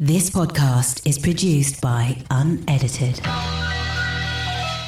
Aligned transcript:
This 0.00 0.30
podcast 0.30 1.04
is 1.04 1.18
produced 1.18 1.80
by 1.80 2.18
Unedited. 2.30 3.20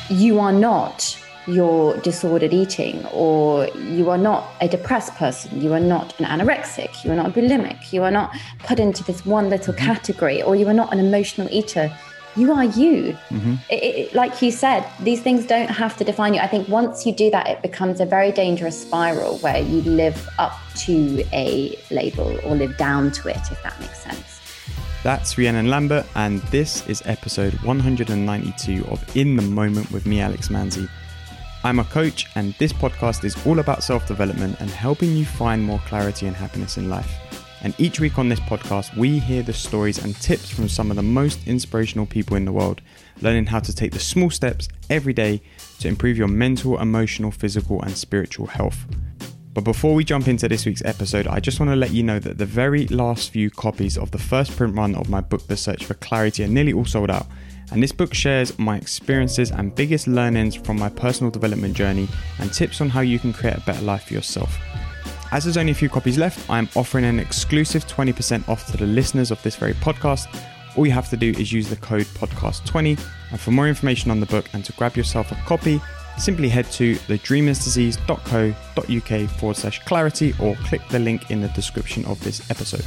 You 0.08 0.38
are 0.38 0.52
not 0.52 1.18
your 1.48 1.96
disordered 1.96 2.54
eating, 2.54 3.04
or 3.06 3.66
you 3.76 4.08
are 4.08 4.16
not 4.16 4.52
a 4.60 4.68
depressed 4.68 5.16
person, 5.16 5.60
you 5.60 5.72
are 5.72 5.80
not 5.80 6.16
an 6.20 6.26
anorexic, 6.26 7.04
you 7.04 7.10
are 7.10 7.16
not 7.16 7.26
a 7.26 7.30
bulimic, 7.32 7.92
you 7.92 8.04
are 8.04 8.12
not 8.12 8.32
put 8.60 8.78
into 8.78 9.02
this 9.02 9.26
one 9.26 9.50
little 9.50 9.74
mm-hmm. 9.74 9.84
category, 9.84 10.42
or 10.42 10.54
you 10.54 10.68
are 10.68 10.72
not 10.72 10.92
an 10.92 11.00
emotional 11.00 11.48
eater. 11.50 11.92
You 12.36 12.52
are 12.52 12.66
you. 12.66 13.18
Mm-hmm. 13.30 13.54
It- 13.68 13.82
it- 13.82 14.14
like 14.14 14.40
you 14.40 14.52
said, 14.52 14.86
these 15.00 15.20
things 15.20 15.44
don't 15.44 15.70
have 15.70 15.96
to 15.96 16.04
define 16.04 16.34
you. 16.34 16.40
I 16.40 16.46
think 16.46 16.68
once 16.68 17.04
you 17.04 17.12
do 17.12 17.32
that, 17.32 17.48
it 17.48 17.62
becomes 17.62 17.98
a 17.98 18.06
very 18.06 18.30
dangerous 18.30 18.80
spiral 18.80 19.38
where 19.38 19.58
you 19.58 19.82
live 19.82 20.28
up 20.38 20.56
to 20.86 21.24
a 21.32 21.76
label 21.90 22.38
or 22.44 22.54
live 22.54 22.76
down 22.76 23.10
to 23.10 23.28
it, 23.28 23.40
if 23.50 23.60
that 23.64 23.74
makes 23.80 23.98
sense. 24.04 24.29
That's 25.02 25.38
Rhiannon 25.38 25.68
Lambert, 25.68 26.04
and 26.14 26.42
this 26.50 26.86
is 26.86 27.02
episode 27.06 27.54
192 27.62 28.84
of 28.88 29.16
In 29.16 29.34
the 29.34 29.40
Moment 29.40 29.90
with 29.90 30.04
me, 30.04 30.20
Alex 30.20 30.48
Manzi. 30.48 30.90
I'm 31.64 31.78
a 31.78 31.84
coach, 31.84 32.26
and 32.34 32.52
this 32.58 32.74
podcast 32.74 33.24
is 33.24 33.34
all 33.46 33.60
about 33.60 33.82
self 33.82 34.06
development 34.06 34.60
and 34.60 34.68
helping 34.68 35.16
you 35.16 35.24
find 35.24 35.64
more 35.64 35.80
clarity 35.86 36.26
and 36.26 36.36
happiness 36.36 36.76
in 36.76 36.90
life. 36.90 37.10
And 37.62 37.74
each 37.78 37.98
week 37.98 38.18
on 38.18 38.28
this 38.28 38.40
podcast, 38.40 38.94
we 38.94 39.18
hear 39.18 39.42
the 39.42 39.54
stories 39.54 40.04
and 40.04 40.14
tips 40.16 40.50
from 40.50 40.68
some 40.68 40.90
of 40.90 40.96
the 40.96 41.02
most 41.02 41.48
inspirational 41.48 42.04
people 42.04 42.36
in 42.36 42.44
the 42.44 42.52
world, 42.52 42.82
learning 43.22 43.46
how 43.46 43.60
to 43.60 43.74
take 43.74 43.92
the 43.92 43.98
small 43.98 44.28
steps 44.28 44.68
every 44.90 45.14
day 45.14 45.40
to 45.78 45.88
improve 45.88 46.18
your 46.18 46.28
mental, 46.28 46.78
emotional, 46.78 47.30
physical, 47.30 47.80
and 47.80 47.96
spiritual 47.96 48.48
health. 48.48 48.84
But 49.52 49.64
before 49.64 49.94
we 49.94 50.04
jump 50.04 50.28
into 50.28 50.48
this 50.48 50.64
week's 50.64 50.84
episode, 50.84 51.26
I 51.26 51.40
just 51.40 51.58
want 51.58 51.70
to 51.70 51.76
let 51.76 51.90
you 51.90 52.04
know 52.04 52.20
that 52.20 52.38
the 52.38 52.46
very 52.46 52.86
last 52.86 53.30
few 53.30 53.50
copies 53.50 53.98
of 53.98 54.12
the 54.12 54.18
first 54.18 54.56
print 54.56 54.76
run 54.76 54.94
of 54.94 55.08
my 55.08 55.20
book, 55.20 55.44
The 55.48 55.56
Search 55.56 55.84
for 55.84 55.94
Clarity, 55.94 56.44
are 56.44 56.48
nearly 56.48 56.72
all 56.72 56.84
sold 56.84 57.10
out. 57.10 57.26
And 57.72 57.82
this 57.82 57.90
book 57.90 58.14
shares 58.14 58.56
my 58.60 58.76
experiences 58.76 59.50
and 59.50 59.74
biggest 59.74 60.06
learnings 60.06 60.54
from 60.54 60.78
my 60.78 60.88
personal 60.88 61.32
development 61.32 61.74
journey 61.74 62.08
and 62.38 62.52
tips 62.52 62.80
on 62.80 62.90
how 62.90 63.00
you 63.00 63.18
can 63.18 63.32
create 63.32 63.56
a 63.56 63.60
better 63.62 63.82
life 63.82 64.04
for 64.04 64.14
yourself. 64.14 64.56
As 65.32 65.44
there's 65.44 65.56
only 65.56 65.72
a 65.72 65.76
few 65.76 65.88
copies 65.88 66.16
left, 66.18 66.48
I'm 66.48 66.68
offering 66.76 67.04
an 67.04 67.18
exclusive 67.18 67.86
20% 67.86 68.48
off 68.48 68.66
to 68.70 68.76
the 68.76 68.86
listeners 68.86 69.32
of 69.32 69.42
this 69.42 69.56
very 69.56 69.74
podcast. 69.74 70.26
All 70.76 70.86
you 70.86 70.92
have 70.92 71.10
to 71.10 71.16
do 71.16 71.30
is 71.30 71.52
use 71.52 71.68
the 71.68 71.76
code 71.76 72.06
podcast20. 72.06 73.00
And 73.30 73.40
for 73.40 73.50
more 73.50 73.68
information 73.68 74.12
on 74.12 74.20
the 74.20 74.26
book 74.26 74.46
and 74.52 74.64
to 74.64 74.72
grab 74.72 74.96
yourself 74.96 75.32
a 75.32 75.36
copy, 75.46 75.80
simply 76.20 76.48
head 76.48 76.70
to 76.72 76.94
thedreamersdisease.co.uk 76.94 79.30
forward 79.30 79.56
slash 79.56 79.82
clarity 79.84 80.34
or 80.40 80.56
click 80.56 80.82
the 80.88 80.98
link 80.98 81.30
in 81.30 81.40
the 81.40 81.48
description 81.48 82.04
of 82.06 82.20
this 82.22 82.50
episode. 82.50 82.84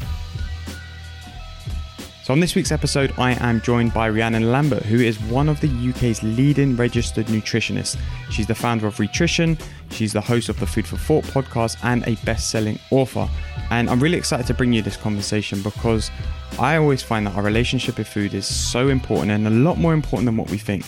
So, 2.24 2.32
on 2.32 2.40
this 2.40 2.56
week's 2.56 2.72
episode, 2.72 3.14
I 3.18 3.34
am 3.46 3.60
joined 3.60 3.94
by 3.94 4.08
Rhiannon 4.08 4.50
Lambert, 4.50 4.84
who 4.84 4.98
is 4.98 5.20
one 5.24 5.50
of 5.50 5.60
the 5.60 5.68
UK's 5.90 6.24
leading 6.24 6.78
registered 6.78 7.26
nutritionists. 7.26 7.98
She's 8.30 8.48
the 8.48 8.56
founder 8.56 8.88
of 8.88 8.98
Rhitrition, 8.98 9.58
she's 9.90 10.14
the 10.14 10.22
host 10.22 10.48
of 10.48 10.58
the 10.58 10.66
Food 10.66 10.88
for 10.88 10.96
Thought 10.96 11.26
podcast, 11.26 11.76
and 11.84 12.02
a 12.08 12.16
best 12.24 12.50
selling 12.50 12.80
author. 12.92 13.28
And 13.72 13.90
I'm 13.90 14.00
really 14.00 14.18
excited 14.18 14.48
to 14.48 14.54
bring 14.54 14.72
you 14.72 14.82
this 14.82 14.96
conversation 14.96 15.62
because 15.62 16.12
I 16.58 16.78
always 16.78 17.04
find 17.04 17.28
that 17.28 17.36
our 17.36 17.44
relationship 17.44 17.98
with 17.98 18.08
food 18.08 18.34
is 18.34 18.46
so 18.46 18.88
important 18.88 19.32
and 19.32 19.46
a 19.46 19.50
lot 19.50 19.78
more 19.78 19.94
important 19.94 20.26
than 20.26 20.38
what 20.38 20.50
we 20.50 20.58
think, 20.58 20.86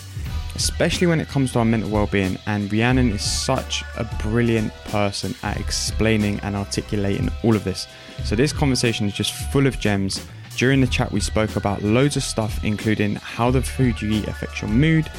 especially 0.56 1.08
when 1.08 1.20
it 1.20 1.28
comes 1.28 1.52
to 1.52 1.60
our 1.60 1.66
mental 1.66 1.90
well 1.90 2.08
being. 2.08 2.38
And 2.48 2.72
Rhiannon 2.72 3.12
is 3.12 3.24
such 3.24 3.84
a 3.98 4.04
brilliant 4.22 4.74
person 4.86 5.36
at 5.44 5.60
explaining 5.60 6.40
and 6.42 6.56
articulating 6.56 7.30
all 7.44 7.56
of 7.56 7.64
this. 7.64 7.88
So, 8.24 8.36
this 8.36 8.54
conversation 8.54 9.08
is 9.08 9.14
just 9.14 9.34
full 9.52 9.68
of 9.68 9.80
gems. 9.80 10.26
During 10.58 10.80
the 10.80 10.88
chat, 10.88 11.12
we 11.12 11.20
spoke 11.20 11.58
about 11.58 11.84
loads 11.84 12.16
of 12.16 12.24
stuff, 12.24 12.64
including 12.64 13.16
how 13.16 13.52
the 13.52 13.62
food 13.62 14.02
you 14.02 14.10
eat 14.12 14.28
affects 14.28 14.62
your 14.62 14.72
mood, 14.72 15.12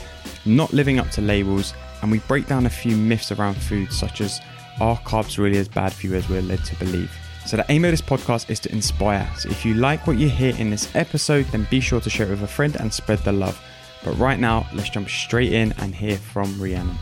not 0.46 0.72
living 0.72 0.98
up 0.98 1.10
to 1.10 1.20
labels, 1.20 1.74
and 2.00 2.10
we 2.10 2.20
break 2.20 2.46
down 2.46 2.64
a 2.64 2.70
few 2.70 2.96
myths 2.96 3.32
around 3.32 3.54
food, 3.54 3.92
such 3.92 4.22
as 4.22 4.40
are 4.80 4.96
carbs 5.00 5.38
really 5.38 5.58
as 5.58 5.68
bad 5.68 5.92
for 5.92 6.06
you 6.06 6.14
as 6.14 6.28
we're 6.28 6.42
led 6.42 6.64
to 6.64 6.76
believe? 6.76 7.10
So, 7.44 7.58
the 7.58 7.66
aim 7.68 7.84
of 7.84 7.90
this 7.90 8.00
podcast 8.00 8.50
is 8.50 8.58
to 8.60 8.72
inspire. 8.72 9.30
So, 9.36 9.50
if 9.50 9.64
you 9.64 9.74
like 9.74 10.06
what 10.06 10.16
you 10.16 10.28
hear 10.28 10.56
in 10.56 10.70
this 10.70 10.94
episode, 10.96 11.44
then 11.46 11.66
be 11.70 11.80
sure 11.80 12.00
to 12.00 12.10
share 12.10 12.26
it 12.26 12.30
with 12.30 12.42
a 12.42 12.48
friend 12.48 12.76
and 12.80 12.92
spread 12.92 13.18
the 13.20 13.32
love. 13.32 13.60
But 14.06 14.18
right 14.18 14.38
now, 14.38 14.68
let's 14.72 14.88
jump 14.88 15.08
straight 15.08 15.52
in 15.52 15.72
and 15.78 15.92
hear 15.92 16.16
from 16.16 16.62
Rhiannon. 16.62 16.96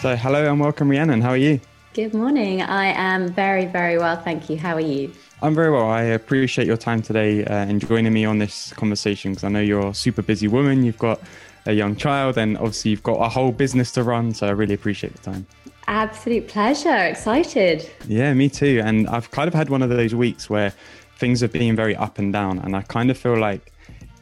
So, 0.00 0.14
hello 0.14 0.48
and 0.48 0.60
welcome, 0.60 0.88
Rhiannon. 0.88 1.20
How 1.20 1.30
are 1.30 1.36
you? 1.36 1.60
Good 1.94 2.14
morning. 2.14 2.62
I 2.62 2.92
am 2.92 3.32
very, 3.32 3.64
very 3.66 3.98
well. 3.98 4.16
Thank 4.22 4.48
you. 4.48 4.56
How 4.56 4.74
are 4.74 4.80
you? 4.80 5.12
I'm 5.42 5.52
very 5.52 5.72
well. 5.72 5.90
I 5.90 6.02
appreciate 6.02 6.68
your 6.68 6.76
time 6.76 7.02
today 7.02 7.44
uh, 7.44 7.52
and 7.52 7.80
joining 7.84 8.12
me 8.12 8.24
on 8.24 8.38
this 8.38 8.72
conversation 8.74 9.32
because 9.32 9.42
I 9.42 9.48
know 9.48 9.60
you're 9.60 9.88
a 9.88 9.94
super 9.94 10.22
busy 10.22 10.46
woman. 10.46 10.84
You've 10.84 10.98
got 10.98 11.20
a 11.64 11.72
young 11.72 11.96
child 11.96 12.38
and 12.38 12.56
obviously 12.58 12.92
you've 12.92 13.02
got 13.02 13.16
a 13.16 13.28
whole 13.28 13.50
business 13.50 13.90
to 13.92 14.04
run. 14.04 14.32
So 14.32 14.46
I 14.46 14.50
really 14.50 14.74
appreciate 14.74 15.12
the 15.16 15.28
time. 15.28 15.44
Absolute 15.88 16.46
pleasure. 16.46 16.98
Excited. 16.98 17.90
Yeah, 18.06 18.32
me 18.32 18.48
too. 18.48 18.80
And 18.84 19.08
I've 19.08 19.32
kind 19.32 19.48
of 19.48 19.54
had 19.54 19.70
one 19.70 19.82
of 19.82 19.90
those 19.90 20.14
weeks 20.14 20.48
where 20.48 20.72
things 21.16 21.40
have 21.40 21.50
been 21.50 21.74
very 21.74 21.96
up 21.96 22.20
and 22.20 22.32
down. 22.32 22.60
And 22.60 22.76
I 22.76 22.82
kind 22.82 23.10
of 23.10 23.18
feel 23.18 23.36
like 23.36 23.72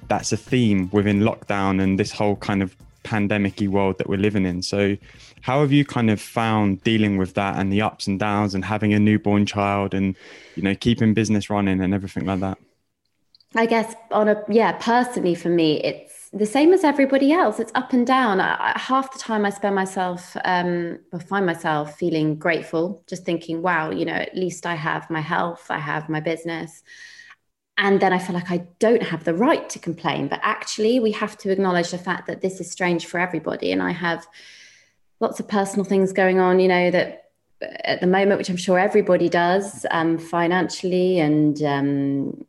that's 0.08 0.32
a 0.32 0.36
theme 0.36 0.88
within 0.92 1.20
lockdown 1.20 1.82
and 1.82 1.98
this 1.98 2.12
whole 2.12 2.36
kind 2.36 2.62
of 2.62 2.76
pandemic 3.02 3.60
world 3.60 3.98
that 3.98 4.08
we're 4.08 4.18
living 4.18 4.44
in. 4.46 4.62
So, 4.62 4.96
how 5.42 5.60
have 5.60 5.72
you 5.72 5.84
kind 5.84 6.10
of 6.10 6.20
found 6.20 6.82
dealing 6.84 7.18
with 7.18 7.34
that 7.34 7.58
and 7.58 7.72
the 7.72 7.82
ups 7.82 8.06
and 8.06 8.18
downs 8.18 8.54
and 8.54 8.64
having 8.64 8.94
a 8.94 8.98
newborn 8.98 9.44
child 9.46 9.94
and, 9.94 10.16
you 10.56 10.62
know, 10.62 10.74
keeping 10.74 11.14
business 11.14 11.50
running 11.50 11.80
and 11.80 11.94
everything 11.94 12.24
like 12.24 12.40
that? 12.40 12.58
I 13.54 13.66
guess 13.66 13.94
on 14.10 14.28
a 14.28 14.42
yeah, 14.48 14.72
personally 14.72 15.34
for 15.34 15.48
me, 15.48 15.80
it's 15.82 16.28
the 16.32 16.46
same 16.46 16.72
as 16.72 16.82
everybody 16.82 17.30
else. 17.30 17.60
It's 17.60 17.70
up 17.76 17.92
and 17.92 18.06
down. 18.06 18.40
I- 18.40 18.72
half 18.76 19.12
the 19.12 19.18
time 19.18 19.46
I 19.46 19.50
spend 19.50 19.76
myself 19.76 20.36
um, 20.44 20.98
or 21.12 21.20
find 21.20 21.46
myself 21.46 21.96
feeling 21.96 22.36
grateful, 22.36 23.04
just 23.06 23.24
thinking, 23.24 23.62
wow, 23.62 23.90
you 23.90 24.04
know, 24.04 24.14
at 24.14 24.36
least 24.36 24.66
I 24.66 24.74
have 24.74 25.08
my 25.10 25.20
health, 25.20 25.66
I 25.70 25.78
have 25.78 26.08
my 26.08 26.20
business. 26.20 26.82
And 27.76 28.00
then 28.00 28.12
I 28.12 28.18
feel 28.18 28.34
like 28.34 28.50
I 28.50 28.66
don't 28.78 29.02
have 29.02 29.24
the 29.24 29.34
right 29.34 29.68
to 29.70 29.78
complain. 29.78 30.28
But 30.28 30.40
actually, 30.42 31.00
we 31.00 31.12
have 31.12 31.36
to 31.38 31.50
acknowledge 31.50 31.90
the 31.90 31.98
fact 31.98 32.26
that 32.28 32.40
this 32.40 32.60
is 32.60 32.70
strange 32.70 33.06
for 33.06 33.18
everybody. 33.18 33.72
And 33.72 33.82
I 33.82 33.90
have 33.90 34.26
lots 35.20 35.40
of 35.40 35.48
personal 35.48 35.84
things 35.84 36.12
going 36.12 36.38
on, 36.38 36.60
you 36.60 36.68
know, 36.68 36.90
that 36.90 37.30
uh, 37.62 37.66
at 37.84 38.00
the 38.00 38.06
moment, 38.06 38.38
which 38.38 38.48
I'm 38.48 38.56
sure 38.56 38.78
everybody 38.78 39.28
does, 39.28 39.84
um, 39.90 40.18
financially 40.18 41.18
and 41.18 41.60
um, 41.62 42.44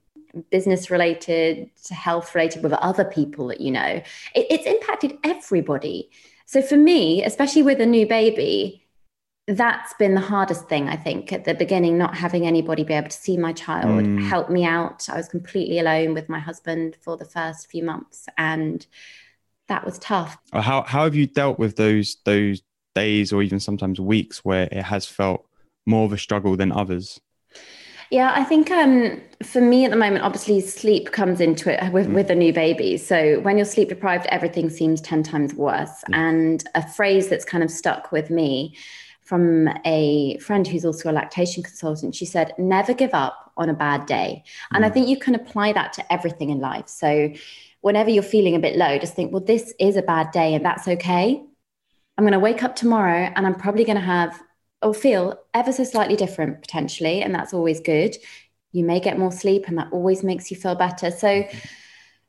business 0.51 0.91
related, 0.91 1.69
health 1.89 2.35
related 2.35 2.61
with 2.61 2.73
other 2.73 3.05
people 3.05 3.47
that 3.47 3.61
you 3.61 3.71
know. 3.71 4.01
It, 4.35 4.47
it's 4.49 4.65
impacted 4.65 5.17
everybody. 5.23 6.11
So 6.45 6.61
for 6.61 6.77
me, 6.77 7.23
especially 7.23 7.63
with 7.63 7.81
a 7.81 7.85
new 7.85 8.05
baby, 8.05 8.84
that's 9.47 9.93
been 9.93 10.15
the 10.15 10.21
hardest 10.21 10.67
thing, 10.67 10.89
I 10.89 10.95
think, 10.95 11.31
at 11.31 11.45
the 11.45 11.53
beginning, 11.53 11.97
not 11.97 12.15
having 12.15 12.47
anybody 12.47 12.83
be 12.83 12.93
able 12.95 13.09
to 13.09 13.17
see 13.17 13.37
my 13.37 13.53
child, 13.53 14.03
Mm. 14.03 14.27
help 14.27 14.49
me 14.49 14.65
out. 14.65 15.07
I 15.07 15.17
was 15.17 15.27
completely 15.27 15.77
alone 15.79 16.13
with 16.15 16.29
my 16.29 16.39
husband 16.39 16.97
for 17.01 17.15
the 17.15 17.25
first 17.25 17.69
few 17.69 17.83
months. 17.83 18.27
And 18.37 18.85
that 19.67 19.85
was 19.85 19.99
tough. 19.99 20.37
How 20.53 20.81
how 20.83 21.03
have 21.03 21.15
you 21.15 21.27
dealt 21.27 21.59
with 21.59 21.75
those 21.75 22.17
those 22.25 22.61
days 22.95 23.31
or 23.33 23.43
even 23.43 23.59
sometimes 23.59 23.99
weeks 23.99 24.43
where 24.43 24.67
it 24.71 24.83
has 24.83 25.05
felt 25.05 25.45
more 25.85 26.05
of 26.05 26.13
a 26.13 26.17
struggle 26.17 26.55
than 26.55 26.71
others? 26.71 27.19
Yeah, 28.11 28.31
I 28.35 28.43
think 28.43 28.69
um, 28.71 29.19
for 29.43 29.61
me 29.61 29.83
at 29.85 29.91
the 29.91 29.97
moment, 29.97 30.23
obviously 30.23 30.61
sleep 30.61 31.11
comes 31.11 31.41
into 31.41 31.71
it 31.71 31.91
with, 31.91 32.07
with 32.07 32.29
a 32.29 32.35
new 32.35 32.53
baby. 32.53 32.97
So 32.97 33.39
when 33.41 33.57
you're 33.57 33.65
sleep 33.65 33.89
deprived, 33.89 34.27
everything 34.27 34.69
seems 34.69 35.01
10 35.01 35.23
times 35.23 35.55
worse. 35.55 36.03
And 36.13 36.63
a 36.75 36.87
phrase 36.87 37.29
that's 37.29 37.43
kind 37.45 37.63
of 37.63 37.71
stuck 37.71 38.11
with 38.11 38.29
me 38.29 38.75
from 39.25 39.67
a 39.85 40.37
friend 40.37 40.67
who's 40.67 40.85
also 40.85 41.09
a 41.09 41.13
lactation 41.13 41.63
consultant, 41.63 42.15
she 42.15 42.25
said, 42.25 42.53
never 42.57 42.93
give 42.93 43.13
up 43.13 43.51
on 43.57 43.69
a 43.69 43.73
bad 43.73 44.05
day. 44.05 44.43
And 44.71 44.85
I 44.85 44.89
think 44.89 45.07
you 45.07 45.17
can 45.17 45.33
apply 45.33 45.73
that 45.73 45.93
to 45.93 46.13
everything 46.13 46.51
in 46.51 46.59
life. 46.59 46.87
So 46.87 47.33
whenever 47.81 48.11
you're 48.11 48.23
feeling 48.23 48.55
a 48.55 48.59
bit 48.59 48.77
low, 48.77 48.97
just 48.99 49.15
think, 49.15 49.31
well, 49.31 49.43
this 49.43 49.73
is 49.79 49.97
a 49.97 50.03
bad 50.03 50.31
day 50.31 50.53
and 50.53 50.63
that's 50.63 50.87
okay. 50.87 51.43
I'm 52.17 52.23
going 52.23 52.33
to 52.33 52.39
wake 52.39 52.63
up 52.63 52.75
tomorrow 52.75 53.31
and 53.35 53.47
I'm 53.47 53.55
probably 53.55 53.83
going 53.83 53.97
to 53.97 54.03
have 54.03 54.39
or 54.83 54.93
feel 54.93 55.39
ever 55.55 55.71
so 55.71 55.83
slightly 55.83 56.15
different 56.15 56.61
potentially. 56.61 57.23
And 57.23 57.33
that's 57.33 57.53
always 57.53 57.79
good. 57.79 58.15
You 58.73 58.83
may 58.83 58.99
get 58.99 59.17
more 59.17 59.31
sleep 59.31 59.67
and 59.67 59.77
that 59.79 59.91
always 59.91 60.23
makes 60.23 60.51
you 60.51 60.57
feel 60.57 60.75
better. 60.75 61.09
So 61.09 61.47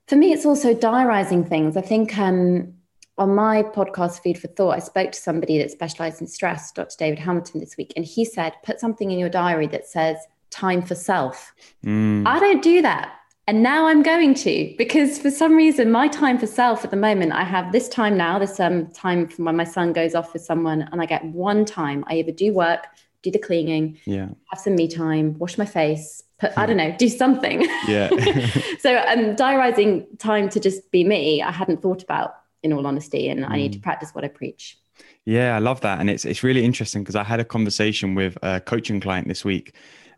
for 0.09 0.17
me, 0.17 0.33
it's 0.33 0.47
also 0.47 0.73
diarizing 0.73 1.45
things. 1.45 1.77
I 1.77 1.83
think 1.83 2.17
um, 2.17 2.76
on 3.19 3.35
my 3.35 3.63
podcast, 3.63 4.23
Food 4.23 4.39
for 4.39 4.49
Thought, 4.49 4.77
I 4.77 4.79
spoke 4.79 5.13
to 5.13 5.19
somebody 5.19 5.59
that 5.59 5.71
specialized 5.71 6.21
in 6.21 6.27
stress, 6.27 6.73
Dr. 6.73 6.97
David 6.99 7.19
Hamilton, 7.19 7.61
this 7.61 7.77
week. 7.77 7.93
And 7.97 8.05
he 8.05 8.25
said, 8.25 8.55
put 8.65 8.81
something 8.81 9.11
in 9.11 9.19
your 9.19 9.29
diary 9.29 9.67
that 9.69 9.87
says 9.87 10.17
time 10.51 10.83
for 10.83 10.95
self. 10.95 11.55
Mm, 11.85 12.27
I 12.27 12.39
don't 12.39 12.63
do 12.63 12.83
that. 12.83 13.13
And 13.49 13.63
now 13.63 13.87
I'm 13.87 14.03
going 14.03 14.35
to 14.35 14.75
because 14.77 15.21
for 15.21 15.31
some 15.31 15.55
reason 15.55 15.93
my 15.93 16.09
time 16.09 16.37
for 16.37 16.49
self 16.49 16.85
at 16.85 16.91
the 16.91 16.97
moment 16.97 17.31
I 17.31 17.45
have 17.45 17.71
this 17.71 17.89
time 17.89 18.17
now 18.17 18.41
this 18.41 18.59
um 18.59 18.89
time 18.89 19.29
from 19.29 19.45
when 19.45 19.55
my 19.55 19.63
son 19.63 19.93
goes 19.93 20.17
off 20.17 20.33
with 20.33 20.43
someone 20.43 20.89
and 20.91 21.01
I 21.01 21.07
get 21.07 21.25
one 21.27 21.65
time 21.65 22.05
I 22.09 22.17
either 22.17 22.33
do 22.33 22.53
work 22.53 22.89
do 23.23 23.31
the 23.31 23.39
cleaning, 23.39 23.99
yeah, 24.05 24.29
have 24.47 24.61
some 24.61 24.77
me 24.77 24.89
time, 24.89 25.39
wash 25.39 25.59
my 25.59 25.65
face, 25.65 26.23
put, 26.39 26.57
I 26.57 26.67
don't 26.67 26.77
know, 26.77 26.95
do 26.97 27.09
something. 27.09 27.67
Yeah. 27.89 28.09
so 28.79 28.97
um, 28.99 29.37
diarising 29.37 30.07
time 30.19 30.49
to 30.51 30.61
just 30.61 30.91
be 30.91 31.05
me, 31.05 31.43
I 31.43 31.51
hadn't 31.51 31.83
thought 31.83 32.03
about 32.03 32.37
in 32.67 32.73
all 32.73 32.87
honesty, 32.87 33.29
and 33.31 33.41
mm. 33.41 33.51
I 33.51 33.57
need 33.57 33.73
to 33.73 33.79
mm. 33.79 33.83
practice 33.83 34.11
what 34.13 34.25
I 34.25 34.29
preach. 34.29 34.79
Yeah, 35.25 35.57
I 35.57 35.59
love 35.59 35.81
that, 35.81 36.01
and 36.01 36.11
it's 36.11 36.25
it's 36.25 36.43
really 36.43 36.65
interesting 36.65 37.03
because 37.03 37.17
I 37.17 37.25
had 37.25 37.41
a 37.41 37.45
conversation 37.45 38.15
with 38.15 38.37
a 38.43 38.61
coaching 38.61 39.01
client 39.01 39.29
this 39.29 39.45
week, 39.45 39.75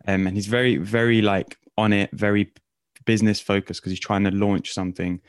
um, 0.06 0.26
and 0.26 0.36
he's 0.36 0.46
very 0.46 0.76
very 0.76 1.22
like 1.22 1.56
on 1.76 1.92
it, 1.92 2.10
very 2.12 2.52
business 3.04 3.40
focused 3.40 3.80
because 3.80 3.92
he's 3.92 4.00
trying 4.00 4.24
to 4.24 4.30
launch 4.30 4.72
something. 4.72 5.20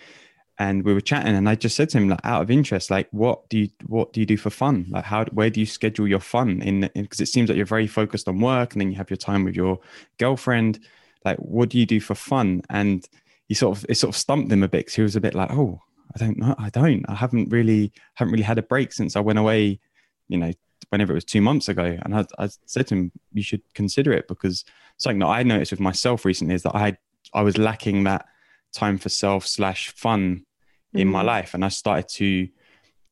And 0.62 0.84
we 0.84 0.94
were 0.94 1.00
chatting, 1.02 1.36
and 1.36 1.48
I 1.48 1.56
just 1.56 1.78
said 1.78 1.88
to 1.90 1.98
him, 1.98 2.10
like, 2.10 2.20
out 2.26 2.42
of 2.42 2.52
interest, 2.52 2.92
like, 2.92 3.08
what 3.12 3.48
do 3.48 3.60
you 3.60 3.70
what 3.88 4.12
do 4.12 4.20
you 4.20 4.26
do 4.26 4.36
for 4.36 4.50
fun? 4.50 4.88
Like, 4.90 5.06
how 5.06 5.24
where 5.32 5.50
do 5.50 5.62
you 5.62 5.66
schedule 5.66 6.06
your 6.06 6.20
fun 6.20 6.62
in? 6.62 6.90
Because 6.94 7.22
it 7.22 7.28
seems 7.28 7.48
like 7.48 7.56
you're 7.56 7.66
very 7.78 7.88
focused 7.88 8.28
on 8.28 8.42
work, 8.42 8.74
and 8.74 8.82
then 8.82 8.92
you 8.92 8.98
have 8.98 9.10
your 9.10 9.18
time 9.30 9.46
with 9.46 9.56
your 9.56 9.80
girlfriend. 10.18 10.80
Like, 11.24 11.38
what 11.38 11.70
do 11.70 11.80
you 11.80 11.86
do 11.86 12.02
for 12.02 12.16
fun? 12.16 12.62
And 12.70 13.08
he 13.48 13.54
sort 13.56 13.78
of 13.78 13.86
it 13.88 13.96
sort 13.96 14.14
of 14.14 14.20
stumped 14.20 14.52
him 14.52 14.64
a 14.64 14.68
bit 14.68 14.80
because 14.80 14.96
he 14.96 15.02
was 15.02 15.16
a 15.16 15.22
bit 15.22 15.34
like, 15.34 15.52
oh, 15.52 15.82
I 16.16 16.20
don't 16.20 16.38
know, 16.38 16.56
I 16.58 16.70
don't, 16.70 17.06
I 17.08 17.16
haven't 17.16 17.50
really 17.50 17.92
haven't 18.16 18.32
really 18.32 18.44
had 18.44 18.58
a 18.58 18.64
break 18.64 18.94
since 18.94 19.16
I 19.16 19.20
went 19.20 19.40
away, 19.40 19.80
you 20.28 20.38
know, 20.38 20.52
whenever 20.90 21.14
it 21.14 21.16
was 21.16 21.26
two 21.26 21.42
months 21.42 21.68
ago. 21.70 21.98
And 22.02 22.16
I, 22.16 22.26
I 22.38 22.50
said 22.66 22.88
to 22.88 22.96
him, 22.96 23.12
you 23.34 23.44
should 23.44 23.62
consider 23.74 24.12
it 24.14 24.28
because 24.28 24.66
something 24.98 25.20
that 25.20 25.28
I 25.28 25.44
noticed 25.44 25.72
with 25.72 25.80
myself 25.80 26.26
recently 26.26 26.56
is 26.56 26.64
that 26.64 26.76
I 26.76 26.98
I 27.34 27.42
was 27.42 27.58
lacking 27.58 28.04
that 28.06 28.26
time 28.74 28.98
for 28.98 29.10
self 29.10 29.46
slash 29.46 29.90
fun 29.90 30.46
in 30.94 31.02
mm-hmm. 31.02 31.12
my 31.12 31.22
life, 31.22 31.54
and 31.54 31.64
I 31.64 31.70
started 31.70 32.08
to 32.16 32.48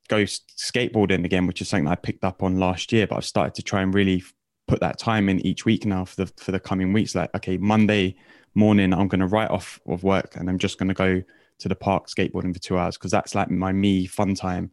go 0.08 0.24
skateboarding 0.24 1.26
again, 1.26 1.48
which 1.48 1.62
is 1.62 1.70
something 1.70 1.88
I 1.88 1.96
picked 1.96 2.24
up 2.24 2.42
on 2.44 2.60
last 2.60 2.92
year. 2.92 3.08
But 3.08 3.18
I've 3.18 3.26
started 3.26 3.56
to 3.56 3.64
try 3.64 3.82
and 3.82 3.94
really 3.94 4.24
put 4.68 4.80
that 4.82 4.98
time 4.98 5.30
in 5.30 5.40
each 5.46 5.66
week 5.66 5.86
now 5.86 6.06
for 6.06 6.26
the 6.26 6.32
for 6.38 6.52
the 6.52 6.60
coming 6.60 6.94
weeks. 6.94 7.16
Like, 7.16 7.34
okay, 7.36 7.58
Monday 7.58 8.16
morning, 8.56 8.94
I'm 8.94 9.08
going 9.08 9.20
to 9.20 9.28
write 9.28 9.52
off 9.52 9.80
of 9.86 10.04
work, 10.04 10.36
and 10.36 10.50
I'm 10.50 10.58
just 10.58 10.78
going 10.78 10.90
to 10.90 10.94
go 10.94 11.24
to 11.60 11.70
the 11.70 11.76
park 11.76 12.08
skateboarding 12.08 12.54
for 12.54 12.60
two 12.60 12.78
hours 12.78 12.98
because 12.98 13.12
that's 13.12 13.36
like 13.36 13.50
my 13.50 13.72
me 13.72 14.06
fun 14.06 14.36
time. 14.36 14.72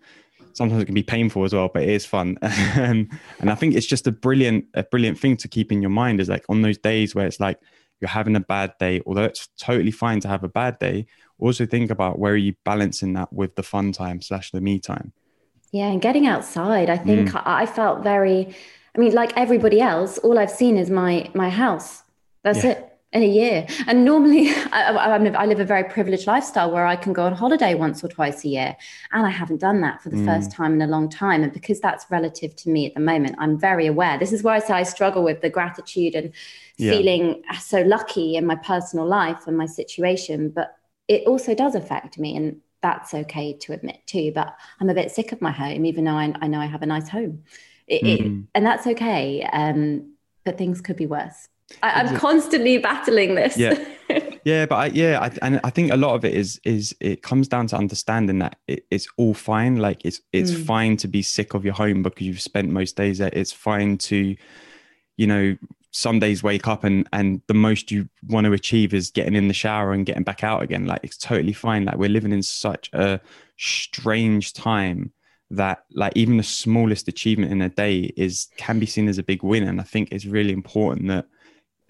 Sometimes 0.52 0.82
it 0.82 0.86
can 0.86 0.94
be 0.94 1.02
painful 1.02 1.44
as 1.44 1.52
well, 1.52 1.68
but 1.72 1.82
it 1.82 1.88
is 1.88 2.06
fun. 2.06 2.38
and 2.42 3.10
I 3.40 3.54
think 3.54 3.74
it's 3.74 3.86
just 3.86 4.06
a 4.06 4.12
brilliant, 4.12 4.66
a 4.74 4.84
brilliant 4.84 5.18
thing 5.18 5.36
to 5.38 5.48
keep 5.48 5.72
in 5.72 5.82
your 5.82 5.90
mind 5.90 6.20
is 6.20 6.28
like 6.28 6.44
on 6.48 6.62
those 6.62 6.78
days 6.78 7.14
where 7.14 7.26
it's 7.26 7.40
like 7.40 7.58
you're 8.00 8.08
having 8.08 8.36
a 8.36 8.40
bad 8.40 8.74
day, 8.78 9.02
although 9.06 9.24
it's 9.24 9.48
totally 9.58 9.90
fine 9.90 10.20
to 10.20 10.28
have 10.28 10.44
a 10.44 10.48
bad 10.48 10.78
day, 10.78 11.06
also 11.38 11.66
think 11.66 11.90
about 11.90 12.18
where 12.18 12.34
are 12.34 12.36
you 12.36 12.54
balancing 12.64 13.14
that 13.14 13.32
with 13.32 13.56
the 13.56 13.62
fun 13.64 13.90
time 13.90 14.20
slash 14.20 14.52
the 14.52 14.60
me 14.60 14.78
time. 14.78 15.12
Yeah, 15.72 15.88
and 15.88 16.00
getting 16.00 16.26
outside. 16.26 16.88
I 16.88 16.98
think 16.98 17.30
mm. 17.30 17.42
I 17.44 17.66
felt 17.66 18.04
very 18.04 18.54
I 18.96 19.00
mean, 19.00 19.12
like 19.12 19.36
everybody 19.36 19.80
else, 19.80 20.18
all 20.18 20.38
I've 20.38 20.50
seen 20.50 20.76
is 20.76 20.88
my 20.90 21.30
my 21.34 21.50
house. 21.50 22.02
That's 22.42 22.62
yeah. 22.62 22.72
it 22.72 22.93
in 23.14 23.22
a 23.22 23.26
year. 23.26 23.66
And 23.86 24.04
normally, 24.04 24.48
I, 24.72 24.90
I, 24.92 25.46
live 25.46 25.60
a 25.60 25.64
very 25.64 25.84
privileged 25.84 26.26
lifestyle 26.26 26.70
where 26.70 26.84
I 26.84 26.96
can 26.96 27.12
go 27.12 27.22
on 27.24 27.32
holiday 27.32 27.74
once 27.74 28.02
or 28.02 28.08
twice 28.08 28.44
a 28.44 28.48
year. 28.48 28.76
And 29.12 29.24
I 29.24 29.30
haven't 29.30 29.60
done 29.60 29.80
that 29.82 30.02
for 30.02 30.10
the 30.10 30.16
mm. 30.16 30.26
first 30.26 30.50
time 30.50 30.74
in 30.74 30.82
a 30.82 30.88
long 30.88 31.08
time. 31.08 31.44
And 31.44 31.52
because 31.52 31.80
that's 31.80 32.04
relative 32.10 32.54
to 32.56 32.70
me 32.70 32.86
at 32.86 32.94
the 32.94 33.00
moment, 33.00 33.36
I'm 33.38 33.58
very 33.58 33.86
aware. 33.86 34.18
This 34.18 34.32
is 34.32 34.42
why 34.42 34.56
I 34.56 34.58
say 34.58 34.74
I 34.74 34.82
struggle 34.82 35.22
with 35.22 35.40
the 35.40 35.48
gratitude 35.48 36.16
and 36.16 36.32
yeah. 36.76 36.90
feeling 36.90 37.42
so 37.58 37.82
lucky 37.82 38.34
in 38.34 38.46
my 38.46 38.56
personal 38.56 39.06
life 39.06 39.46
and 39.46 39.56
my 39.56 39.66
situation. 39.66 40.50
But 40.50 40.76
it 41.06 41.24
also 41.26 41.54
does 41.54 41.76
affect 41.76 42.18
me. 42.18 42.36
And 42.36 42.60
that's 42.82 43.14
okay 43.14 43.56
to 43.60 43.72
admit 43.72 44.00
too. 44.06 44.32
But 44.34 44.56
I'm 44.80 44.90
a 44.90 44.94
bit 44.94 45.12
sick 45.12 45.30
of 45.30 45.40
my 45.40 45.52
home, 45.52 45.86
even 45.86 46.04
though 46.04 46.12
I, 46.12 46.34
I 46.42 46.48
know 46.48 46.58
I 46.58 46.66
have 46.66 46.82
a 46.82 46.86
nice 46.86 47.08
home. 47.08 47.44
It, 47.86 48.02
mm. 48.02 48.42
it, 48.42 48.48
and 48.54 48.66
that's 48.66 48.88
okay. 48.88 49.48
Um, 49.52 50.14
but 50.44 50.58
things 50.58 50.80
could 50.80 50.96
be 50.96 51.06
worse. 51.06 51.48
I, 51.82 52.00
am 52.00 52.16
constantly 52.16 52.78
battling 52.78 53.34
this. 53.34 53.56
Yeah, 53.56 53.82
yeah, 54.44 54.66
but 54.66 54.76
I, 54.76 54.86
yeah, 54.86 55.20
I, 55.20 55.30
and 55.42 55.60
I 55.64 55.70
think 55.70 55.92
a 55.92 55.96
lot 55.96 56.14
of 56.14 56.24
it 56.24 56.34
is 56.34 56.60
is 56.64 56.94
it 57.00 57.22
comes 57.22 57.48
down 57.48 57.66
to 57.68 57.76
understanding 57.76 58.38
that 58.40 58.56
it, 58.68 58.86
it's 58.90 59.08
all 59.16 59.34
fine. 59.34 59.76
Like 59.76 60.04
it's 60.04 60.20
it's 60.32 60.52
mm. 60.52 60.64
fine 60.66 60.96
to 60.98 61.08
be 61.08 61.22
sick 61.22 61.54
of 61.54 61.64
your 61.64 61.74
home 61.74 62.02
because 62.02 62.26
you've 62.26 62.40
spent 62.40 62.70
most 62.70 62.96
days 62.96 63.18
there. 63.18 63.30
It's 63.32 63.52
fine 63.52 63.98
to, 63.98 64.36
you 65.16 65.26
know, 65.26 65.56
some 65.90 66.18
days 66.18 66.42
wake 66.42 66.68
up 66.68 66.84
and 66.84 67.08
and 67.12 67.40
the 67.46 67.54
most 67.54 67.90
you 67.90 68.08
want 68.28 68.44
to 68.46 68.52
achieve 68.52 68.92
is 68.92 69.10
getting 69.10 69.34
in 69.34 69.48
the 69.48 69.54
shower 69.54 69.92
and 69.92 70.06
getting 70.06 70.24
back 70.24 70.44
out 70.44 70.62
again. 70.62 70.86
Like 70.86 71.00
it's 71.02 71.18
totally 71.18 71.54
fine. 71.54 71.84
Like 71.84 71.96
we're 71.96 72.08
living 72.08 72.32
in 72.32 72.42
such 72.42 72.90
a 72.92 73.20
strange 73.56 74.52
time 74.52 75.12
that 75.50 75.84
like 75.92 76.12
even 76.16 76.36
the 76.36 76.42
smallest 76.42 77.08
achievement 77.08 77.52
in 77.52 77.62
a 77.62 77.68
day 77.68 78.12
is 78.16 78.48
can 78.56 78.78
be 78.78 78.86
seen 78.86 79.08
as 79.08 79.18
a 79.18 79.22
big 79.22 79.42
win 79.42 79.62
and 79.62 79.80
i 79.80 79.84
think 79.84 80.08
it's 80.10 80.24
really 80.24 80.52
important 80.52 81.08
that 81.08 81.26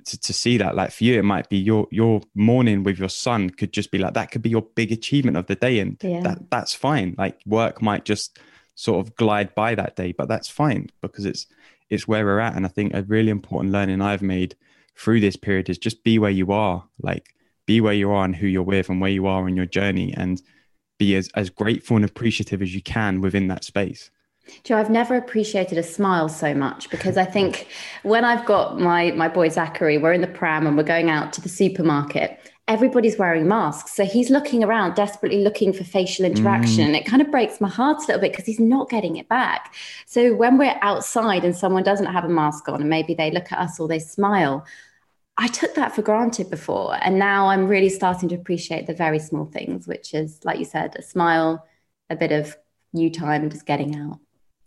to, 0.06 0.19
to 0.19 0.33
see 0.33 0.56
that 0.59 0.75
like 0.75 0.91
for 0.91 1.05
you 1.05 1.19
it 1.19 1.25
might 1.25 1.49
be 1.49 1.56
your 1.56 1.87
your 1.91 2.21
morning 2.35 2.83
with 2.83 2.99
your 2.99 3.09
son 3.09 3.51
could 3.51 3.73
just 3.73 3.91
be 3.91 3.99
like 3.99 4.15
that 4.15 4.31
could 4.31 4.43
be 4.43 4.51
your 4.51 4.62
big 4.62 4.93
achievement 4.93 5.37
of 5.37 5.47
the 5.47 5.55
day 5.55 5.79
and 5.79 5.97
yeah. 6.03 6.21
that 6.21 6.51
that's 6.51 6.75
fine. 6.75 7.15
Like 7.19 7.41
work 7.47 7.83
might 7.83 8.05
just 8.05 8.39
sort 8.75 9.06
of 9.06 9.15
glide 9.15 9.55
by 9.55 9.75
that 9.75 9.95
day 9.95 10.12
but 10.12 10.29
that's 10.29 10.49
fine 10.49 10.89
because 11.01 11.25
it's 11.25 11.47
it's 11.91 12.09
where 12.09 12.25
we're 12.25 12.41
at. 12.41 12.56
And 12.56 12.65
i 12.65 12.69
think 12.69 12.95
a 12.95 13.03
really 13.03 13.31
important 13.31 13.73
learning 13.73 14.01
i've 14.01 14.23
made 14.23 14.56
through 14.97 15.21
this 15.21 15.37
period 15.37 15.69
is 15.69 15.79
just 15.79 16.05
be 16.05 16.19
where 16.19 16.31
you 16.31 16.53
are. 16.53 16.85
Like 17.01 17.35
be 17.67 17.81
where 17.81 17.95
you 17.95 18.11
are 18.11 18.25
and 18.25 18.37
who 18.37 18.47
you're 18.47 18.62
with 18.62 18.89
and 18.89 19.01
where 19.01 19.11
you 19.11 19.27
are 19.27 19.49
in 19.49 19.56
your 19.56 19.67
journey 19.67 20.15
and 20.17 20.41
be 20.99 21.17
as, 21.17 21.29
as 21.35 21.51
grateful 21.51 21.97
and 21.97 22.05
appreciative 22.05 22.62
as 22.62 22.75
you 22.75 22.83
can 22.83 23.21
within 23.21 23.49
that 23.49 23.65
space 23.65 24.11
Joe, 24.62 24.76
I've 24.76 24.91
never 24.91 25.17
appreciated 25.17 25.79
a 25.79 25.82
smile 25.82 26.29
so 26.29 26.55
much 26.55 26.91
because 26.91 27.17
I 27.17 27.25
think 27.25 27.69
when 28.02 28.25
I've 28.25 28.44
got 28.46 28.79
my 28.79 29.11
my 29.12 29.29
boy 29.29 29.49
Zachary, 29.49 29.99
we're 29.99 30.12
in 30.12 30.20
the 30.20 30.26
pram 30.26 30.67
and 30.67 30.76
we're 30.76 30.82
going 30.82 31.11
out 31.11 31.32
to 31.35 31.41
the 31.41 31.49
supermarket. 31.49 32.38
Everybody's 32.67 33.19
wearing 33.19 33.46
masks, 33.46 33.94
so 33.94 34.06
he's 34.06 34.31
looking 34.31 34.64
around, 34.64 34.94
desperately 34.94 35.43
looking 35.43 35.70
for 35.75 35.85
facial 35.85 36.25
interaction. 36.25 36.93
Mm. 36.93 36.96
It 36.96 37.05
kind 37.05 37.20
of 37.20 37.31
breaks 37.31 37.61
my 37.61 37.69
heart 37.69 37.99
a 37.99 38.06
little 38.06 38.20
bit 38.23 38.32
because 38.32 38.46
he's 38.46 38.61
not 38.61 38.88
getting 38.88 39.17
it 39.17 39.29
back. 39.29 39.75
So 40.06 40.35
when 40.35 40.56
we're 40.56 40.79
outside 40.81 41.44
and 41.44 41.55
someone 41.55 41.82
doesn't 41.82 42.06
have 42.06 42.25
a 42.25 42.29
mask 42.31 42.67
on, 42.70 42.81
and 42.81 42.88
maybe 42.88 43.12
they 43.12 43.31
look 43.31 43.52
at 43.52 43.58
us 43.58 43.79
or 43.79 43.87
they 43.87 43.99
smile, 43.99 44.64
I 45.37 45.49
took 45.49 45.75
that 45.75 45.94
for 45.94 46.00
granted 46.00 46.49
before, 46.49 46.96
and 47.02 47.19
now 47.19 47.49
I'm 47.49 47.67
really 47.67 47.91
starting 47.91 48.31
to 48.31 48.35
appreciate 48.35 48.87
the 48.87 48.94
very 48.94 49.19
small 49.19 49.44
things, 49.44 49.87
which 49.87 50.14
is, 50.14 50.41
like 50.44 50.58
you 50.58 50.64
said, 50.64 50.96
a 50.96 51.02
smile, 51.02 51.67
a 52.08 52.17
bit 52.17 52.32
of 52.32 52.56
new 52.94 53.11
time, 53.11 53.50
just 53.50 53.67
getting 53.67 53.96
out. 53.96 54.20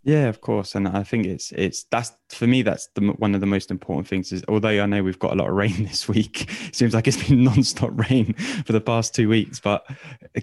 Yeah, 0.08 0.28
of 0.28 0.40
course, 0.40 0.74
and 0.74 0.88
I 0.88 1.02
think 1.02 1.26
it's 1.26 1.52
it's 1.52 1.84
that's 1.90 2.12
for 2.30 2.46
me 2.46 2.62
that's 2.62 2.88
the 2.94 3.08
one 3.18 3.34
of 3.34 3.42
the 3.42 3.46
most 3.46 3.70
important 3.70 4.08
things. 4.08 4.32
Is 4.32 4.42
although 4.48 4.82
I 4.82 4.86
know 4.86 5.02
we've 5.02 5.18
got 5.18 5.32
a 5.32 5.34
lot 5.34 5.50
of 5.50 5.54
rain 5.54 5.84
this 5.84 6.08
week, 6.08 6.50
it 6.66 6.74
seems 6.74 6.94
like 6.94 7.06
it's 7.06 7.28
been 7.28 7.44
non-stop 7.44 7.90
rain 7.92 8.32
for 8.64 8.72
the 8.72 8.80
past 8.80 9.14
two 9.14 9.28
weeks. 9.28 9.60
But 9.60 9.86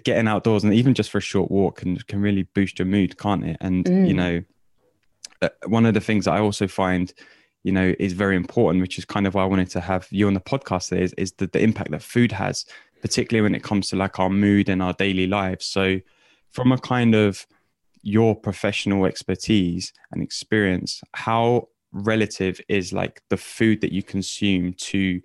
getting 0.04 0.28
outdoors 0.28 0.62
and 0.62 0.72
even 0.72 0.94
just 0.94 1.10
for 1.10 1.18
a 1.18 1.20
short 1.20 1.50
walk 1.50 1.78
can 1.78 1.96
can 1.96 2.20
really 2.20 2.44
boost 2.44 2.78
your 2.78 2.86
mood, 2.86 3.18
can't 3.18 3.44
it? 3.44 3.56
And 3.60 3.84
mm. 3.86 4.06
you 4.06 4.14
know, 4.14 4.44
uh, 5.42 5.48
one 5.66 5.84
of 5.84 5.94
the 5.94 6.00
things 6.00 6.26
that 6.26 6.34
I 6.34 6.38
also 6.38 6.68
find 6.68 7.12
you 7.64 7.72
know 7.72 7.92
is 7.98 8.12
very 8.12 8.36
important, 8.36 8.82
which 8.82 8.98
is 8.98 9.04
kind 9.04 9.26
of 9.26 9.34
why 9.34 9.42
I 9.42 9.46
wanted 9.46 9.70
to 9.70 9.80
have 9.80 10.06
you 10.12 10.28
on 10.28 10.34
the 10.34 10.40
podcast 10.40 10.90
today, 10.90 11.02
is, 11.02 11.12
is 11.14 11.32
the, 11.32 11.48
the 11.48 11.60
impact 11.60 11.90
that 11.90 12.02
food 12.02 12.30
has, 12.30 12.66
particularly 13.02 13.42
when 13.42 13.56
it 13.56 13.64
comes 13.64 13.88
to 13.88 13.96
like 13.96 14.20
our 14.20 14.30
mood 14.30 14.68
and 14.68 14.80
our 14.80 14.92
daily 14.92 15.26
lives. 15.26 15.66
So 15.66 15.98
from 16.52 16.70
a 16.70 16.78
kind 16.78 17.16
of 17.16 17.48
your 18.02 18.34
professional 18.34 19.04
expertise 19.04 19.92
and 20.12 20.22
experience, 20.22 21.02
how 21.14 21.68
relative 21.92 22.60
is 22.68 22.92
like 22.92 23.22
the 23.30 23.36
food 23.36 23.80
that 23.80 23.92
you 23.92 24.02
consume 24.02 24.74
to 24.74 25.20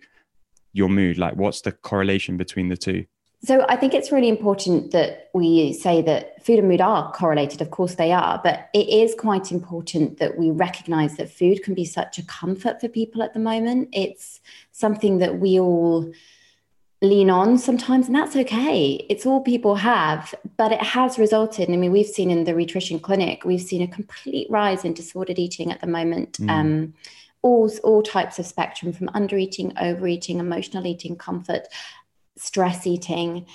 your 0.74 0.90
mood? 0.90 1.18
Like, 1.18 1.36
what's 1.36 1.62
the 1.62 1.72
correlation 1.72 2.38
between 2.38 2.70
the 2.70 2.78
two? 2.78 3.06
So 3.44 3.66
I 3.68 3.76
think 3.76 3.96
it's 3.96 4.12
really 4.12 4.30
important 4.30 4.92
that 4.92 5.32
we 5.34 5.74
say 5.74 6.04
that 6.04 6.46
food 6.46 6.60
and 6.60 6.68
mood 6.68 6.80
are 6.80 7.12
correlated. 7.12 7.60
Of 7.60 7.72
course 7.72 7.96
they 7.96 8.12
are, 8.12 8.40
but 8.44 8.70
it 8.72 8.88
is 8.88 9.16
quite 9.16 9.52
important 9.52 10.20
that 10.20 10.38
we 10.38 10.52
recognize 10.52 11.18
that 11.18 11.32
food 11.32 11.64
can 11.64 11.74
be 11.74 11.84
such 11.84 12.20
a 12.20 12.24
comfort 12.26 12.80
for 12.80 12.88
people 12.88 13.24
at 13.24 13.34
the 13.34 13.40
moment. 13.40 13.90
It's 13.94 14.42
something 14.72 15.18
that 15.18 15.40
we 15.40 15.60
all 15.60 16.12
lean 17.02 17.30
on 17.30 17.58
sometimes, 17.58 18.08
and 18.08 18.16
that's 18.16 18.36
okay. 18.36 19.06
It's 19.10 19.26
all 19.26 19.42
people 19.42 19.76
have, 19.76 20.36
but 20.58 20.72
it 20.72 20.82
has 20.82 21.18
resulted. 21.18 21.70
I 21.70 21.76
mean, 21.76 21.92
we've 21.92 22.06
seen 22.06 22.30
in 22.30 22.44
the 22.44 22.54
Rhitrition 22.54 23.00
Clinic, 23.00 23.44
we've 23.44 23.62
seen 23.62 23.82
a 23.82 23.88
complete 23.88 24.50
rise 24.50 24.86
in 24.86 24.94
disordered 24.94 25.40
eating 25.40 25.72
at 25.72 25.82
the 25.82 25.88
moment. 25.88 26.34
Mm. 26.34 26.50
Um, 26.50 26.94
all, 27.42 27.72
all 27.84 28.04
types 28.04 28.38
of 28.38 28.46
spectrum 28.46 28.94
from 28.94 29.10
under 29.16 29.36
eating, 29.36 29.74
overeating, 29.82 30.40
emotional 30.40 30.86
eating, 30.86 31.16
comfort, 31.16 31.68
stress 32.38 32.86
eating. 32.86 33.48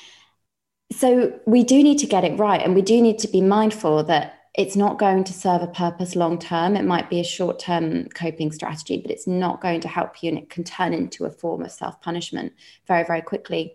So 0.90 1.38
we 1.46 1.62
do 1.62 1.82
need 1.82 1.98
to 1.98 2.06
get 2.06 2.24
it 2.24 2.36
right, 2.36 2.60
and 2.60 2.74
we 2.74 2.82
do 2.82 3.00
need 3.00 3.20
to 3.20 3.28
be 3.28 3.40
mindful 3.40 4.02
that 4.04 4.35
it's 4.56 4.74
not 4.74 4.98
going 4.98 5.22
to 5.24 5.32
serve 5.32 5.62
a 5.62 5.66
purpose 5.66 6.16
long 6.16 6.38
term. 6.38 6.76
It 6.76 6.84
might 6.84 7.10
be 7.10 7.20
a 7.20 7.24
short 7.24 7.58
term 7.58 8.08
coping 8.08 8.50
strategy, 8.52 8.96
but 8.96 9.10
it's 9.10 9.26
not 9.26 9.60
going 9.60 9.80
to 9.82 9.88
help 9.88 10.22
you 10.22 10.30
and 10.30 10.38
it 10.38 10.48
can 10.48 10.64
turn 10.64 10.94
into 10.94 11.26
a 11.26 11.30
form 11.30 11.62
of 11.62 11.70
self 11.70 12.00
punishment 12.00 12.52
very, 12.86 13.04
very 13.04 13.20
quickly. 13.20 13.74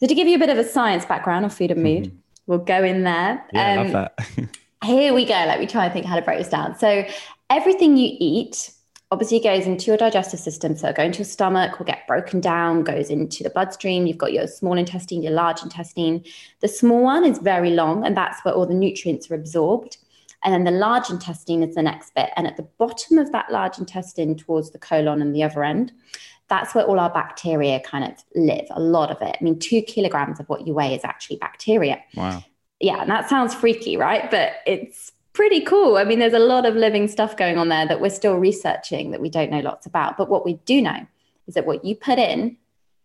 So, 0.00 0.06
to 0.06 0.14
give 0.14 0.26
you 0.26 0.36
a 0.36 0.38
bit 0.38 0.50
of 0.50 0.58
a 0.58 0.64
science 0.64 1.04
background 1.04 1.44
on 1.44 1.50
food 1.50 1.70
and 1.70 1.82
mood, 1.82 2.04
mm-hmm. 2.04 2.16
we'll 2.46 2.58
go 2.58 2.82
in 2.82 3.04
there. 3.04 3.44
Yeah, 3.52 3.72
um, 3.72 3.78
I 3.78 3.82
love 3.82 3.86
um, 3.86 3.92
that. 3.92 4.48
here 4.84 5.14
we 5.14 5.24
go. 5.24 5.34
Let 5.34 5.60
me 5.60 5.66
try 5.66 5.84
and 5.84 5.92
think 5.92 6.04
how 6.04 6.16
to 6.16 6.22
break 6.22 6.38
this 6.38 6.48
down. 6.48 6.76
So, 6.78 7.06
everything 7.48 7.96
you 7.96 8.16
eat 8.18 8.72
obviously 9.10 9.40
goes 9.40 9.66
into 9.66 9.86
your 9.86 9.96
digestive 9.96 10.40
system. 10.40 10.76
So 10.76 10.88
it 10.88 10.96
going 10.96 11.12
to 11.12 11.18
your 11.18 11.24
stomach 11.24 11.78
will 11.78 11.86
get 11.86 12.06
broken 12.06 12.40
down, 12.40 12.84
goes 12.84 13.08
into 13.08 13.42
the 13.42 13.48
bloodstream. 13.48 14.06
You've 14.06 14.18
got 14.18 14.34
your 14.34 14.46
small 14.46 14.76
intestine, 14.76 15.22
your 15.22 15.32
large 15.32 15.62
intestine. 15.62 16.24
The 16.60 16.68
small 16.68 17.04
one 17.04 17.24
is 17.24 17.38
very 17.38 17.70
long, 17.70 18.04
and 18.04 18.14
that's 18.14 18.44
where 18.44 18.52
all 18.52 18.66
the 18.66 18.74
nutrients 18.74 19.30
are 19.30 19.34
absorbed. 19.34 19.96
And 20.44 20.54
then 20.54 20.64
the 20.64 20.78
large 20.78 21.10
intestine 21.10 21.62
is 21.62 21.74
the 21.74 21.82
next 21.82 22.14
bit. 22.14 22.30
And 22.36 22.46
at 22.46 22.56
the 22.56 22.68
bottom 22.78 23.18
of 23.18 23.32
that 23.32 23.50
large 23.50 23.78
intestine, 23.78 24.36
towards 24.36 24.70
the 24.70 24.78
colon 24.78 25.20
and 25.20 25.34
the 25.34 25.42
other 25.42 25.64
end, 25.64 25.92
that's 26.48 26.74
where 26.74 26.84
all 26.84 26.98
our 26.98 27.10
bacteria 27.10 27.80
kind 27.80 28.04
of 28.04 28.12
live, 28.34 28.66
a 28.70 28.80
lot 28.80 29.10
of 29.10 29.20
it. 29.20 29.36
I 29.38 29.44
mean, 29.44 29.58
two 29.58 29.82
kilograms 29.82 30.40
of 30.40 30.48
what 30.48 30.66
you 30.66 30.74
weigh 30.74 30.94
is 30.94 31.04
actually 31.04 31.36
bacteria. 31.36 31.98
Wow. 32.14 32.42
Yeah, 32.80 33.02
and 33.02 33.10
that 33.10 33.28
sounds 33.28 33.54
freaky, 33.54 33.96
right? 33.96 34.30
But 34.30 34.52
it's 34.66 35.12
pretty 35.32 35.60
cool. 35.60 35.96
I 35.96 36.04
mean, 36.04 36.20
there's 36.20 36.32
a 36.32 36.38
lot 36.38 36.64
of 36.64 36.74
living 36.74 37.08
stuff 37.08 37.36
going 37.36 37.58
on 37.58 37.68
there 37.68 37.86
that 37.86 38.00
we're 38.00 38.10
still 38.10 38.36
researching 38.36 39.10
that 39.10 39.20
we 39.20 39.28
don't 39.28 39.50
know 39.50 39.60
lots 39.60 39.86
about. 39.86 40.16
But 40.16 40.28
what 40.28 40.44
we 40.44 40.54
do 40.64 40.80
know 40.80 41.06
is 41.46 41.54
that 41.54 41.66
what 41.66 41.84
you 41.84 41.96
put 41.96 42.18
in 42.18 42.56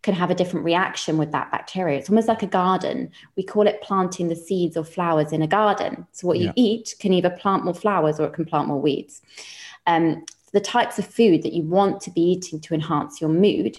can 0.03 0.13
have 0.13 0.29
a 0.29 0.35
different 0.35 0.65
reaction 0.65 1.17
with 1.17 1.31
that 1.31 1.49
bacteria. 1.51 1.97
It's 1.97 2.09
almost 2.09 2.27
like 2.27 2.43
a 2.43 2.47
garden. 2.47 3.11
We 3.35 3.43
call 3.43 3.65
it 3.67 3.81
planting 3.81 4.27
the 4.27 4.35
seeds 4.35 4.77
or 4.77 4.83
flowers 4.83 5.31
in 5.31 5.41
a 5.41 5.47
garden. 5.47 6.05
So 6.11 6.27
what 6.27 6.39
you 6.39 6.51
eat 6.55 6.95
can 6.99 7.13
either 7.13 7.29
plant 7.31 7.65
more 7.65 7.73
flowers 7.73 8.19
or 8.19 8.27
it 8.27 8.33
can 8.33 8.45
plant 8.45 8.67
more 8.67 8.81
weeds. 8.81 9.21
Um, 9.87 10.25
the 10.51 10.61
types 10.61 10.99
of 10.99 11.07
food 11.07 11.41
that 11.43 11.53
you 11.53 11.63
want 11.63 11.99
to 12.01 12.11
be 12.11 12.21
eating 12.21 12.59
to 12.61 12.73
enhance 12.75 13.19
your 13.19 13.31
mood, 13.31 13.77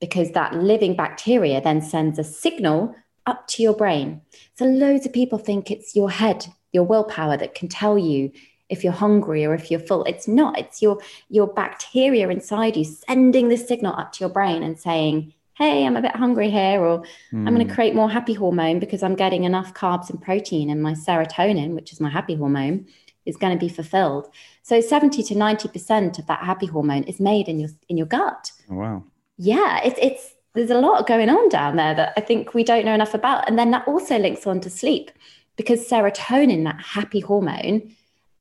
because 0.00 0.30
that 0.32 0.54
living 0.54 0.94
bacteria 0.94 1.60
then 1.60 1.80
sends 1.82 2.18
a 2.18 2.24
signal 2.24 2.94
up 3.26 3.48
to 3.48 3.62
your 3.62 3.74
brain. 3.74 4.20
So 4.54 4.64
loads 4.66 5.06
of 5.06 5.12
people 5.12 5.38
think 5.38 5.70
it's 5.70 5.96
your 5.96 6.10
head 6.10 6.46
your 6.72 6.84
willpower 6.84 7.36
that 7.36 7.54
can 7.54 7.68
tell 7.68 7.98
you 7.98 8.32
if 8.68 8.82
you're 8.82 8.92
hungry 8.92 9.44
or 9.44 9.54
if 9.54 9.70
you're 9.70 9.80
full. 9.80 10.04
It's 10.04 10.26
not. 10.26 10.58
It's 10.58 10.80
your 10.82 10.98
your 11.28 11.46
bacteria 11.46 12.28
inside 12.28 12.76
you 12.76 12.84
sending 12.84 13.48
the 13.48 13.56
signal 13.56 13.94
up 13.94 14.12
to 14.12 14.20
your 14.20 14.30
brain 14.30 14.62
and 14.62 14.78
saying, 14.78 15.34
"Hey, 15.54 15.86
I'm 15.86 15.96
a 15.96 16.02
bit 16.02 16.16
hungry 16.16 16.50
here," 16.50 16.80
or 16.80 17.00
mm. 17.32 17.46
"I'm 17.46 17.54
going 17.54 17.66
to 17.66 17.74
create 17.74 17.94
more 17.94 18.10
happy 18.10 18.34
hormone 18.34 18.78
because 18.78 19.02
I'm 19.02 19.14
getting 19.14 19.44
enough 19.44 19.74
carbs 19.74 20.10
and 20.10 20.20
protein, 20.20 20.70
and 20.70 20.82
my 20.82 20.92
serotonin, 20.92 21.74
which 21.74 21.92
is 21.92 22.00
my 22.00 22.10
happy 22.10 22.34
hormone, 22.34 22.86
is 23.26 23.36
going 23.36 23.56
to 23.56 23.66
be 23.66 23.68
fulfilled." 23.68 24.28
So 24.62 24.80
70 24.80 25.22
to 25.24 25.34
90 25.36 25.68
percent 25.68 26.18
of 26.18 26.26
that 26.26 26.44
happy 26.44 26.66
hormone 26.66 27.04
is 27.04 27.20
made 27.20 27.48
in 27.48 27.60
your 27.60 27.70
in 27.88 27.96
your 27.96 28.06
gut. 28.06 28.52
Oh, 28.70 28.76
wow. 28.76 29.04
Yeah, 29.36 29.80
it's 29.84 29.98
it's 30.00 30.34
there's 30.54 30.70
a 30.70 30.80
lot 30.80 31.06
going 31.06 31.30
on 31.30 31.48
down 31.48 31.76
there 31.76 31.94
that 31.94 32.12
I 32.16 32.20
think 32.20 32.54
we 32.54 32.64
don't 32.64 32.84
know 32.84 32.94
enough 32.94 33.14
about, 33.14 33.48
and 33.48 33.58
then 33.58 33.70
that 33.70 33.88
also 33.88 34.18
links 34.18 34.46
on 34.46 34.60
to 34.60 34.70
sleep 34.70 35.10
because 35.56 35.88
serotonin, 35.88 36.64
that 36.64 36.80
happy 36.80 37.20
hormone, 37.20 37.94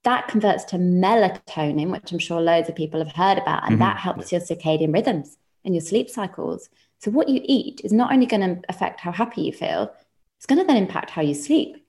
that 0.03 0.27
converts 0.27 0.63
to 0.65 0.77
melatonin, 0.77 1.91
which 1.91 2.12
I'm 2.12 2.20
sure 2.20 2.41
loads 2.41 2.70
of 2.70 2.75
people 2.75 3.03
have 3.03 3.13
heard 3.13 3.38
about, 3.38 3.63
and 3.63 3.74
mm-hmm. 3.74 3.84
that 3.84 3.98
helps 3.98 4.32
your 4.32 4.41
circadian 4.41 4.94
rhythms 4.94 5.38
and 5.63 5.75
your 5.75 5.82
sleep 5.82 6.10
cycles. 6.10 6.70
So, 7.01 7.10
what 7.10 7.29
you 7.29 7.41
eat 7.43 7.81
is 7.84 7.91
not 7.91 8.13
only 8.13 8.27
going 8.27 8.41
to 8.41 8.62
affect 8.70 9.00
how 9.00 9.12
happy 9.12 9.41
you 9.41 9.51
feel, 9.51 9.91
it's 10.38 10.46
going 10.46 10.60
to 10.60 10.65
then 10.65 10.77
impact 10.77 11.10
how 11.10 11.24
you 11.24 11.34
sleep. 11.34 11.84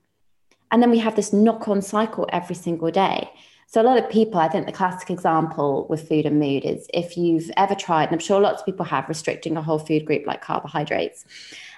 And 0.71 0.81
then 0.81 0.89
we 0.89 0.97
have 0.99 1.15
this 1.15 1.31
knock 1.31 1.67
on 1.67 1.83
cycle 1.83 2.27
every 2.33 2.55
single 2.55 2.89
day. 2.89 3.29
So, 3.67 3.79
a 3.79 3.83
lot 3.83 3.99
of 3.99 4.09
people, 4.09 4.39
I 4.39 4.49
think 4.49 4.65
the 4.65 4.71
classic 4.71 5.11
example 5.11 5.85
with 5.87 6.09
food 6.09 6.25
and 6.25 6.39
mood 6.39 6.65
is 6.65 6.87
if 6.95 7.15
you've 7.15 7.51
ever 7.57 7.75
tried, 7.75 8.05
and 8.05 8.13
I'm 8.13 8.19
sure 8.19 8.41
lots 8.41 8.61
of 8.61 8.65
people 8.65 8.85
have, 8.85 9.07
restricting 9.07 9.55
a 9.55 9.61
whole 9.61 9.77
food 9.77 10.03
group 10.03 10.25
like 10.25 10.41
carbohydrates, 10.41 11.25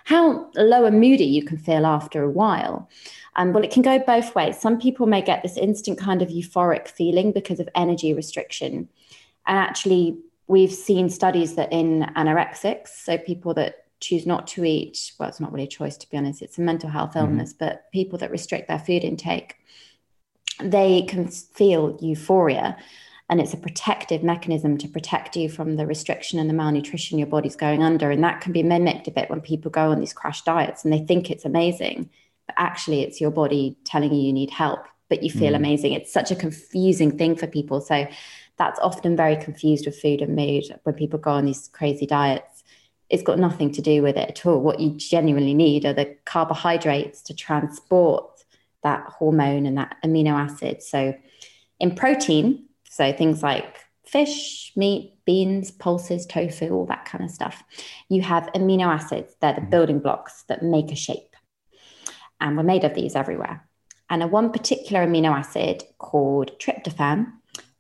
how 0.06 0.50
low 0.56 0.86
and 0.86 1.02
moody 1.02 1.26
you 1.26 1.44
can 1.44 1.58
feel 1.58 1.86
after 1.86 2.24
a 2.24 2.32
while. 2.32 2.90
Um, 3.36 3.52
well, 3.52 3.66
it 3.66 3.72
can 3.72 3.82
go 3.82 4.00
both 4.00 4.34
ways. 4.34 4.58
Some 4.58 4.80
people 4.80 5.08
may 5.08 5.22
get 5.22 5.44
this 5.44 5.58
instant 5.58 6.00
kind 6.00 6.22
of 6.22 6.30
euphoric 6.30 6.88
feeling 6.88 7.34
because 7.34 7.60
of 7.60 7.68
energy 7.76 8.14
restriction. 8.14 8.88
And 9.46 9.58
actually, 9.58 10.20
we've 10.48 10.72
seen 10.72 11.10
studies 11.10 11.56
that 11.56 11.72
in 11.72 12.02
anorexics, 12.16 12.90
so 12.90 13.18
people 13.18 13.54
that 13.56 13.86
choose 14.00 14.26
not 14.26 14.48
to 14.48 14.66
eat, 14.66 15.12
well, 15.20 15.30
it's 15.30 15.40
not 15.40 15.52
really 15.52 15.66
a 15.66 15.68
choice 15.68 15.98
to 15.98 16.10
be 16.10 16.18
honest, 16.18 16.42
it's 16.42 16.58
a 16.58 16.62
mental 16.62 16.90
health 16.90 17.12
mm-hmm. 17.12 17.20
illness, 17.20 17.54
mm-hmm. 17.54 17.66
but 17.66 17.92
people 17.92 18.20
that 18.20 18.32
restrict 18.32 18.68
their 18.68 18.80
food 18.80 19.04
intake, 19.04 19.56
they 20.60 21.04
can 21.04 21.28
feel 21.28 21.98
euphoria. 22.02 22.78
And 23.28 23.42
it's 23.42 23.56
a 23.56 23.58
protective 23.58 24.22
mechanism 24.22 24.78
to 24.78 24.88
protect 24.88 25.36
you 25.36 25.50
from 25.50 25.78
the 25.78 25.88
restriction 25.88 26.38
and 26.38 26.48
the 26.48 26.54
malnutrition 26.54 27.18
your 27.18 27.28
body's 27.28 27.56
going 27.56 27.82
under. 27.82 28.12
And 28.12 28.24
that 28.24 28.40
can 28.40 28.54
be 28.54 28.62
mimicked 28.62 29.08
a 29.08 29.12
bit 29.12 29.32
when 29.32 29.42
people 29.42 29.72
go 29.72 29.90
on 29.90 30.00
these 30.00 30.14
crash 30.14 30.44
diets 30.44 30.84
and 30.84 30.94
they 30.94 31.00
think 31.00 31.32
it's 31.32 31.44
amazing 31.44 32.12
but 32.48 32.56
actually 32.58 33.02
it's 33.02 33.20
your 33.20 33.32
body 33.32 33.78
telling 33.84 34.14
you 34.14 34.22
you 34.22 34.34
need 34.34 34.50
help 34.50 34.86
but 35.10 35.24
you 35.24 35.30
feel 35.30 35.54
mm. 35.54 35.58
amazing 35.58 35.94
it's 35.94 36.12
such 36.12 36.32
a 36.32 36.36
confusing 36.36 37.18
thing 37.18 37.36
for 37.36 37.48
people 37.48 37.82
so 37.82 38.08
that's 38.58 38.80
often 38.80 39.16
very 39.16 39.36
confused 39.36 39.86
with 39.86 40.00
food 40.00 40.22
and 40.22 40.36
mood 40.36 40.64
when 40.84 40.96
people 40.96 41.20
go 41.20 41.32
on 41.32 41.46
these 41.46 41.70
crazy 41.74 42.06
diets 42.06 42.64
it's 43.10 43.24
got 43.24 43.38
nothing 43.38 43.72
to 43.72 43.82
do 43.82 44.02
with 44.02 44.18
it 44.18 44.30
at 44.30 44.46
all 44.46 44.60
what 44.62 44.80
you 44.80 44.92
genuinely 44.92 45.54
need 45.54 45.86
are 45.86 45.94
the 45.94 46.16
carbohydrates 46.26 47.22
to 47.22 47.34
transport 47.34 48.44
that 48.84 49.04
hormone 49.08 49.66
and 49.66 49.78
that 49.78 49.96
amino 50.04 50.34
acid 50.34 50.82
so 50.82 51.14
in 51.80 51.94
protein 51.94 52.66
so 52.90 53.12
things 53.14 53.44
like 53.44 53.80
fish 54.06 54.72
meat 54.76 55.14
beans 55.26 55.72
pulses 55.72 56.26
tofu 56.26 56.70
all 56.70 56.86
that 56.86 57.06
kind 57.06 57.24
of 57.24 57.32
stuff 57.32 57.64
you 58.10 58.22
have 58.22 58.50
amino 58.54 58.86
acids 58.86 59.36
they're 59.42 59.54
the 59.54 59.62
mm. 59.62 59.70
building 59.70 60.00
blocks 60.00 60.44
that 60.48 60.64
make 60.64 60.92
a 60.92 60.96
shape 60.96 61.36
and 62.40 62.58
we're 62.58 62.64
made 62.64 62.84
of 62.84 62.94
these 62.94 63.16
everywhere. 63.16 63.68
And 64.10 64.22
a 64.22 64.28
one 64.28 64.52
particular 64.52 65.06
amino 65.06 65.32
acid 65.32 65.84
called 65.98 66.52
tryptophan 66.60 67.32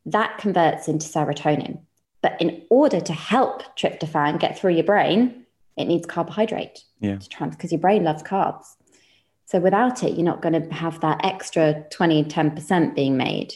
that 0.05 0.37
converts 0.37 0.87
into 0.87 1.07
serotonin. 1.07 1.79
But 2.21 2.39
in 2.41 2.63
order 2.69 2.99
to 2.99 3.13
help 3.13 3.63
tryptophan 3.77 4.39
get 4.39 4.57
through 4.57 4.73
your 4.73 4.83
brain, 4.83 5.45
it 5.77 5.85
needs 5.85 6.05
carbohydrate 6.05 6.83
yeah. 6.99 7.17
to 7.17 7.29
trans 7.29 7.55
because 7.55 7.71
your 7.71 7.81
brain 7.81 8.03
loves 8.03 8.23
carbs. 8.23 8.75
So 9.45 9.59
without 9.59 10.03
it, 10.03 10.15
you're 10.15 10.25
not 10.25 10.41
going 10.41 10.59
to 10.59 10.73
have 10.73 11.01
that 11.01 11.23
extra 11.23 11.85
20, 11.91 12.23
10% 12.23 12.95
being 12.95 13.17
made. 13.17 13.53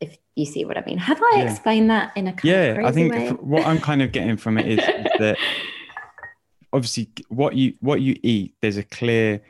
If 0.00 0.16
you 0.34 0.44
see 0.44 0.64
what 0.64 0.76
I 0.76 0.84
mean. 0.84 0.98
Have 0.98 1.22
I 1.22 1.36
yeah. 1.36 1.50
explained 1.50 1.90
that 1.90 2.12
in 2.16 2.26
a 2.26 2.34
yeah? 2.42 2.80
I 2.84 2.90
think 2.90 3.38
what 3.40 3.64
I'm 3.64 3.78
kind 3.78 4.02
of 4.02 4.10
getting 4.12 4.36
from 4.36 4.58
it 4.58 4.66
is, 4.66 4.78
is 4.78 5.12
that 5.18 5.36
obviously 6.72 7.10
what 7.28 7.54
you 7.54 7.74
what 7.80 8.00
you 8.00 8.18
eat, 8.22 8.54
there's 8.60 8.76
a 8.76 8.82
clear 8.82 9.40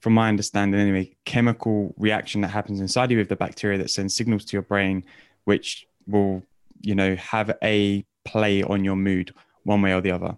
from 0.00 0.12
my 0.12 0.28
understanding 0.28 0.78
anyway, 0.78 1.10
chemical 1.24 1.94
reaction 1.96 2.42
that 2.42 2.48
happens 2.48 2.78
inside 2.78 3.10
you 3.10 3.16
with 3.16 3.30
the 3.30 3.36
bacteria 3.36 3.78
that 3.78 3.88
sends 3.88 4.14
signals 4.14 4.44
to 4.44 4.52
your 4.52 4.62
brain, 4.62 5.02
which 5.44 5.86
will, 6.06 6.42
you 6.80 6.94
know, 6.94 7.16
have 7.16 7.56
a 7.62 8.04
play 8.24 8.62
on 8.62 8.84
your 8.84 8.96
mood 8.96 9.34
one 9.64 9.82
way 9.82 9.92
or 9.92 10.00
the 10.00 10.10
other. 10.10 10.36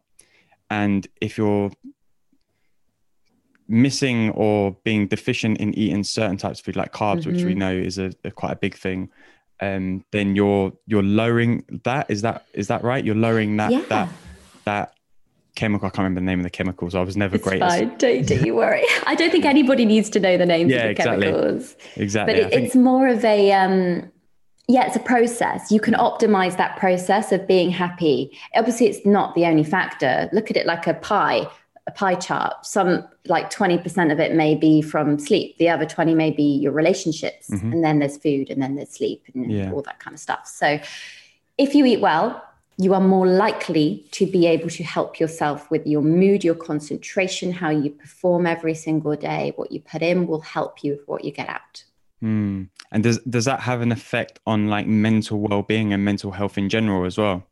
And 0.70 1.06
if 1.20 1.38
you're 1.38 1.70
missing 3.68 4.30
or 4.30 4.76
being 4.84 5.08
deficient 5.08 5.58
in 5.58 5.75
eating 5.75 6.04
certain 6.04 6.36
types 6.36 6.60
of 6.60 6.64
food 6.64 6.76
like 6.76 6.92
carbs, 6.92 7.20
mm-hmm. 7.20 7.32
which 7.32 7.44
we 7.44 7.50
mm-hmm. 7.52 7.60
know 7.60 7.72
is 7.72 7.98
a, 7.98 8.12
a, 8.25 8.30
quite 8.30 8.52
a 8.52 8.56
big 8.56 8.76
thing, 8.76 9.10
um, 9.60 10.04
then 10.12 10.36
you're 10.36 10.72
you're 10.86 11.02
lowering 11.02 11.64
that. 11.84 12.10
Is 12.10 12.22
that 12.22 12.46
is 12.52 12.68
that 12.68 12.84
right? 12.84 13.04
You're 13.04 13.14
lowering 13.14 13.56
that 13.56 13.72
yeah. 13.72 13.82
that 13.88 14.08
that 14.64 14.94
chemical. 15.54 15.86
I 15.86 15.90
can't 15.90 15.98
remember 15.98 16.20
the 16.20 16.26
name 16.26 16.40
of 16.40 16.44
the 16.44 16.50
chemicals. 16.50 16.94
I 16.94 17.00
was 17.00 17.16
never 17.16 17.36
it's 17.36 17.44
great. 17.44 17.60
Fine. 17.60 17.90
At... 17.90 17.98
Don't, 17.98 18.26
don't 18.26 18.44
you 18.44 18.54
worry. 18.54 18.84
I 19.06 19.14
don't 19.14 19.30
think 19.30 19.44
anybody 19.44 19.84
needs 19.84 20.10
to 20.10 20.20
know 20.20 20.36
the 20.36 20.46
names 20.46 20.70
yeah, 20.70 20.78
of 20.78 20.82
the 20.84 20.90
exactly. 20.90 21.26
chemicals. 21.26 21.76
Exactly. 21.96 22.34
But 22.34 22.42
it, 22.42 22.50
think... 22.50 22.66
it's 22.66 22.76
more 22.76 23.08
of 23.08 23.25
a 23.25 23.52
um, 23.52 24.12
yeah, 24.68 24.87
it's 24.87 24.96
a 24.96 25.00
process. 25.00 25.70
You 25.70 25.80
can 25.80 25.94
optimize 25.94 26.56
that 26.56 26.76
process 26.76 27.30
of 27.30 27.46
being 27.46 27.70
happy. 27.70 28.37
Obviously, 28.54 28.88
it's 28.88 29.06
not 29.06 29.35
the 29.35 29.46
only 29.46 29.62
factor. 29.62 30.28
Look 30.32 30.50
at 30.50 30.56
it 30.56 30.66
like 30.66 30.88
a 30.88 30.94
pie, 30.94 31.46
a 31.87 31.92
pie 31.92 32.16
chart. 32.16 32.66
Some 32.66 33.06
like 33.26 33.50
20% 33.52 34.11
of 34.11 34.18
it 34.18 34.35
may 34.35 34.56
be 34.56 34.82
from 34.82 35.20
sleep. 35.20 35.56
The 35.58 35.68
other 35.68 35.87
20 35.87 36.14
may 36.14 36.32
be 36.32 36.42
your 36.42 36.73
relationships. 36.73 37.49
Mm-hmm. 37.49 37.73
And 37.73 37.85
then 37.85 38.00
there's 38.00 38.16
food 38.16 38.50
and 38.50 38.61
then 38.61 38.75
there's 38.75 38.90
sleep 38.90 39.23
and 39.35 39.52
yeah. 39.52 39.70
all 39.70 39.82
that 39.82 40.00
kind 40.00 40.14
of 40.14 40.20
stuff. 40.20 40.49
So 40.49 40.80
if 41.58 41.75
you 41.75 41.87
eat 41.87 42.00
well, 42.00 42.42
you 42.78 42.92
are 42.92 43.00
more 43.00 43.26
likely 43.26 44.04
to 44.11 44.26
be 44.26 44.46
able 44.46 44.68
to 44.68 44.82
help 44.82 45.20
yourself 45.20 45.70
with 45.70 45.87
your 45.87 46.02
mood, 46.02 46.42
your 46.44 46.56
concentration, 46.56 47.52
how 47.52 47.70
you 47.70 47.90
perform 47.90 48.46
every 48.46 48.75
single 48.75 49.14
day. 49.14 49.52
What 49.56 49.70
you 49.70 49.80
put 49.80 50.02
in 50.02 50.26
will 50.26 50.40
help 50.40 50.82
you 50.82 50.92
with 50.92 51.06
what 51.06 51.25
you 51.25 51.30
get 51.30 51.49
out. 51.49 51.85
Mm. 52.23 52.68
And 52.92 53.02
does 53.02 53.18
does 53.20 53.44
that 53.44 53.60
have 53.60 53.80
an 53.80 53.92
effect 53.92 54.38
on 54.46 54.68
like 54.68 54.86
mental 54.86 55.38
well-being 55.40 55.92
and 55.92 56.04
mental 56.04 56.32
health 56.32 56.56
in 56.58 56.68
general 56.68 57.04
as 57.04 57.18
well? 57.18 57.44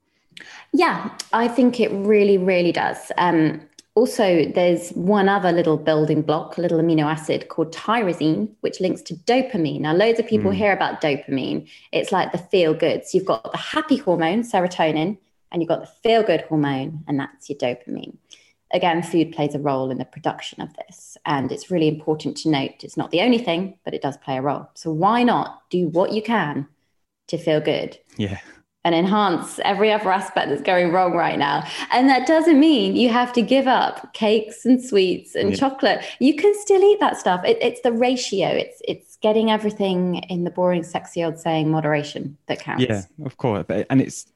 Yeah, 0.72 1.10
I 1.32 1.48
think 1.48 1.80
it 1.80 1.90
really, 1.92 2.38
really 2.38 2.72
does. 2.72 3.12
Um, 3.18 3.60
also, 3.94 4.44
there's 4.46 4.90
one 4.90 5.28
other 5.28 5.52
little 5.52 5.76
building 5.76 6.22
block, 6.22 6.58
a 6.58 6.60
little 6.60 6.80
amino 6.80 7.04
acid 7.04 7.48
called 7.48 7.72
tyrosine, 7.72 8.48
which 8.60 8.80
links 8.80 9.02
to 9.02 9.14
dopamine. 9.14 9.80
Now, 9.80 9.94
loads 9.94 10.18
of 10.18 10.26
people 10.26 10.50
mm. 10.50 10.56
hear 10.56 10.72
about 10.72 11.00
dopamine. 11.00 11.68
It's 11.92 12.10
like 12.10 12.32
the 12.32 12.38
feel 12.38 12.74
good. 12.74 13.06
So 13.06 13.18
you've 13.18 13.26
got 13.26 13.52
the 13.52 13.58
happy 13.58 13.96
hormone, 13.96 14.42
serotonin, 14.42 15.16
and 15.52 15.62
you've 15.62 15.68
got 15.68 15.82
the 15.82 15.90
feel 16.02 16.24
good 16.24 16.40
hormone, 16.42 17.04
and 17.06 17.20
that's 17.20 17.48
your 17.48 17.56
dopamine. 17.56 18.16
Again, 18.74 19.02
food 19.02 19.32
plays 19.32 19.54
a 19.54 19.58
role 19.58 19.90
in 19.90 19.96
the 19.96 20.04
production 20.04 20.60
of 20.60 20.74
this. 20.76 21.16
And 21.24 21.50
it's 21.50 21.70
really 21.70 21.88
important 21.88 22.36
to 22.38 22.50
note 22.50 22.84
it's 22.84 22.98
not 22.98 23.10
the 23.10 23.22
only 23.22 23.38
thing, 23.38 23.78
but 23.84 23.94
it 23.94 24.02
does 24.02 24.18
play 24.18 24.36
a 24.36 24.42
role. 24.42 24.68
So 24.74 24.90
why 24.90 25.22
not 25.22 25.62
do 25.70 25.88
what 25.88 26.12
you 26.12 26.20
can 26.20 26.68
to 27.28 27.38
feel 27.38 27.60
good? 27.60 27.98
Yeah. 28.18 28.40
and 28.84 28.94
enhance 28.94 29.58
every 29.64 29.90
other 29.90 30.12
aspect 30.12 30.50
that's 30.50 30.62
going 30.62 30.92
wrong 30.92 31.14
right 31.14 31.38
now. 31.38 31.66
And 31.90 32.08
that 32.10 32.26
doesn't 32.26 32.60
mean 32.60 32.96
you 32.96 33.08
have 33.08 33.32
to 33.32 33.42
give 33.42 33.66
up 33.66 34.12
cakes 34.12 34.66
and 34.66 34.82
sweets 34.82 35.34
and 35.34 35.50
yeah. 35.50 35.56
chocolate. 35.56 36.04
You 36.20 36.36
can 36.36 36.52
still 36.60 36.82
eat 36.82 37.00
that 37.00 37.16
stuff. 37.16 37.42
It, 37.44 37.56
it's 37.62 37.80
the 37.80 37.92
ratio. 37.92 38.48
It's 38.48 38.82
it's 38.86 39.16
getting 39.22 39.50
everything 39.50 40.16
in 40.28 40.44
the 40.44 40.50
boring, 40.50 40.82
sexy 40.82 41.24
old 41.24 41.38
saying 41.38 41.70
moderation 41.70 42.36
that 42.46 42.60
counts. 42.60 42.84
Yeah, 42.84 43.02
of 43.24 43.38
course. 43.38 43.64
And 43.88 44.02
it's 44.02 44.26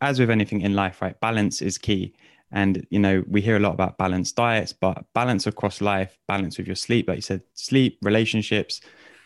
as 0.00 0.18
with 0.18 0.30
anything 0.30 0.60
in 0.60 0.74
life, 0.74 1.00
right? 1.00 1.18
Balance 1.20 1.62
is 1.62 1.78
key. 1.78 2.12
And 2.54 2.86
you 2.88 3.00
know, 3.00 3.22
we 3.28 3.42
hear 3.42 3.56
a 3.56 3.60
lot 3.60 3.74
about 3.74 3.98
balanced 3.98 4.36
diets, 4.36 4.72
but 4.72 5.04
balance 5.12 5.46
across 5.46 5.80
life, 5.80 6.16
balance 6.26 6.56
with 6.56 6.66
your 6.66 6.76
sleep, 6.76 7.08
like 7.08 7.16
you 7.16 7.22
said, 7.22 7.42
sleep, 7.52 7.98
relationships, 8.00 8.80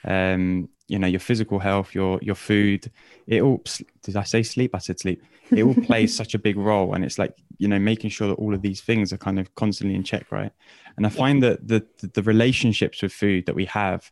um, 0.05 0.69
you 0.89 0.99
know 0.99 1.07
your 1.07 1.21
physical 1.21 1.59
health 1.59 1.95
your 1.95 2.19
your 2.23 2.35
food. 2.35 2.91
It 3.27 3.43
all 3.43 3.63
did 4.03 4.17
i 4.17 4.23
say 4.23 4.43
sleep? 4.43 4.75
I 4.75 4.79
said 4.79 4.99
sleep. 4.99 5.23
It 5.51 5.63
all 5.63 5.75
plays 5.75 6.17
such 6.17 6.35
a 6.35 6.39
big 6.39 6.57
role 6.57 6.95
and 6.95 7.05
it's 7.05 7.19
like 7.19 7.35
you 7.59 7.69
know 7.69 7.79
making 7.79 8.11
sure 8.11 8.29
that 8.29 8.35
all 8.35 8.55
of 8.55 8.63
these 8.63 8.81
things 8.81 9.13
are 9.13 9.19
kind 9.19 9.39
of 9.39 9.55
constantly 9.55 9.95
in 9.95 10.03
check 10.03 10.33
right? 10.33 10.53
And 10.97 11.07
i 11.07 11.11
find 11.11 11.43
that 11.43 11.69
the 11.69 11.87
the 12.01 12.23
relationships 12.23 13.03
with 13.03 13.13
food 13.13 13.47
that 13.47 13.55
we 13.55 13.67
have 13.67 14.11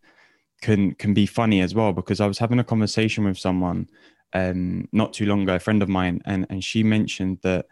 can 0.60 0.94
can 0.94 1.14
be 1.14 1.26
funny 1.26 1.60
as 1.60 1.74
well 1.74 1.92
because 1.92 2.20
i 2.20 2.26
was 2.26 2.38
having 2.38 2.58
a 2.58 2.64
conversation 2.64 3.24
with 3.24 3.38
someone 3.38 3.88
um 4.32 4.88
not 4.92 5.12
too 5.12 5.26
long 5.26 5.42
ago 5.42 5.56
a 5.56 5.58
friend 5.58 5.82
of 5.82 5.88
mine 5.88 6.22
and 6.24 6.46
and 6.48 6.62
she 6.62 6.82
mentioned 6.82 7.38
that 7.42 7.66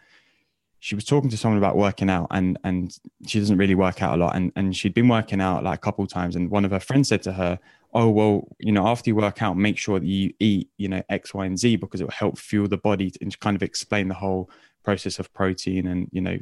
she 0.85 0.95
was 0.95 1.07
talking 1.07 1.31
to 1.31 1.37
someone 1.39 1.57
about 1.57 1.79
working 1.79 2.11
out 2.11 2.27
and 2.31 2.59
and 2.63 2.99
she 3.27 3.39
doesn't 3.39 3.57
really 3.57 3.75
work 3.75 4.03
out 4.03 4.19
a 4.19 4.23
lot. 4.23 4.37
And 4.37 4.53
and 4.55 4.77
she'd 4.77 4.93
been 4.93 5.09
working 5.09 5.41
out 5.41 5.65
like 5.65 5.79
a 5.79 5.81
couple 5.81 6.07
times 6.07 6.37
and 6.37 6.51
one 6.51 6.67
of 6.67 6.73
her 6.73 6.79
friends 6.79 7.09
said 7.09 7.23
to 7.23 7.33
her 7.33 7.59
oh 7.95 8.11
well 8.11 8.47
you 8.59 8.71
know 8.71 8.87
after 8.87 9.09
you 9.09 9.17
work 9.17 9.41
out 9.41 9.57
make 9.57 9.79
sure 9.79 9.99
that 9.99 10.07
you 10.07 10.31
eat 10.41 10.69
you 10.77 10.87
know 10.87 11.03
x 11.09 11.33
y 11.33 11.47
and 11.47 11.59
z 11.59 11.77
because 11.77 12.03
it 12.03 12.05
will 12.05 12.11
help 12.11 12.37
fuel 12.37 12.69
the 12.69 12.77
body 12.77 13.11
and 13.23 13.41
kind 13.41 13.57
of 13.57 13.63
explain 13.63 14.09
the 14.09 14.15
whole 14.15 14.51
process 14.83 15.19
of 15.19 15.33
protein 15.33 15.87
and 15.87 16.07
you 16.13 16.21
know 16.21 16.37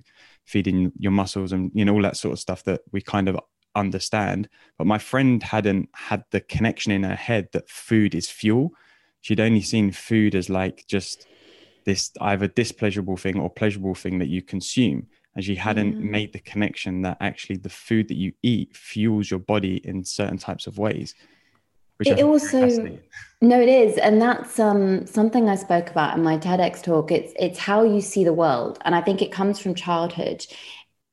feeding 0.45 0.91
your 0.99 1.13
muscles 1.13 1.53
and 1.53 1.71
you 1.73 1.85
know 1.85 1.95
all 1.95 2.03
that 2.03 2.17
sort 2.17 2.33
of 2.33 2.41
stuff 2.41 2.65
that 2.65 2.81
we 2.91 3.01
kind 3.01 3.29
of 3.29 3.39
understand. 3.77 4.49
But 4.77 4.89
my 4.89 4.99
friend 4.99 5.41
hadn't 5.41 5.89
had 5.95 6.25
the 6.33 6.41
connection 6.41 6.91
in 6.91 7.05
her 7.05 7.15
head 7.15 7.49
that 7.53 7.71
food 7.71 8.13
is 8.13 8.29
fuel. 8.29 8.73
She'd 9.21 9.39
only 9.39 9.63
seen 9.63 9.93
food 9.93 10.35
as 10.35 10.51
like 10.51 10.85
just 10.89 11.29
this 11.85 12.11
either 12.21 12.47
displeasurable 12.47 13.17
thing 13.17 13.39
or 13.39 13.51
pleasurable 13.51 13.95
thing 13.95 14.19
that 14.19 14.29
you 14.29 14.43
consume 14.43 15.07
and 15.35 15.45
she 15.45 15.55
hadn't 15.55 15.97
mm. 15.97 16.11
made 16.11 16.33
the 16.33 16.39
connection 16.41 17.03
that 17.03 17.17
actually 17.21 17.57
the 17.57 17.71
food 17.71 18.09
that 18.09 18.17
you 18.17 18.33
eat 18.43 18.77
fuels 18.77 19.31
your 19.31 19.41
body 19.41 19.77
in 19.85 20.05
certain 20.05 20.39
types 20.39 20.67
of 20.67 20.79
ways 20.79 21.15
which 21.99 22.09
it 22.09 22.25
also 22.25 22.99
no 23.41 23.61
it 23.61 23.69
is 23.69 23.97
and 23.99 24.21
that's 24.21 24.59
um, 24.59 25.07
something 25.07 25.49
i 25.49 25.55
spoke 25.55 25.89
about 25.91 26.17
in 26.17 26.23
my 26.23 26.37
tedx 26.37 26.83
talk. 26.83 27.13
It's 27.13 27.33
it's 27.39 27.59
how 27.59 27.85
you 27.85 28.01
see 28.01 28.25
the 28.25 28.33
world 28.33 28.79
and 28.85 28.95
i 28.95 29.01
think 29.01 29.23
it 29.23 29.33
comes 29.33 29.59
from 29.59 29.75
childhood. 29.75 30.47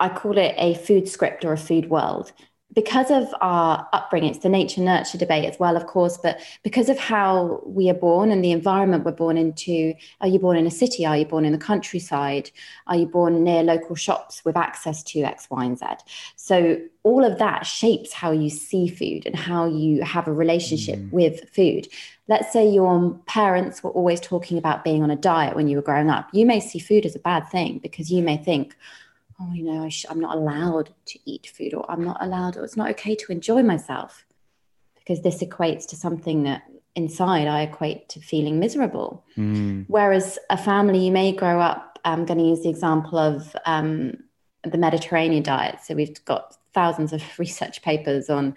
I 0.02 0.10
call 0.10 0.38
it 0.38 0.56
a 0.58 0.76
food 0.76 1.10
script 1.10 1.44
or 1.44 1.52
a 1.52 1.58
food 1.58 1.90
world 1.90 2.32
because 2.74 3.10
of 3.10 3.34
our 3.42 3.88
upbringing, 3.94 4.30
it's 4.30 4.44
the 4.44 4.50
nature 4.50 4.82
nurture 4.82 5.18
debate 5.18 5.46
as 5.46 5.58
well, 5.60 5.76
of 5.76 5.88
course, 5.88 6.18
but 6.18 6.40
because 6.64 6.88
of 6.88 7.00
how 7.00 7.64
we 7.66 7.90
are 7.90 7.96
born 7.96 8.30
and 8.30 8.44
the 8.44 8.52
environment 8.52 9.04
we're 9.04 9.12
born 9.12 9.38
into, 9.38 9.94
are 10.22 10.28
you 10.28 10.38
born 10.38 10.56
in 10.56 10.68
a 10.68 10.72
city? 10.72 11.04
Are 11.06 11.18
you 11.18 11.26
born 11.26 11.46
in 11.46 11.52
the 11.52 11.58
countryside? 11.58 12.52
Are 12.86 12.96
you 12.96 13.08
born 13.08 13.44
near 13.44 13.64
local 13.64 13.96
shops 13.96 14.46
with 14.46 14.56
access 14.56 15.02
to 15.04 15.22
X, 15.22 15.48
Y, 15.50 15.66
and 15.66 15.80
Z? 15.80 15.86
So 16.36 16.80
all 17.02 17.26
of 17.26 17.40
that 17.40 17.66
shapes 17.66 18.14
how 18.14 18.32
you 18.32 18.52
see 18.52 18.88
food 18.88 19.26
and 19.26 19.36
how 19.36 19.66
you 19.66 20.04
have 20.04 20.28
a 20.28 20.34
relationship 20.34 21.00
mm. 21.00 21.12
with 21.12 21.50
food. 21.50 21.88
Let's 22.28 22.54
say 22.54 22.70
your 22.70 23.20
parents 23.26 23.82
were 23.82 23.90
always 23.92 24.20
talking 24.20 24.60
about 24.60 24.84
being 24.84 25.02
on 25.02 25.10
a 25.10 25.16
diet 25.16 25.56
when 25.56 25.68
you 25.68 25.78
were 25.78 25.82
growing 25.82 26.12
up. 26.12 26.30
You 26.34 26.46
may 26.46 26.60
see 26.60 26.78
food 26.78 27.08
as 27.08 27.16
a 27.16 27.20
bad 27.20 27.50
thing 27.50 27.80
because 27.80 28.12
you 28.12 28.22
may 28.22 28.38
think, 28.38 28.76
oh, 29.40 29.54
you 29.54 29.64
know, 29.64 29.84
I 29.84 29.92
am 30.12 30.20
not 30.20 30.36
allowed 30.36 30.94
to 31.08 31.20
eat 31.26 31.52
food 31.56 31.74
or 31.74 31.90
I'm 31.90 32.04
not 32.04 32.18
allowed 32.22 32.58
or 32.58 32.64
it's 32.64 32.78
not 32.78 32.90
okay 32.92 33.16
to 33.16 33.32
enjoy 33.32 33.64
myself 33.64 34.26
because 34.96 35.22
this 35.22 35.42
equates 35.42 35.88
to 35.88 35.96
something 35.96 36.44
that 36.44 36.64
inside 36.96 37.48
I 37.48 37.62
equate 37.62 38.10
to 38.10 38.20
feeling 38.20 38.60
miserable. 38.60 39.24
Mm. 39.38 39.86
Whereas 39.88 40.38
a 40.50 40.58
family, 40.58 41.06
you 41.06 41.12
may 41.12 41.32
grow 41.32 41.60
up, 41.62 42.00
I'm 42.04 42.26
going 42.26 42.40
to 42.40 42.46
use 42.46 42.64
the 42.64 42.70
example 42.70 43.18
of 43.18 43.56
um, 43.66 44.18
the 44.64 44.78
Mediterranean 44.78 45.44
diet. 45.44 45.80
So 45.84 45.96
we've 45.96 46.24
got 46.26 46.58
thousands 46.74 47.14
of 47.14 47.24
research 47.40 47.82
papers 47.82 48.30
on 48.30 48.56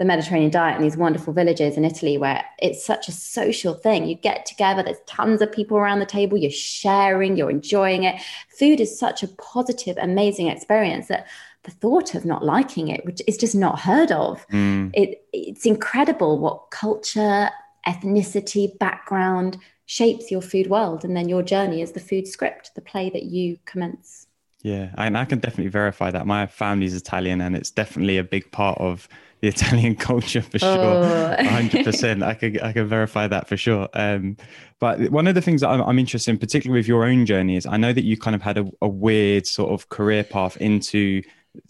the 0.00 0.06
Mediterranean 0.06 0.50
diet 0.50 0.76
in 0.76 0.82
these 0.82 0.96
wonderful 0.96 1.34
villages 1.34 1.76
in 1.76 1.84
Italy 1.84 2.16
where 2.16 2.42
it's 2.58 2.82
such 2.82 3.06
a 3.06 3.12
social 3.12 3.74
thing. 3.74 4.06
You 4.06 4.14
get 4.14 4.46
together, 4.46 4.82
there's 4.82 4.96
tons 5.04 5.42
of 5.42 5.52
people 5.52 5.76
around 5.76 5.98
the 5.98 6.06
table, 6.06 6.38
you're 6.38 6.50
sharing, 6.50 7.36
you're 7.36 7.50
enjoying 7.50 8.04
it. 8.04 8.18
Food 8.48 8.80
is 8.80 8.98
such 8.98 9.22
a 9.22 9.28
positive, 9.28 9.98
amazing 10.00 10.48
experience 10.48 11.08
that 11.08 11.26
the 11.64 11.70
thought 11.70 12.14
of 12.14 12.24
not 12.24 12.42
liking 12.42 12.88
it, 12.88 13.04
which 13.04 13.20
is 13.28 13.36
just 13.36 13.54
not 13.54 13.78
heard 13.78 14.10
of. 14.10 14.48
Mm. 14.48 14.90
It, 14.94 15.22
it's 15.34 15.66
incredible 15.66 16.38
what 16.38 16.70
culture, 16.70 17.50
ethnicity, 17.86 18.78
background 18.78 19.58
shapes 19.84 20.30
your 20.30 20.40
food 20.40 20.68
world. 20.68 21.04
And 21.04 21.14
then 21.14 21.28
your 21.28 21.42
journey 21.42 21.82
is 21.82 21.92
the 21.92 22.00
food 22.00 22.26
script, 22.26 22.70
the 22.74 22.80
play 22.80 23.10
that 23.10 23.24
you 23.24 23.58
commence. 23.66 24.28
Yeah, 24.62 24.90
and 24.96 25.16
I 25.16 25.24
can 25.24 25.38
definitely 25.38 25.70
verify 25.70 26.10
that. 26.10 26.26
My 26.26 26.46
family's 26.46 26.94
Italian, 26.94 27.40
and 27.40 27.56
it's 27.56 27.70
definitely 27.70 28.18
a 28.18 28.24
big 28.24 28.50
part 28.52 28.78
of 28.78 29.08
the 29.40 29.48
Italian 29.48 29.96
culture 29.96 30.42
for 30.42 30.58
sure. 30.58 31.36
hundred 31.42 31.84
percent. 31.86 32.22
I 32.22 32.34
could 32.34 32.60
I 32.60 32.72
can 32.72 32.86
verify 32.86 33.26
that 33.26 33.48
for 33.48 33.56
sure. 33.56 33.88
Um, 33.94 34.36
but 34.78 35.10
one 35.10 35.26
of 35.26 35.34
the 35.34 35.42
things 35.42 35.62
that 35.62 35.68
I'm, 35.68 35.80
I'm, 35.82 35.98
interested 35.98 36.30
in, 36.30 36.38
particularly 36.38 36.78
with 36.78 36.88
your 36.88 37.04
own 37.04 37.26
journey, 37.26 37.56
is 37.56 37.66
I 37.66 37.76
know 37.76 37.92
that 37.92 38.04
you 38.04 38.16
kind 38.16 38.34
of 38.34 38.42
had 38.42 38.58
a, 38.58 38.70
a 38.82 38.88
weird 38.88 39.46
sort 39.46 39.72
of 39.72 39.88
career 39.88 40.24
path 40.24 40.56
into 40.58 41.22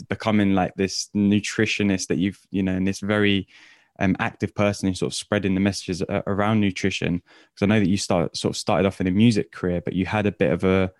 becoming 0.08 0.54
like 0.54 0.74
this 0.74 1.08
nutritionist 1.14 2.08
that 2.08 2.18
you've 2.18 2.40
you 2.50 2.62
know, 2.62 2.72
and 2.72 2.86
this 2.86 3.00
very 3.00 3.46
um, 4.00 4.16
active 4.18 4.54
person 4.54 4.88
who's 4.88 4.98
sort 4.98 5.12
of 5.12 5.16
spreading 5.16 5.54
the 5.54 5.60
messages 5.60 6.02
around 6.26 6.60
nutrition. 6.60 7.22
Because 7.54 7.62
I 7.62 7.66
know 7.66 7.78
that 7.78 7.88
you 7.88 7.96
start 7.96 8.36
sort 8.36 8.54
of 8.54 8.56
started 8.56 8.86
off 8.86 9.00
in 9.00 9.06
a 9.06 9.12
music 9.12 9.52
career, 9.52 9.80
but 9.80 9.92
you 9.92 10.06
had 10.06 10.26
a 10.26 10.32
bit 10.32 10.50
of 10.50 10.64
a 10.64 10.92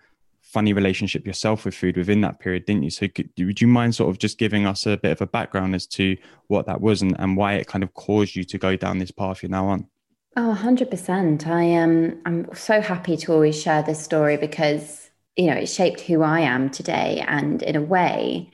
funny 0.51 0.73
relationship 0.73 1.25
yourself 1.25 1.63
with 1.63 1.73
food 1.73 1.95
within 1.95 2.21
that 2.21 2.39
period, 2.39 2.65
didn't 2.65 2.83
you? 2.83 2.89
So 2.89 3.07
could, 3.07 3.29
would 3.37 3.61
you 3.61 3.67
mind 3.67 3.95
sort 3.95 4.09
of 4.09 4.19
just 4.19 4.37
giving 4.37 4.65
us 4.65 4.85
a 4.85 4.97
bit 4.97 5.11
of 5.13 5.21
a 5.21 5.27
background 5.27 5.75
as 5.75 5.87
to 5.87 6.17
what 6.47 6.65
that 6.65 6.81
was 6.81 7.01
and, 7.01 7.15
and 7.19 7.37
why 7.37 7.53
it 7.53 7.67
kind 7.67 7.83
of 7.83 7.93
caused 7.93 8.35
you 8.35 8.43
to 8.43 8.57
go 8.57 8.75
down 8.75 8.97
this 8.97 9.11
path 9.11 9.41
you're 9.41 9.49
now 9.49 9.67
on? 9.67 9.87
Oh, 10.35 10.57
100%. 10.57 11.47
I 11.47 11.63
am 11.63 12.21
I'm 12.25 12.53
so 12.53 12.81
happy 12.81 13.17
to 13.17 13.33
always 13.33 13.61
share 13.61 13.83
this 13.83 14.01
story 14.01 14.37
because, 14.37 15.09
you 15.35 15.47
know, 15.47 15.55
it 15.55 15.67
shaped 15.67 16.01
who 16.01 16.21
I 16.21 16.41
am 16.41 16.69
today 16.69 17.23
and 17.25 17.61
in 17.63 17.75
a 17.75 17.81
way, 17.81 18.51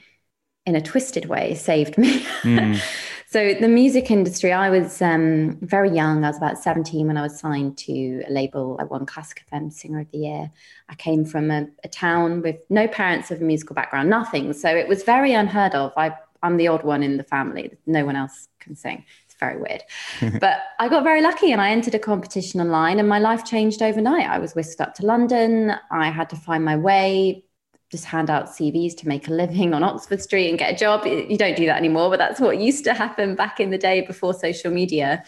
in 0.65 0.75
a 0.75 0.81
twisted 0.81 1.25
way, 1.25 1.55
saved 1.55 1.97
me. 1.97 2.21
Mm. 2.43 2.81
So 3.37 3.53
the 3.53 3.67
music 3.67 4.09
industry, 4.09 4.51
I 4.51 4.71
was 4.71 4.99
um, 4.99 5.59
very 5.61 5.91
young. 5.91 6.23
I 6.23 6.29
was 6.29 6.37
about 6.37 6.57
17 6.57 7.05
when 7.05 7.17
I 7.17 7.21
was 7.21 7.37
signed 7.37 7.77
to 7.77 8.23
a 8.27 8.31
label. 8.31 8.77
I 8.79 8.85
won 8.85 9.05
Classic 9.05 9.43
FM 9.53 9.71
Singer 9.71 9.99
of 9.99 10.09
the 10.09 10.17
Year. 10.17 10.51
I 10.89 10.95
came 10.95 11.23
from 11.23 11.51
a, 11.51 11.67
a 11.83 11.87
town 11.87 12.41
with 12.41 12.55
no 12.71 12.87
parents 12.87 13.29
of 13.29 13.39
a 13.39 13.43
musical 13.43 13.75
background, 13.75 14.09
nothing. 14.09 14.53
So 14.53 14.75
it 14.75 14.87
was 14.87 15.03
very 15.03 15.33
unheard 15.33 15.75
of. 15.75 15.93
I, 15.95 16.15
I'm 16.41 16.57
the 16.57 16.67
odd 16.67 16.83
one 16.83 17.03
in 17.03 17.17
the 17.17 17.23
family. 17.23 17.77
No 17.85 18.05
one 18.05 18.15
else 18.15 18.47
can 18.59 18.75
sing. 18.75 19.05
It's 19.27 19.35
very 19.39 19.59
weird. 19.59 19.83
but 20.41 20.57
I 20.79 20.89
got 20.89 21.03
very 21.03 21.21
lucky 21.21 21.51
and 21.51 21.61
I 21.61 21.69
entered 21.69 21.93
a 21.93 21.99
competition 21.99 22.59
online 22.59 22.97
and 22.97 23.07
my 23.07 23.19
life 23.19 23.45
changed 23.45 23.83
overnight. 23.83 24.27
I 24.27 24.39
was 24.39 24.55
whisked 24.55 24.81
up 24.81 24.95
to 24.95 25.05
London. 25.05 25.75
I 25.91 26.09
had 26.09 26.31
to 26.31 26.35
find 26.35 26.65
my 26.65 26.75
way 26.75 27.43
just 27.91 28.05
hand 28.05 28.29
out 28.29 28.47
CVs 28.47 28.97
to 28.97 29.07
make 29.07 29.27
a 29.27 29.31
living 29.31 29.73
on 29.73 29.83
Oxford 29.83 30.21
Street 30.21 30.49
and 30.49 30.59
get 30.59 30.73
a 30.73 30.77
job. 30.77 31.05
You 31.05 31.37
don't 31.37 31.55
do 31.55 31.65
that 31.67 31.77
anymore, 31.77 32.09
but 32.09 32.19
that's 32.19 32.39
what 32.39 32.59
used 32.59 32.83
to 32.83 32.93
happen 32.93 33.35
back 33.35 33.59
in 33.59 33.69
the 33.69 33.77
day 33.77 34.01
before 34.01 34.33
social 34.33 34.71
media. 34.71 35.23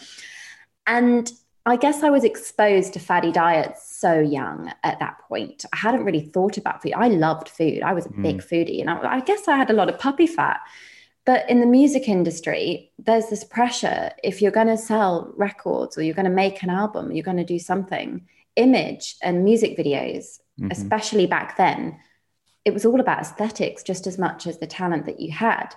And 0.86 1.30
I 1.66 1.76
guess 1.76 2.02
I 2.02 2.10
was 2.10 2.24
exposed 2.24 2.94
to 2.94 3.00
fatty 3.00 3.32
diets 3.32 3.98
so 3.98 4.18
young 4.18 4.72
at 4.82 4.98
that 4.98 5.18
point. 5.28 5.64
I 5.72 5.76
hadn't 5.76 6.04
really 6.04 6.20
thought 6.20 6.56
about 6.56 6.82
food. 6.82 6.94
I 6.94 7.08
loved 7.08 7.48
food. 7.48 7.82
I 7.82 7.92
was 7.92 8.06
a 8.06 8.10
mm. 8.10 8.22
big 8.22 8.38
foodie, 8.38 8.80
and 8.80 8.90
I, 8.90 9.16
I 9.16 9.20
guess 9.20 9.46
I 9.46 9.56
had 9.56 9.70
a 9.70 9.74
lot 9.74 9.88
of 9.88 9.98
puppy 9.98 10.26
fat. 10.26 10.60
But 11.26 11.48
in 11.50 11.60
the 11.60 11.66
music 11.66 12.08
industry, 12.08 12.92
there's 12.98 13.28
this 13.28 13.44
pressure. 13.44 14.10
If 14.24 14.40
you're 14.40 14.50
going 14.50 14.68
to 14.68 14.78
sell 14.78 15.32
records 15.36 15.96
or 15.96 16.02
you're 16.02 16.14
going 16.14 16.24
to 16.24 16.30
make 16.30 16.62
an 16.62 16.70
album, 16.70 17.12
you're 17.12 17.24
going 17.24 17.36
to 17.36 17.44
do 17.44 17.58
something, 17.58 18.26
image 18.56 19.16
and 19.22 19.44
music 19.44 19.76
videos, 19.76 20.40
mm-hmm. 20.58 20.70
especially 20.70 21.26
back 21.26 21.56
then, 21.56 21.98
it 22.64 22.74
was 22.74 22.84
all 22.84 23.00
about 23.00 23.20
aesthetics 23.20 23.82
just 23.82 24.06
as 24.06 24.18
much 24.18 24.46
as 24.46 24.58
the 24.58 24.66
talent 24.66 25.06
that 25.06 25.20
you 25.20 25.32
had. 25.32 25.74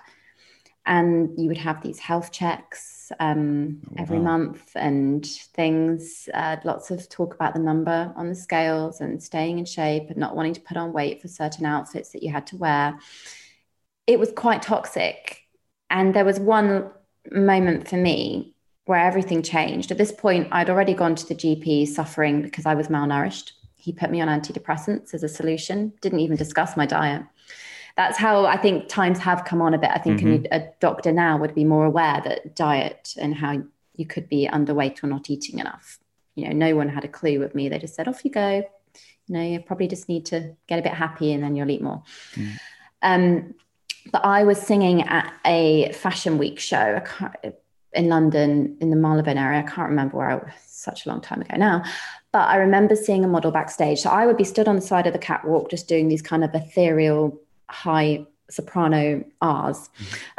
And 0.86 1.30
you 1.38 1.48
would 1.48 1.58
have 1.58 1.82
these 1.82 1.98
health 1.98 2.30
checks 2.30 3.10
um, 3.18 3.80
oh, 3.88 3.94
every 3.96 4.18
wow. 4.18 4.36
month 4.36 4.70
and 4.74 5.24
things. 5.24 6.28
Uh, 6.32 6.56
lots 6.64 6.90
of 6.90 7.08
talk 7.08 7.34
about 7.34 7.54
the 7.54 7.60
number 7.60 8.12
on 8.16 8.28
the 8.28 8.34
scales 8.34 9.00
and 9.00 9.22
staying 9.22 9.58
in 9.58 9.64
shape 9.64 10.10
and 10.10 10.18
not 10.18 10.36
wanting 10.36 10.52
to 10.54 10.60
put 10.60 10.76
on 10.76 10.92
weight 10.92 11.22
for 11.22 11.28
certain 11.28 11.64
outfits 11.64 12.10
that 12.10 12.22
you 12.22 12.30
had 12.30 12.46
to 12.48 12.56
wear. 12.58 12.98
It 14.06 14.18
was 14.18 14.30
quite 14.32 14.60
toxic. 14.60 15.40
And 15.88 16.14
there 16.14 16.24
was 16.24 16.38
one 16.38 16.90
moment 17.30 17.88
for 17.88 17.96
me 17.96 18.54
where 18.84 19.00
everything 19.00 19.42
changed. 19.42 19.90
At 19.90 19.96
this 19.96 20.12
point, 20.12 20.48
I'd 20.52 20.68
already 20.68 20.92
gone 20.92 21.14
to 21.14 21.26
the 21.26 21.34
GP 21.34 21.88
suffering 21.88 22.42
because 22.42 22.66
I 22.66 22.74
was 22.74 22.88
malnourished 22.88 23.52
he 23.84 23.92
put 23.92 24.10
me 24.10 24.22
on 24.22 24.28
antidepressants 24.28 25.12
as 25.12 25.22
a 25.22 25.28
solution, 25.28 25.92
didn't 26.00 26.20
even 26.20 26.38
discuss 26.38 26.74
my 26.74 26.86
diet. 26.86 27.22
That's 27.98 28.16
how 28.16 28.46
I 28.46 28.56
think 28.56 28.88
times 28.88 29.18
have 29.18 29.44
come 29.44 29.60
on 29.60 29.74
a 29.74 29.78
bit. 29.78 29.90
I 29.90 29.98
think 29.98 30.20
mm-hmm. 30.20 30.46
a, 30.50 30.56
a 30.56 30.70
doctor 30.80 31.12
now 31.12 31.36
would 31.36 31.54
be 31.54 31.64
more 31.64 31.84
aware 31.84 32.22
that 32.24 32.56
diet 32.56 33.14
and 33.18 33.34
how 33.34 33.62
you 33.94 34.06
could 34.06 34.28
be 34.28 34.48
underweight 34.50 35.04
or 35.04 35.06
not 35.08 35.28
eating 35.28 35.58
enough. 35.58 35.98
You 36.34 36.48
know, 36.48 36.54
no 36.54 36.74
one 36.74 36.88
had 36.88 37.04
a 37.04 37.08
clue 37.08 37.38
with 37.38 37.54
me. 37.54 37.68
They 37.68 37.78
just 37.78 37.94
said, 37.94 38.08
off 38.08 38.24
you 38.24 38.30
go. 38.30 38.64
You 39.26 39.34
know, 39.34 39.42
you 39.42 39.60
probably 39.60 39.86
just 39.86 40.08
need 40.08 40.24
to 40.26 40.56
get 40.66 40.78
a 40.78 40.82
bit 40.82 40.94
happy 40.94 41.32
and 41.32 41.44
then 41.44 41.54
you'll 41.54 41.70
eat 41.70 41.82
more. 41.82 42.02
Mm. 42.34 42.58
Um, 43.02 43.54
but 44.10 44.24
I 44.24 44.44
was 44.44 44.58
singing 44.58 45.02
at 45.02 45.32
a 45.44 45.92
fashion 45.92 46.38
week 46.38 46.58
show 46.58 47.02
in 47.94 48.08
London 48.08 48.76
in 48.80 48.90
the 48.90 48.96
Marylebone 48.96 49.38
area. 49.38 49.60
I 49.60 49.62
can't 49.62 49.88
remember 49.88 50.16
where 50.16 50.30
I 50.30 50.34
was, 50.36 50.52
such 50.66 51.06
a 51.06 51.08
long 51.08 51.20
time 51.20 51.40
ago 51.40 51.56
now. 51.56 51.82
But 52.32 52.48
I 52.48 52.56
remember 52.56 52.96
seeing 52.96 53.24
a 53.24 53.28
model 53.28 53.50
backstage. 53.50 54.00
So 54.00 54.10
I 54.10 54.26
would 54.26 54.36
be 54.36 54.44
stood 54.44 54.68
on 54.68 54.76
the 54.76 54.82
side 54.82 55.06
of 55.06 55.12
the 55.12 55.18
catwalk 55.18 55.70
just 55.70 55.88
doing 55.88 56.08
these 56.08 56.22
kind 56.22 56.44
of 56.44 56.54
ethereal 56.54 57.40
high 57.70 58.26
soprano 58.50 59.24
R's, 59.40 59.88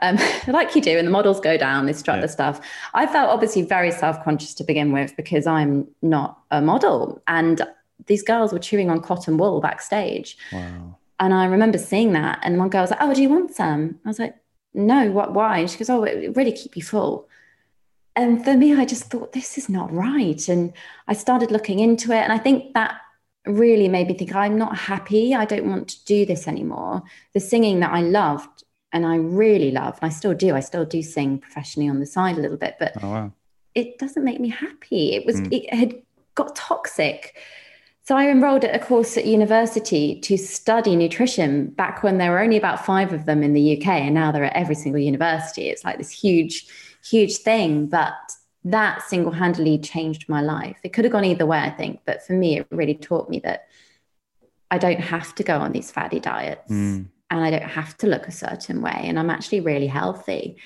um, 0.02 0.18
like 0.48 0.76
you 0.76 0.82
do, 0.82 0.98
and 0.98 1.08
the 1.08 1.12
models 1.12 1.40
go 1.40 1.58
down, 1.58 1.86
they 1.86 1.94
strut 1.94 2.18
yeah. 2.18 2.22
the 2.22 2.28
stuff. 2.28 2.62
I 2.94 3.06
felt 3.06 3.30
obviously 3.30 3.64
very 3.64 3.92
self 3.92 4.24
conscious 4.24 4.54
to 4.56 4.64
begin 4.64 4.92
with 4.92 5.16
because 5.16 5.48
I'm 5.48 5.88
not 6.02 6.40
a 6.52 6.62
model. 6.62 7.22
And 7.28 7.62
these 8.08 8.24
girls 8.24 8.54
were 8.54 8.60
chewing 8.60 8.90
on 8.90 9.02
cotton 9.02 9.38
wool 9.38 9.62
backstage. 9.62 10.38
Wow. 10.52 10.98
And 11.20 11.34
I 11.34 11.46
remember 11.46 11.78
seeing 11.78 12.14
that. 12.14 12.40
And 12.44 12.58
one 12.58 12.70
girl 12.70 12.82
was 12.82 12.92
like, 12.92 13.02
Oh, 13.02 13.14
do 13.14 13.22
you 13.22 13.30
want 13.30 13.56
some? 13.56 14.00
I 14.06 14.10
was 14.10 14.20
like, 14.20 14.36
No, 14.74 15.12
what, 15.12 15.34
why? 15.34 15.60
And 15.60 15.70
she 15.70 15.78
goes, 15.78 15.90
Oh, 15.90 16.04
it 16.04 16.36
really 16.36 16.52
keep 16.52 16.76
you 16.76 16.84
full. 16.84 17.28
And 18.16 18.44
for 18.44 18.56
me, 18.56 18.74
I 18.74 18.86
just 18.86 19.06
thought, 19.06 19.34
This 19.34 19.58
is 19.58 19.70
not 19.70 19.94
right. 19.94 20.48
And 20.48 20.74
I 21.08 21.14
started 21.14 21.52
looking 21.52 21.80
into 21.80 22.12
it. 22.12 22.22
And 22.22 22.32
I 22.32 22.38
think 22.38 22.74
that 22.74 23.02
really 23.46 23.88
made 23.88 24.08
me 24.08 24.14
think, 24.16 24.34
I'm 24.34 24.58
not 24.58 24.78
happy. 24.78 25.36
I 25.36 25.46
don't 25.46 25.68
want 25.68 25.88
to 25.90 26.06
do 26.06 26.26
this 26.26 26.48
anymore. 26.48 27.04
The 27.34 27.40
singing 27.40 27.80
that 27.82 27.94
I 27.94 28.02
loved 28.02 28.64
and 28.92 29.06
I 29.06 29.18
really 29.18 29.72
love, 29.72 30.00
and 30.02 30.10
I 30.10 30.14
still 30.14 30.34
do, 30.34 30.56
I 30.56 30.62
still 30.62 30.86
do 30.86 31.02
sing 31.02 31.40
professionally 31.40 31.90
on 31.90 32.00
the 32.00 32.06
side 32.06 32.38
a 32.38 32.42
little 32.42 32.58
bit, 32.58 32.78
but 32.80 32.94
oh, 33.04 33.10
wow. 33.10 33.34
it 33.74 34.00
doesn't 34.00 34.24
make 34.24 34.40
me 34.40 34.48
happy. 34.48 35.14
It 35.14 35.26
was, 35.26 35.42
mm. 35.42 35.52
it 35.52 35.74
had 35.74 36.02
got 36.34 36.56
toxic 36.56 37.36
so 38.08 38.16
I 38.16 38.30
enrolled 38.30 38.64
at 38.64 38.76
a 38.76 38.86
course 38.86 39.18
at 39.18 39.26
university 39.26 40.20
to 40.22 40.38
study 40.38 40.96
nutrition 40.96 41.70
back 41.72 42.04
when 42.04 42.20
there 42.20 42.30
were 42.30 42.40
only 42.40 42.56
about 42.56 42.86
five 42.86 43.12
of 43.12 43.26
them 43.26 43.42
in 43.42 43.54
the 43.54 43.78
UK, 43.78 43.88
and 43.88 44.14
now 44.14 44.32
they're 44.32 44.44
at 44.44 44.56
every 44.56 44.76
single 44.76 45.02
university. 45.02 45.70
It's 45.70 45.84
like 45.84 45.98
this 45.98 46.12
huge, 46.12 46.68
huge 47.06 47.38
thing. 47.38 47.88
But 47.88 48.14
that 48.64 49.04
single 49.04 49.32
handedly 49.32 49.78
changed 49.78 50.28
my 50.28 50.42
life. 50.42 50.78
It 50.84 50.90
could 50.90 51.06
have 51.06 51.12
gone 51.12 51.26
either 51.26 51.46
way, 51.46 51.60
I 51.60 51.70
think. 51.70 52.02
But 52.06 52.26
for 52.26 52.34
me, 52.34 52.60
it 52.60 52.68
really 52.72 52.96
taught 52.96 53.30
me 53.30 53.40
that 53.40 53.68
I 54.72 54.78
don't 54.78 55.00
have 55.00 55.36
to 55.36 55.44
go 55.44 55.60
on 55.60 55.72
these 55.72 55.92
fatty 55.92 56.20
diets 56.20 56.72
mm. 56.72 57.06
and 57.30 57.44
I 57.44 57.52
don't 57.52 57.62
have 57.62 57.96
to 57.98 58.08
look 58.08 58.28
a 58.28 58.32
certain 58.32 58.82
way. 58.82 59.02
And 59.04 59.20
I'm 59.20 59.30
actually 59.30 59.62
really 59.62 59.88
healthy. 59.88 60.58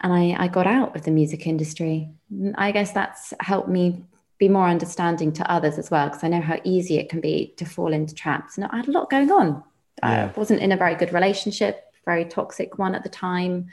And 0.00 0.12
I, 0.12 0.36
I 0.38 0.48
got 0.48 0.66
out 0.66 0.94
of 0.96 1.02
the 1.02 1.10
music 1.10 1.46
industry. 1.46 2.08
I 2.54 2.70
guess 2.70 2.92
that's 2.92 3.34
helped 3.40 3.68
me 3.68 4.04
be 4.38 4.48
more 4.48 4.66
understanding 4.66 5.32
to 5.32 5.50
others 5.50 5.78
as 5.78 5.90
well 5.90 6.08
because 6.08 6.24
I 6.24 6.28
know 6.28 6.40
how 6.40 6.58
easy 6.64 6.98
it 6.98 7.08
can 7.08 7.20
be 7.20 7.54
to 7.56 7.64
fall 7.64 7.92
into 7.92 8.14
traps. 8.14 8.56
And 8.56 8.66
I 8.66 8.76
had 8.76 8.88
a 8.88 8.92
lot 8.92 9.10
going 9.10 9.30
on. 9.30 9.62
Yeah. 10.02 10.30
I 10.34 10.38
wasn't 10.38 10.60
in 10.60 10.72
a 10.72 10.76
very 10.76 10.94
good 10.94 11.12
relationship, 11.12 11.92
very 12.04 12.24
toxic 12.24 12.78
one 12.78 12.94
at 12.94 13.02
the 13.02 13.08
time. 13.08 13.68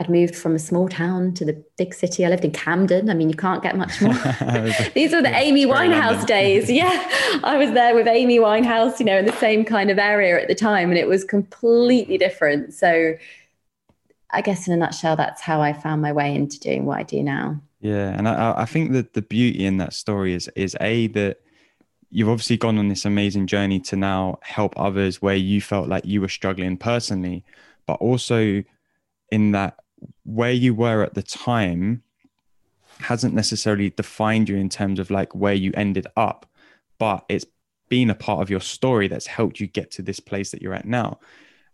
I'd 0.00 0.08
moved 0.08 0.34
from 0.34 0.54
a 0.54 0.58
small 0.58 0.88
town 0.88 1.34
to 1.34 1.44
the 1.44 1.62
big 1.76 1.92
city. 1.92 2.24
I 2.24 2.30
lived 2.30 2.44
in 2.44 2.52
Camden. 2.52 3.10
I 3.10 3.14
mean, 3.14 3.28
you 3.28 3.36
can't 3.36 3.62
get 3.62 3.76
much 3.76 4.00
more. 4.00 4.14
These 4.94 5.12
were 5.12 5.20
the 5.20 5.32
Amy 5.34 5.66
Winehouse 5.66 6.26
days. 6.26 6.70
Yeah. 6.80 7.40
I 7.44 7.58
was 7.58 7.72
there 7.72 7.94
with 7.94 8.06
Amy 8.06 8.38
Winehouse, 8.38 8.98
you 8.98 9.04
know, 9.04 9.18
in 9.18 9.26
the 9.26 9.36
same 9.36 9.64
kind 9.64 9.90
of 9.90 9.98
area 9.98 10.40
at 10.40 10.48
the 10.48 10.54
time, 10.54 10.88
and 10.88 10.98
it 10.98 11.06
was 11.06 11.24
completely 11.24 12.16
different. 12.16 12.72
So, 12.72 13.16
I 14.30 14.40
guess 14.40 14.66
in 14.66 14.72
a 14.72 14.76
nutshell, 14.76 15.16
that's 15.16 15.42
how 15.42 15.60
I 15.60 15.74
found 15.74 16.00
my 16.00 16.12
way 16.12 16.34
into 16.34 16.58
doing 16.58 16.86
what 16.86 16.98
I 16.98 17.02
do 17.02 17.22
now. 17.22 17.60
Yeah, 17.80 18.14
and 18.16 18.28
I, 18.28 18.54
I 18.58 18.64
think 18.64 18.92
that 18.92 19.12
the 19.12 19.22
beauty 19.22 19.66
in 19.66 19.76
that 19.78 19.92
story 19.92 20.32
is 20.32 20.48
is 20.54 20.76
a 20.80 21.08
that 21.08 21.40
you've 22.10 22.28
obviously 22.28 22.56
gone 22.56 22.78
on 22.78 22.88
this 22.88 23.04
amazing 23.04 23.46
journey 23.46 23.80
to 23.80 23.96
now 23.96 24.38
help 24.42 24.72
others 24.78 25.20
where 25.20 25.36
you 25.36 25.60
felt 25.60 25.88
like 25.88 26.06
you 26.06 26.20
were 26.20 26.28
struggling 26.28 26.76
personally, 26.76 27.44
but 27.86 27.94
also 27.94 28.62
in 29.30 29.52
that 29.52 29.79
where 30.24 30.52
you 30.52 30.74
were 30.74 31.02
at 31.02 31.14
the 31.14 31.22
time 31.22 32.02
hasn't 32.98 33.34
necessarily 33.34 33.90
defined 33.90 34.48
you 34.48 34.56
in 34.56 34.68
terms 34.68 34.98
of 34.98 35.10
like 35.10 35.34
where 35.34 35.54
you 35.54 35.72
ended 35.74 36.06
up, 36.16 36.46
but 36.98 37.24
it's 37.28 37.46
been 37.88 38.10
a 38.10 38.14
part 38.14 38.42
of 38.42 38.50
your 38.50 38.60
story 38.60 39.08
that's 39.08 39.26
helped 39.26 39.58
you 39.58 39.66
get 39.66 39.90
to 39.90 40.02
this 40.02 40.20
place 40.20 40.50
that 40.50 40.62
you're 40.62 40.74
at 40.74 40.86
now. 40.86 41.18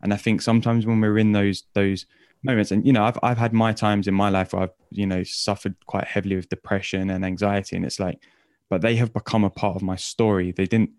And 0.01 0.13
I 0.13 0.17
think 0.17 0.41
sometimes 0.41 0.87
when 0.87 1.01
we're 1.01 1.19
in 1.19 1.33
those 1.33 1.65
those 1.75 2.07
moments. 2.47 2.71
And 2.71 2.87
you 2.87 2.93
know, 2.93 3.05
I've 3.05 3.19
I've 3.23 3.39
had 3.39 3.53
my 3.53 3.73
times 3.73 4.09
in 4.09 4.15
my 4.15 4.31
life 4.31 4.53
where 4.53 4.63
I've 4.63 4.75
you 4.91 5.07
know 5.07 5.23
suffered 5.23 5.75
quite 5.87 6.05
heavily 6.05 6.37
with 6.37 6.49
depression 6.49 7.11
and 7.11 7.25
anxiety, 7.25 7.77
and 7.77 7.85
it's 7.85 8.01
like, 8.01 8.23
but 8.71 8.81
they 8.81 8.97
have 8.97 9.13
become 9.13 9.45
a 9.45 9.51
part 9.51 9.77
of 9.77 9.83
my 9.83 9.97
story. 9.97 10.53
They 10.53 10.67
didn't. 10.67 10.91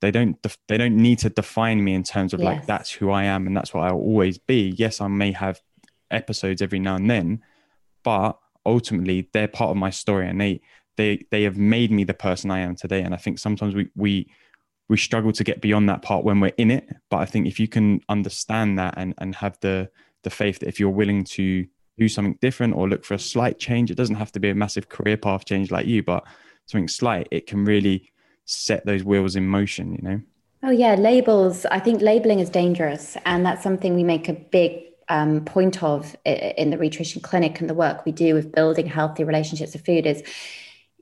They 0.00 0.10
don't. 0.10 0.36
They 0.68 0.76
don't 0.76 0.96
need 0.96 1.20
to 1.20 1.30
define 1.30 1.84
me 1.84 1.94
in 1.94 2.02
terms 2.02 2.34
of 2.34 2.40
yes. 2.40 2.46
like 2.46 2.66
that's 2.66 2.90
who 2.90 3.10
I 3.10 3.24
am 3.24 3.46
and 3.46 3.56
that's 3.56 3.72
what 3.72 3.84
I'll 3.84 3.94
always 3.94 4.38
be. 4.38 4.74
Yes, 4.76 5.00
I 5.00 5.08
may 5.08 5.32
have 5.32 5.60
episodes 6.10 6.62
every 6.62 6.78
now 6.78 6.96
and 6.96 7.10
then, 7.10 7.42
but 8.04 8.38
ultimately 8.64 9.28
they're 9.32 9.48
part 9.48 9.70
of 9.70 9.76
my 9.76 9.90
story 9.90 10.28
and 10.28 10.40
they 10.40 10.60
they 10.96 11.24
they 11.30 11.42
have 11.42 11.58
made 11.58 11.90
me 11.90 12.04
the 12.04 12.14
person 12.14 12.50
I 12.50 12.60
am 12.60 12.74
today. 12.74 13.02
And 13.02 13.14
I 13.14 13.18
think 13.18 13.38
sometimes 13.38 13.74
we 13.74 13.88
we 13.94 14.30
we 14.88 14.96
struggle 14.96 15.32
to 15.32 15.44
get 15.44 15.60
beyond 15.60 15.88
that 15.88 16.02
part 16.02 16.24
when 16.24 16.40
we're 16.40 16.52
in 16.56 16.70
it. 16.70 16.88
But 17.10 17.18
I 17.18 17.26
think 17.26 17.46
if 17.46 17.60
you 17.60 17.68
can 17.68 18.00
understand 18.08 18.78
that 18.78 18.94
and 18.96 19.14
and 19.18 19.34
have 19.36 19.58
the 19.60 19.90
the 20.22 20.30
faith 20.30 20.60
that 20.60 20.68
if 20.68 20.80
you're 20.80 20.90
willing 20.90 21.24
to 21.24 21.66
do 21.98 22.08
something 22.08 22.38
different 22.40 22.74
or 22.74 22.88
look 22.88 23.04
for 23.04 23.14
a 23.14 23.18
slight 23.18 23.58
change, 23.58 23.90
it 23.90 23.96
doesn't 23.96 24.16
have 24.16 24.32
to 24.32 24.40
be 24.40 24.50
a 24.50 24.54
massive 24.54 24.88
career 24.88 25.16
path 25.16 25.44
change 25.44 25.70
like 25.70 25.86
you, 25.86 26.02
but 26.02 26.24
something 26.66 26.88
slight, 26.88 27.28
it 27.30 27.46
can 27.46 27.64
really 27.64 28.12
set 28.44 28.84
those 28.86 29.04
wheels 29.04 29.36
in 29.36 29.46
motion, 29.46 29.92
you 29.92 30.02
know? 30.02 30.20
Oh, 30.62 30.70
yeah. 30.70 30.94
Labels. 30.94 31.64
I 31.66 31.78
think 31.78 32.02
labeling 32.02 32.40
is 32.40 32.50
dangerous. 32.50 33.16
And 33.24 33.46
that's 33.46 33.62
something 33.62 33.94
we 33.94 34.02
make 34.02 34.28
a 34.28 34.32
big 34.32 34.82
um, 35.08 35.44
point 35.44 35.82
of 35.82 36.16
in 36.24 36.70
the 36.70 36.78
Rhitrition 36.78 37.22
Clinic 37.22 37.60
and 37.60 37.70
the 37.70 37.74
work 37.74 38.04
we 38.04 38.12
do 38.12 38.34
with 38.34 38.52
building 38.52 38.86
healthy 38.86 39.24
relationships 39.24 39.72
with 39.72 39.84
food 39.84 40.06
is 40.06 40.22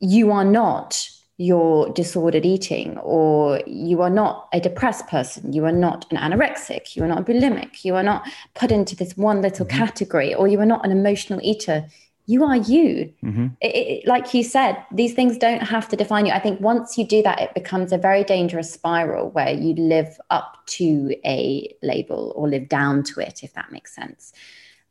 you 0.01 0.31
are 0.31 0.45
not 0.45 1.09
your 1.37 1.91
disordered 1.91 2.47
eating 2.47 2.97
or 2.99 3.61
you 3.67 4.01
are 4.03 4.11
not 4.11 4.49
a 4.53 4.61
depressed 4.61 5.09
person. 5.09 5.53
You 5.53 5.65
are 5.65 5.73
not 5.73 6.07
an 6.13 6.17
anorexic. 6.17 6.95
You 6.95 7.03
are 7.03 7.09
not 7.09 7.21
a 7.21 7.25
bulimic. 7.25 7.85
You 7.85 7.97
are 7.97 8.05
not 8.05 8.29
put 8.55 8.71
into 8.71 8.95
this 8.95 9.17
one 9.17 9.43
little 9.43 9.67
mm-hmm. 9.67 9.79
category 9.79 10.35
or 10.35 10.47
you 10.47 10.61
are 10.61 10.67
not 10.67 10.85
an 10.85 10.93
emotional 10.93 11.41
eater 11.43 11.87
you 12.27 12.45
are 12.45 12.57
you. 12.57 13.13
Mm-hmm. 13.23 13.49
it, 13.61 13.75
it, 13.75 14.07
like 14.07 14.33
you 14.33 14.43
said 14.43 14.77
these 14.93 15.13
things 15.13 15.37
don't 15.37 15.63
have 15.63 15.89
to 15.89 15.97
define 15.97 16.27
you. 16.27 16.33
I 16.33 16.39
think 16.39 16.61
once 16.61 16.97
you 16.97 17.07
do 17.07 17.23
that 17.23 17.41
it 17.41 17.55
becomes 17.55 17.93
a 17.93 17.99
very 17.99 18.25
dangerous 18.25 18.73
spiral 18.73 19.31
where 19.31 19.51
you 19.51 19.75
live 19.75 20.19
up 20.31 20.59
to 20.67 21.15
a 21.25 21.75
label 21.83 22.33
or 22.37 22.49
live 22.49 22.69
down 22.69 23.03
to 23.05 23.21
it 23.21 23.43
if 23.43 23.53
that 23.55 23.73
makes 23.73 23.95
sense. 23.95 24.33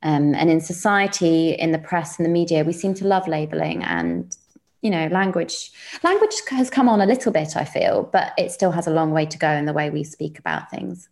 Um, 0.04 0.36
and 0.36 0.50
in 0.50 0.60
society 0.60 1.52
in 1.52 1.72
the 1.72 1.80
press 1.80 2.18
and 2.18 2.26
the 2.26 2.30
media 2.30 2.64
we 2.64 2.74
seem 2.74 2.94
to 2.96 3.08
love 3.08 3.28
labeling 3.28 3.84
and 3.84 4.36
you 4.82 4.90
know 4.90 5.08
language 5.08 5.72
language 6.04 6.34
has 6.50 6.70
come 6.70 6.90
on 6.90 7.00
a 7.00 7.06
little 7.06 7.32
bit 7.32 7.56
i 7.56 7.64
feel 7.64 8.04
but 8.12 8.34
it 8.38 8.52
still 8.52 8.72
has 8.72 8.86
a 8.86 8.92
long 8.92 9.12
way 9.12 9.26
to 9.26 9.38
go 9.38 9.50
in 9.50 9.66
the 9.66 9.72
way 9.72 9.90
we 9.90 10.04
speak 10.04 10.38
about 10.38 10.70
things 10.70 11.08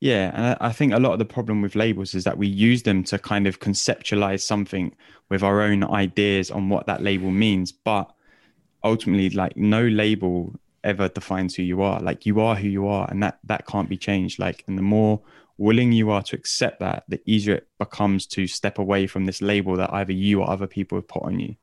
yeah 0.00 0.30
and 0.34 0.56
i 0.60 0.72
think 0.72 0.92
a 0.92 0.98
lot 0.98 1.12
of 1.12 1.18
the 1.18 1.24
problem 1.24 1.60
with 1.60 1.74
labels 1.74 2.14
is 2.14 2.24
that 2.24 2.38
we 2.38 2.46
use 2.46 2.82
them 2.84 3.02
to 3.02 3.18
kind 3.18 3.46
of 3.46 3.60
conceptualize 3.60 4.40
something 4.40 4.94
with 5.28 5.42
our 5.42 5.60
own 5.60 5.82
ideas 5.84 6.50
on 6.50 6.68
what 6.68 6.86
that 6.86 7.02
label 7.02 7.30
means 7.30 7.72
but 7.72 8.10
ultimately 8.84 9.28
like 9.30 9.56
no 9.56 9.82
label 9.82 10.54
ever 10.84 11.08
defines 11.08 11.54
who 11.54 11.62
you 11.62 11.82
are. 11.82 12.00
Like 12.00 12.26
you 12.26 12.40
are 12.40 12.56
who 12.56 12.68
you 12.68 12.86
are 12.86 13.08
and 13.10 13.22
that 13.22 13.38
that 13.44 13.66
can't 13.66 13.88
be 13.88 13.96
changed. 13.96 14.38
Like 14.38 14.64
and 14.66 14.78
the 14.78 14.82
more 14.82 15.20
willing 15.58 15.92
you 15.92 16.10
are 16.10 16.22
to 16.22 16.36
accept 16.36 16.80
that 16.80 17.04
the 17.08 17.20
easier 17.26 17.56
it 17.56 17.68
becomes 17.78 18.26
to 18.26 18.46
step 18.46 18.78
away 18.78 19.06
from 19.06 19.26
this 19.26 19.42
label 19.42 19.76
that 19.76 19.92
either 19.92 20.12
you 20.12 20.40
or 20.40 20.48
other 20.48 20.66
people 20.66 20.96
have 20.98 21.08
put 21.08 21.22
on 21.24 21.40
you. 21.40 21.56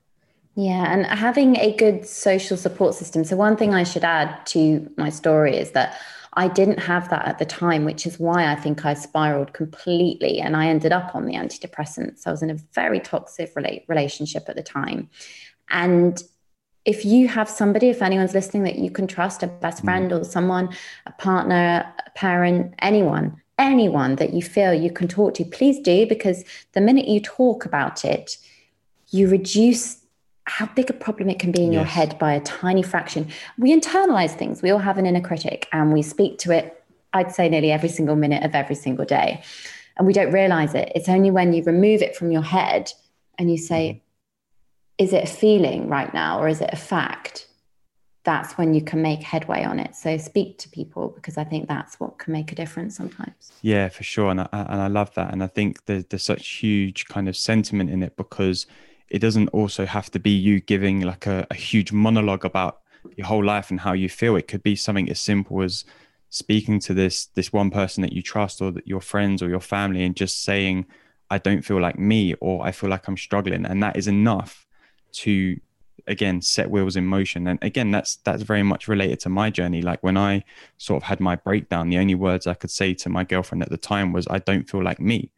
Yeah, 0.57 0.91
and 0.91 1.05
having 1.05 1.57
a 1.57 1.75
good 1.75 2.07
social 2.07 2.55
support 2.55 2.95
system. 2.95 3.25
So, 3.25 3.35
one 3.35 3.57
thing 3.57 3.73
I 3.73 3.83
should 3.83 4.05
add 4.05 4.45
to 4.47 4.89
my 4.95 5.09
story 5.09 5.57
is 5.57 5.71
that 5.71 5.99
I 6.35 6.47
didn't 6.49 6.79
have 6.79 7.09
that 7.09 7.25
at 7.27 7.39
the 7.39 7.45
time, 7.45 7.85
which 7.85 8.05
is 8.05 8.19
why 8.19 8.51
I 8.51 8.55
think 8.55 8.85
I 8.85 8.93
spiraled 8.93 9.53
completely 9.53 10.39
and 10.39 10.55
I 10.55 10.67
ended 10.67 10.91
up 10.91 11.15
on 11.15 11.25
the 11.25 11.35
antidepressants. 11.35 12.27
I 12.27 12.31
was 12.31 12.43
in 12.43 12.49
a 12.49 12.59
very 12.73 12.99
toxic 12.99 13.53
relationship 13.87 14.49
at 14.49 14.55
the 14.55 14.63
time. 14.63 15.09
And 15.69 16.21
if 16.83 17.03
you 17.05 17.27
have 17.27 17.49
somebody, 17.49 17.89
if 17.89 18.01
anyone's 18.01 18.33
listening 18.33 18.63
that 18.63 18.77
you 18.77 18.91
can 18.91 19.07
trust, 19.07 19.43
a 19.43 19.47
best 19.47 19.81
mm. 19.81 19.85
friend 19.85 20.11
or 20.11 20.23
someone, 20.23 20.69
a 21.05 21.11
partner, 21.13 21.91
a 22.05 22.09
parent, 22.11 22.75
anyone, 22.79 23.41
anyone 23.57 24.15
that 24.17 24.33
you 24.33 24.41
feel 24.41 24.73
you 24.73 24.91
can 24.91 25.07
talk 25.07 25.33
to, 25.35 25.45
please 25.45 25.79
do, 25.79 26.05
because 26.05 26.43
the 26.73 26.81
minute 26.81 27.07
you 27.07 27.19
talk 27.19 27.65
about 27.65 28.05
it, 28.05 28.37
you 29.09 29.29
reduce 29.29 30.04
how 30.45 30.67
big 30.67 30.89
a 30.89 30.93
problem 30.93 31.29
it 31.29 31.39
can 31.39 31.51
be 31.51 31.63
in 31.63 31.73
yes. 31.73 31.79
your 31.79 31.85
head 31.85 32.19
by 32.19 32.33
a 32.33 32.39
tiny 32.41 32.83
fraction. 32.83 33.27
We 33.57 33.75
internalize 33.75 34.31
things. 34.31 34.61
We 34.61 34.69
all 34.69 34.79
have 34.79 34.97
an 34.97 35.05
inner 35.05 35.21
critic 35.21 35.67
and 35.71 35.91
we 35.91 36.01
speak 36.01 36.37
to 36.39 36.51
it, 36.51 36.83
I'd 37.13 37.33
say, 37.33 37.49
nearly 37.49 37.71
every 37.71 37.89
single 37.89 38.15
minute 38.15 38.43
of 38.43 38.53
every 38.53 38.75
single 38.75 39.05
day. 39.05 39.43
And 39.97 40.05
we 40.05 40.13
don't 40.13 40.31
realize 40.31 40.75
it. 40.75 40.91
It's 40.93 41.09
only 41.09 41.31
when 41.31 41.53
you 41.53 41.63
remove 41.63 42.01
it 42.01 42.15
from 42.15 42.31
your 42.31 42.43
head 42.43 42.91
and 43.39 43.49
you 43.49 43.57
say, 43.57 43.89
mm-hmm. 43.89 45.03
is 45.03 45.13
it 45.13 45.23
a 45.23 45.27
feeling 45.27 45.89
right 45.89 46.13
now 46.13 46.39
or 46.39 46.47
is 46.47 46.61
it 46.61 46.69
a 46.71 46.77
fact? 46.77 47.47
That's 48.23 48.53
when 48.53 48.73
you 48.73 48.81
can 48.81 49.01
make 49.01 49.21
headway 49.21 49.63
on 49.63 49.79
it. 49.79 49.95
So 49.95 50.17
speak 50.17 50.57
to 50.59 50.69
people 50.69 51.09
because 51.09 51.37
I 51.37 51.43
think 51.43 51.67
that's 51.67 51.99
what 51.99 52.17
can 52.17 52.33
make 52.33 52.51
a 52.51 52.55
difference 52.55 52.97
sometimes. 52.97 53.51
Yeah, 53.61 53.89
for 53.89 54.03
sure. 54.03 54.29
And 54.29 54.41
I, 54.41 54.47
and 54.51 54.81
I 54.81 54.87
love 54.87 55.13
that. 55.13 55.31
And 55.31 55.43
I 55.43 55.47
think 55.47 55.85
there's, 55.85 56.05
there's 56.05 56.23
such 56.23 56.47
huge 56.47 57.05
kind 57.05 57.29
of 57.29 57.37
sentiment 57.37 57.89
in 57.89 58.03
it 58.03 58.15
because 58.15 58.65
it 59.09 59.19
doesn't 59.19 59.49
also 59.49 59.85
have 59.85 60.09
to 60.11 60.19
be 60.19 60.31
you 60.31 60.59
giving 60.59 61.01
like 61.01 61.27
a, 61.27 61.45
a 61.51 61.55
huge 61.55 61.91
monologue 61.91 62.45
about 62.45 62.81
your 63.15 63.27
whole 63.27 63.43
life 63.43 63.69
and 63.69 63.79
how 63.79 63.93
you 63.93 64.09
feel. 64.09 64.35
It 64.35 64.47
could 64.47 64.63
be 64.63 64.75
something 64.75 65.09
as 65.09 65.19
simple 65.19 65.61
as 65.61 65.85
speaking 66.29 66.79
to 66.79 66.93
this 66.93 67.27
this 67.27 67.53
one 67.53 67.69
person 67.69 68.01
that 68.01 68.11
you 68.11 68.21
trust 68.21 68.61
or 68.61 68.71
that 68.71 68.87
your 68.87 69.01
friends 69.01 69.41
or 69.41 69.49
your 69.49 69.61
family 69.61 70.03
and 70.03 70.15
just 70.15 70.43
saying 70.43 70.85
I 71.29 71.37
don't 71.37 71.61
feel 71.61 71.79
like 71.79 71.97
me 71.97 72.33
or 72.35 72.65
I 72.65 72.71
feel 72.71 72.89
like 72.89 73.07
I'm 73.07 73.17
struggling. 73.17 73.65
And 73.65 73.81
that 73.83 73.95
is 73.95 74.07
enough 74.07 74.65
to 75.13 75.59
again 76.07 76.41
set 76.41 76.69
wheels 76.69 76.95
in 76.95 77.05
motion. 77.05 77.47
And 77.47 77.59
again 77.61 77.91
that's 77.91 78.17
that's 78.17 78.43
very 78.43 78.63
much 78.63 78.87
related 78.87 79.19
to 79.21 79.29
my 79.29 79.49
journey. 79.49 79.81
Like 79.81 80.01
when 80.01 80.17
I 80.17 80.43
sort 80.77 81.03
of 81.03 81.07
had 81.07 81.19
my 81.19 81.35
breakdown 81.35 81.89
the 81.89 81.99
only 81.99 82.15
words 82.15 82.47
I 82.47 82.55
could 82.55 82.71
say 82.71 82.93
to 82.95 83.09
my 83.09 83.23
girlfriend 83.23 83.61
at 83.61 83.69
the 83.69 83.77
time 83.77 84.11
was 84.13 84.27
I 84.27 84.39
don't 84.39 84.69
feel 84.69 84.83
like 84.83 84.99
me. 84.99 85.31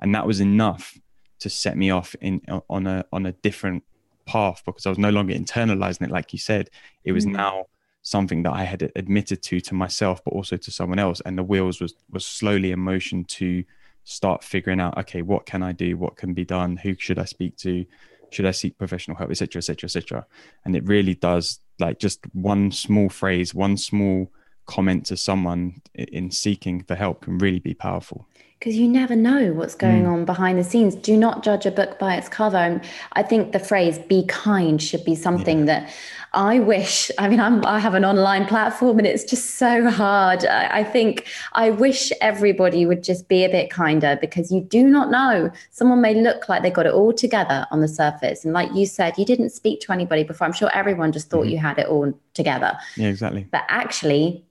And 0.00 0.14
that 0.14 0.26
was 0.26 0.40
enough 0.40 0.98
to 1.40 1.50
set 1.50 1.76
me 1.76 1.90
off 1.90 2.14
in 2.20 2.40
on 2.68 2.86
a 2.86 3.04
on 3.12 3.26
a 3.26 3.32
different 3.32 3.84
path 4.26 4.62
because 4.64 4.86
I 4.86 4.90
was 4.90 4.98
no 4.98 5.10
longer 5.10 5.34
internalizing 5.34 6.02
it 6.02 6.10
like 6.10 6.32
you 6.32 6.38
said. 6.38 6.70
It 7.04 7.12
was 7.12 7.24
mm-hmm. 7.24 7.36
now 7.36 7.66
something 8.02 8.42
that 8.44 8.52
I 8.52 8.64
had 8.64 8.90
admitted 8.96 9.42
to 9.42 9.60
to 9.60 9.74
myself 9.74 10.22
but 10.24 10.32
also 10.32 10.56
to 10.56 10.70
someone 10.70 10.98
else. 10.98 11.20
And 11.24 11.36
the 11.36 11.42
wheels 11.42 11.80
was 11.80 11.94
was 12.10 12.24
slowly 12.24 12.72
in 12.72 12.80
motion 12.80 13.24
to 13.24 13.64
start 14.04 14.42
figuring 14.42 14.80
out 14.80 14.96
okay 14.98 15.22
what 15.22 15.46
can 15.46 15.62
I 15.62 15.72
do? 15.72 15.96
What 15.96 16.16
can 16.16 16.32
be 16.34 16.44
done? 16.44 16.76
Who 16.76 16.94
should 16.98 17.18
I 17.18 17.24
speak 17.24 17.56
to? 17.58 17.84
Should 18.30 18.46
I 18.46 18.52
seek 18.52 18.78
professional 18.78 19.16
help? 19.16 19.30
Etc 19.30 19.58
etc 19.58 19.86
etc 19.86 20.26
and 20.64 20.76
it 20.76 20.84
really 20.86 21.14
does 21.14 21.60
like 21.78 21.98
just 21.98 22.20
one 22.32 22.70
small 22.70 23.08
phrase 23.08 23.54
one 23.54 23.76
small 23.76 24.30
comment 24.66 25.06
to 25.06 25.16
someone 25.16 25.82
in 25.94 26.30
seeking 26.30 26.82
for 26.84 26.94
help 26.94 27.22
can 27.22 27.38
really 27.38 27.58
be 27.58 27.74
powerful 27.74 28.28
because 28.60 28.76
you 28.76 28.86
never 28.86 29.16
know 29.16 29.54
what's 29.54 29.74
going 29.74 30.04
mm. 30.04 30.12
on 30.12 30.24
behind 30.26 30.58
the 30.58 30.64
scenes. 30.64 30.94
Do 30.94 31.16
not 31.16 31.42
judge 31.42 31.64
a 31.64 31.70
book 31.70 31.98
by 31.98 32.16
its 32.16 32.28
cover. 32.28 32.58
And 32.58 32.82
I 33.14 33.22
think 33.22 33.52
the 33.52 33.58
phrase 33.58 33.98
"be 33.98 34.24
kind" 34.26 34.80
should 34.80 35.02
be 35.02 35.14
something 35.14 35.60
yeah. 35.60 35.64
that 35.64 35.92
I 36.34 36.58
wish. 36.58 37.10
I 37.18 37.28
mean, 37.28 37.40
I'm, 37.40 37.64
i 37.64 37.78
have 37.78 37.94
an 37.94 38.04
online 38.04 38.44
platform, 38.44 38.98
and 38.98 39.06
it's 39.06 39.24
just 39.24 39.56
so 39.56 39.88
hard. 39.88 40.44
I, 40.44 40.80
I, 40.80 40.84
think 40.84 41.26
I 41.54 41.70
wish 41.70 42.12
everybody 42.20 42.84
would 42.84 43.02
just 43.02 43.28
be 43.28 43.44
a 43.44 43.48
bit 43.48 43.70
kinder 43.70 44.18
because 44.20 44.52
you 44.52 44.60
do 44.60 44.84
not 44.84 45.10
know. 45.10 45.50
Someone 45.70 46.02
may 46.02 46.14
look 46.14 46.48
like 46.48 46.62
they 46.62 46.70
got 46.70 46.84
it 46.84 46.92
all 46.92 47.14
together 47.14 47.66
on 47.70 47.80
the 47.80 47.88
surface, 47.88 48.44
and 48.44 48.52
like 48.52 48.72
you 48.74 48.84
said, 48.84 49.16
you 49.16 49.24
didn't 49.24 49.50
speak 49.50 49.80
to 49.80 49.92
anybody 49.92 50.22
before. 50.22 50.46
I'm 50.46 50.52
sure 50.52 50.70
everyone 50.74 51.12
just 51.12 51.30
thought 51.30 51.46
mm. 51.46 51.52
you 51.52 51.58
had 51.58 51.78
it 51.78 51.86
all 51.86 52.12
together. 52.34 52.76
Yeah, 52.96 53.08
exactly. 53.08 53.46
But 53.50 53.64
actually, 53.68 54.44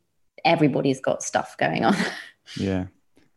everybody's 0.44 1.00
got 1.00 1.22
stuff 1.22 1.56
going 1.58 1.86
on. 1.86 1.96
Yeah 2.58 2.86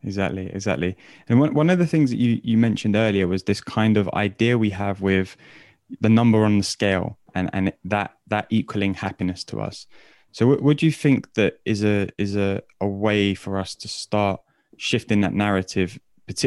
exactly 0.05 0.51
exactly. 0.53 0.97
And 1.29 1.41
one, 1.41 1.55
one 1.55 1.71
of 1.71 1.79
the 1.79 1.87
things 1.87 2.11
that 2.11 2.19
you 2.19 2.41
you 2.43 2.59
mentioned 2.59 2.97
earlier 2.97 3.27
was 3.27 3.45
this 3.45 3.61
kind 3.61 3.97
of 3.97 4.09
idea 4.11 4.59
we 4.59 4.71
have 4.71 5.01
with 5.01 5.37
the 6.01 6.09
number 6.09 6.45
on 6.45 6.59
the 6.59 6.65
scale 6.65 7.19
and 7.35 7.51
and 7.53 7.73
that 7.85 8.17
that 8.29 8.47
equaling 8.51 8.95
happiness 8.95 9.45
to 9.45 9.61
us. 9.61 9.87
So 10.33 10.47
what, 10.47 10.63
what 10.63 10.77
do 10.79 10.87
you 10.87 10.93
think 10.93 11.35
that 11.35 11.61
is 11.65 11.85
a 11.85 12.09
is 12.19 12.37
a, 12.37 12.63
a 12.81 12.87
way 12.87 13.35
for 13.35 13.59
us 13.59 13.75
to 13.77 13.89
start 13.89 14.41
shifting 14.77 15.21
that 15.21 15.35
narrative? 15.35 15.99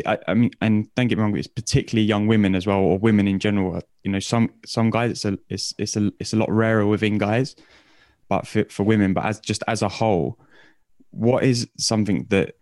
I, 0.07 0.33
mean 0.33 0.49
and 0.61 0.93
don't 0.95 1.07
get 1.09 1.17
me 1.17 1.23
wrong 1.23 1.37
it's 1.37 1.47
particularly 1.47 2.07
young 2.07 2.25
women 2.25 2.55
as 2.55 2.65
well 2.65 2.79
or 2.79 2.97
women 2.97 3.27
in 3.27 3.39
general. 3.39 3.81
You 4.03 4.11
know 4.11 4.19
some 4.19 4.51
some 4.65 4.89
guys 4.89 5.11
it's 5.11 5.25
a 5.25 5.37
it's 5.49 5.73
it's 5.77 5.95
a 5.95 6.11
it's 6.19 6.33
a 6.33 6.37
lot 6.37 6.49
rarer 6.49 6.87
within 6.87 7.17
guys 7.17 7.55
but 8.27 8.47
for, 8.47 8.65
for 8.65 8.83
women 8.83 9.13
but 9.13 9.25
as 9.25 9.39
just 9.39 9.63
as 9.67 9.81
a 9.81 9.89
whole 9.89 10.39
what 11.11 11.43
is 11.43 11.67
something 11.77 12.25
that 12.29 12.55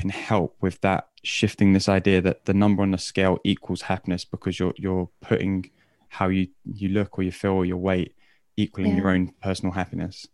can 0.00 0.10
help 0.10 0.56
with 0.60 0.80
that 0.80 1.08
shifting 1.22 1.72
this 1.74 1.88
idea 1.88 2.20
that 2.22 2.46
the 2.46 2.54
number 2.54 2.82
on 2.82 2.90
the 2.90 2.98
scale 2.98 3.38
equals 3.44 3.82
happiness 3.82 4.24
because 4.24 4.58
you're 4.58 4.72
you're 4.76 5.10
putting 5.20 5.70
how 6.08 6.28
you 6.28 6.48
you 6.64 6.88
look 6.88 7.18
or 7.18 7.22
you 7.22 7.30
feel 7.30 7.52
or 7.52 7.66
your 7.66 7.76
weight 7.76 8.14
equaling 8.56 8.92
yeah. 8.92 8.98
your 8.98 9.10
own 9.10 9.32
personal 9.42 9.72
happiness 9.72 10.26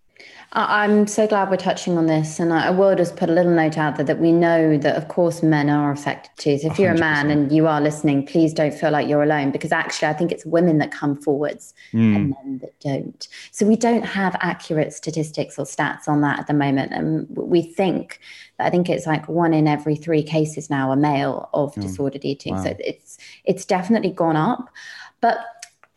I'm 0.52 1.06
so 1.06 1.26
glad 1.26 1.50
we're 1.50 1.56
touching 1.56 1.98
on 1.98 2.06
this. 2.06 2.38
And 2.38 2.52
I 2.52 2.70
will 2.70 2.94
just 2.94 3.16
put 3.16 3.28
a 3.28 3.32
little 3.32 3.52
note 3.52 3.76
out 3.76 3.96
there 3.96 4.06
that 4.06 4.20
we 4.20 4.32
know 4.32 4.78
that, 4.78 4.96
of 4.96 5.08
course, 5.08 5.42
men 5.42 5.68
are 5.68 5.90
affected 5.90 6.30
too. 6.38 6.58
So 6.58 6.68
if 6.68 6.78
you 6.78 6.86
are 6.86 6.94
a 6.94 6.98
man 6.98 7.30
and 7.30 7.52
you 7.52 7.66
are 7.66 7.80
listening, 7.80 8.24
please 8.24 8.54
don't 8.54 8.72
feel 8.72 8.90
like 8.90 9.06
you're 9.06 9.22
alone 9.22 9.50
because 9.50 9.72
actually, 9.72 10.08
I 10.08 10.14
think 10.14 10.32
it's 10.32 10.46
women 10.46 10.78
that 10.78 10.92
come 10.92 11.16
forwards 11.20 11.74
mm. 11.92 12.16
and 12.16 12.30
men 12.30 12.58
that 12.62 12.78
don't. 12.80 13.28
So 13.50 13.66
we 13.66 13.76
don't 13.76 14.04
have 14.04 14.36
accurate 14.40 14.94
statistics 14.94 15.58
or 15.58 15.66
stats 15.66 16.08
on 16.08 16.22
that 16.22 16.38
at 16.38 16.46
the 16.46 16.54
moment. 16.54 16.92
And 16.92 17.26
we 17.36 17.60
think 17.60 18.20
that 18.56 18.66
I 18.66 18.70
think 18.70 18.88
it's 18.88 19.06
like 19.06 19.28
one 19.28 19.52
in 19.52 19.68
every 19.68 19.96
three 19.96 20.22
cases 20.22 20.70
now 20.70 20.90
are 20.90 20.96
male 20.96 21.50
of 21.52 21.74
mm. 21.74 21.82
disordered 21.82 22.24
eating. 22.24 22.54
Wow. 22.54 22.62
So 22.62 22.76
it's 22.78 23.18
it's 23.44 23.64
definitely 23.66 24.10
gone 24.10 24.36
up. 24.36 24.70
But 25.20 25.38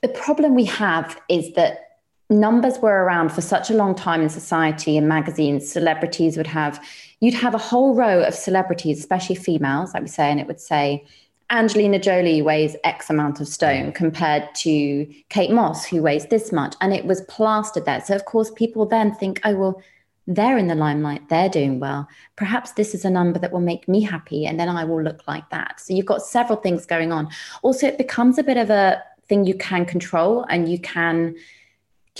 the 0.01 0.09
problem 0.09 0.55
we 0.55 0.65
have 0.65 1.19
is 1.29 1.53
that 1.53 1.88
numbers 2.29 2.77
were 2.79 3.03
around 3.03 3.31
for 3.31 3.41
such 3.41 3.69
a 3.69 3.73
long 3.73 3.95
time 3.95 4.21
in 4.21 4.29
society 4.29 4.97
and 4.97 5.07
magazines 5.07 5.71
celebrities 5.71 6.37
would 6.37 6.47
have 6.47 6.83
you'd 7.21 7.33
have 7.33 7.55
a 7.55 7.59
whole 7.59 7.95
row 7.95 8.21
of 8.23 8.33
celebrities 8.35 8.99
especially 8.99 9.35
females 9.35 9.93
like 9.93 10.03
we 10.03 10.09
say 10.09 10.29
and 10.29 10.39
it 10.39 10.45
would 10.45 10.59
say 10.59 11.03
angelina 11.49 11.97
jolie 11.97 12.41
weighs 12.41 12.75
x 12.83 13.09
amount 13.09 13.39
of 13.39 13.47
stone 13.47 13.91
compared 13.91 14.47
to 14.53 15.05
kate 15.29 15.51
moss 15.51 15.85
who 15.85 16.01
weighs 16.01 16.27
this 16.27 16.51
much. 16.51 16.75
And 16.81 16.93
it 16.93 17.05
was 17.05 17.21
plastered 17.21 17.85
there. 17.85 18.01
So 18.01 18.15
of 18.15 18.25
course 18.25 18.51
people 18.51 18.85
then 18.85 19.13
think 19.15 19.41
oh 19.43 19.55
well 19.55 19.81
they're 20.27 20.59
in 20.59 20.67
the 20.67 20.75
limelight. 20.75 21.27
They're 21.29 21.49
doing 21.49 21.79
well. 21.79 22.07
Perhaps 22.35 22.73
this 22.73 22.93
is 22.93 23.03
a 23.03 23.09
number 23.09 23.39
that 23.39 23.51
will 23.51 23.61
make 23.61 23.87
me 23.87 24.01
happy 24.01 24.45
and 24.45 24.59
then 24.59 24.69
i 24.69 24.83
will 24.83 25.01
look 25.01 25.27
like 25.27 25.49
that. 25.49 25.79
So 25.79 25.95
you've 25.95 26.05
got 26.05 26.21
several 26.21 26.59
things 26.59 26.85
going 26.85 27.11
on. 27.11 27.29
Also 27.63 27.87
it 27.87 27.97
becomes 27.97 28.37
a 28.37 28.43
bit 28.43 28.57
of 28.57 28.69
a 28.69 29.01
thing 29.27 29.45
you 29.45 29.55
can 29.55 29.85
control 29.85 30.45
and 30.49 30.69
you 30.69 30.79
can 30.79 31.35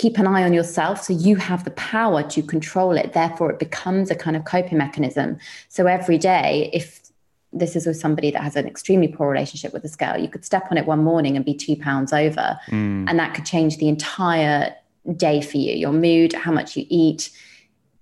keep 0.00 0.16
an 0.18 0.26
eye 0.26 0.42
on 0.42 0.54
yourself 0.54 1.02
so 1.02 1.12
you 1.12 1.36
have 1.36 1.64
the 1.64 1.72
power 1.72 2.22
to 2.22 2.42
control 2.42 2.92
it. 2.92 3.12
Therefore 3.12 3.50
it 3.50 3.58
becomes 3.58 4.10
a 4.10 4.14
kind 4.14 4.34
of 4.34 4.46
coping 4.46 4.78
mechanism. 4.78 5.38
So 5.68 5.86
every 5.86 6.16
day 6.16 6.70
if 6.72 7.00
this 7.52 7.76
is 7.76 7.84
with 7.84 7.98
somebody 7.98 8.30
that 8.30 8.42
has 8.42 8.56
an 8.56 8.66
extremely 8.66 9.08
poor 9.08 9.28
relationship 9.28 9.72
with 9.74 9.82
the 9.82 9.88
scale 9.88 10.16
you 10.16 10.28
could 10.28 10.44
step 10.44 10.68
on 10.70 10.78
it 10.78 10.86
one 10.86 11.02
morning 11.04 11.36
and 11.36 11.44
be 11.44 11.52
two 11.52 11.76
pounds 11.76 12.12
over. 12.14 12.58
Mm. 12.68 13.08
and 13.08 13.18
that 13.18 13.34
could 13.34 13.44
change 13.44 13.76
the 13.76 13.88
entire 13.88 14.74
day 15.16 15.42
for 15.42 15.58
you 15.58 15.74
your 15.74 15.92
mood 15.92 16.32
how 16.32 16.52
much 16.52 16.76
you 16.76 16.86
eat. 16.88 17.30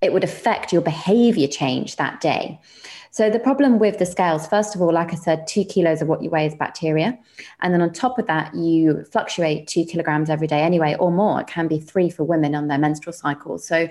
It 0.00 0.12
would 0.12 0.22
affect 0.22 0.72
your 0.72 0.82
behavior 0.82 1.48
change 1.48 1.96
that 1.96 2.20
day 2.20 2.60
so 3.10 3.30
the 3.30 3.38
problem 3.38 3.78
with 3.78 3.98
the 3.98 4.06
scales, 4.06 4.46
first 4.46 4.74
of 4.74 4.82
all, 4.82 4.92
like 4.92 5.12
I 5.12 5.16
said, 5.16 5.46
two 5.46 5.64
kilos 5.64 6.02
of 6.02 6.08
what 6.08 6.22
you 6.22 6.30
weigh 6.30 6.46
is 6.46 6.54
bacteria. 6.54 7.18
And 7.60 7.72
then 7.72 7.82
on 7.82 7.92
top 7.92 8.18
of 8.18 8.26
that, 8.26 8.54
you 8.54 9.04
fluctuate 9.04 9.66
two 9.66 9.84
kilograms 9.84 10.30
every 10.30 10.46
day 10.46 10.60
anyway, 10.60 10.96
or 10.98 11.10
more. 11.10 11.40
It 11.40 11.46
can 11.46 11.68
be 11.68 11.80
three 11.80 12.10
for 12.10 12.24
women 12.24 12.54
on 12.54 12.68
their 12.68 12.78
menstrual 12.78 13.12
cycle. 13.12 13.58
So 13.58 13.88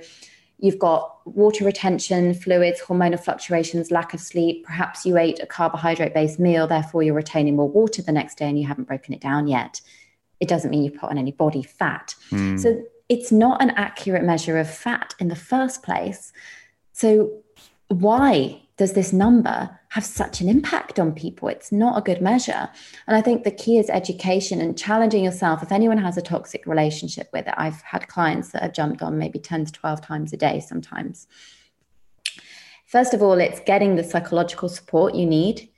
you've 0.59 0.79
got 0.79 1.19
water 1.25 1.65
retention, 1.65 2.33
fluids, 2.33 2.81
hormonal 2.81 3.19
fluctuations, 3.19 3.91
lack 3.91 4.13
of 4.13 4.19
sleep. 4.19 4.65
Perhaps 4.65 5.05
you 5.05 5.17
ate 5.17 5.39
a 5.39 5.45
carbohydrate 5.45 6.13
based 6.13 6.39
meal, 6.39 6.67
therefore 6.67 7.03
you're 7.03 7.13
retaining 7.13 7.55
more 7.55 7.69
water 7.69 8.01
the 8.01 8.11
next 8.11 8.37
day 8.37 8.47
and 8.47 8.59
you 8.59 8.67
haven't 8.67 8.87
broken 8.87 9.13
it 9.13 9.21
down 9.21 9.47
yet. 9.47 9.81
It 10.39 10.47
doesn't 10.47 10.69
mean 10.69 10.83
you've 10.83 10.95
put 10.95 11.09
on 11.09 11.17
any 11.17 11.31
body 11.31 11.63
fat. 11.63 12.15
Mm. 12.29 12.59
So 12.59 12.83
it's 13.09 13.31
not 13.31 13.61
an 13.61 13.71
accurate 13.71 14.23
measure 14.23 14.57
of 14.57 14.69
fat 14.69 15.15
in 15.19 15.27
the 15.29 15.35
first 15.35 15.81
place. 15.81 16.31
So 16.91 17.41
why 17.89 18.61
does 18.77 18.93
this 18.93 19.11
number 19.11 19.69
have 19.89 20.05
such 20.05 20.39
an 20.39 20.49
impact 20.49 20.99
on 20.99 21.11
people? 21.13 21.47
It's 21.47 21.71
not 21.71 21.97
a 21.97 22.01
good 22.01 22.21
measure. 22.21 22.69
And 23.07 23.17
I 23.17 23.21
think 23.21 23.43
the 23.43 23.51
key 23.51 23.79
is 23.79 23.89
education 23.89 24.61
and 24.61 24.77
challenging 24.77 25.23
yourself. 25.23 25.63
If 25.63 25.71
anyone 25.71 25.97
has 25.97 26.17
a 26.17 26.21
toxic 26.21 26.65
relationship 26.67 27.29
with 27.33 27.47
it, 27.47 27.55
I've 27.57 27.81
had 27.81 28.07
clients 28.07 28.51
that 28.51 28.61
have 28.61 28.73
jumped 28.73 29.01
on 29.01 29.17
maybe 29.17 29.39
10 29.39 29.65
to 29.65 29.71
12 29.71 30.01
times 30.01 30.33
a 30.33 30.37
day 30.37 30.59
sometimes. 30.59 31.27
First 32.85 33.13
of 33.13 33.21
all, 33.21 33.33
it's 33.33 33.59
getting 33.61 33.95
the 33.95 34.03
psychological 34.03 34.69
support 34.69 35.15
you 35.15 35.25
need. 35.25 35.69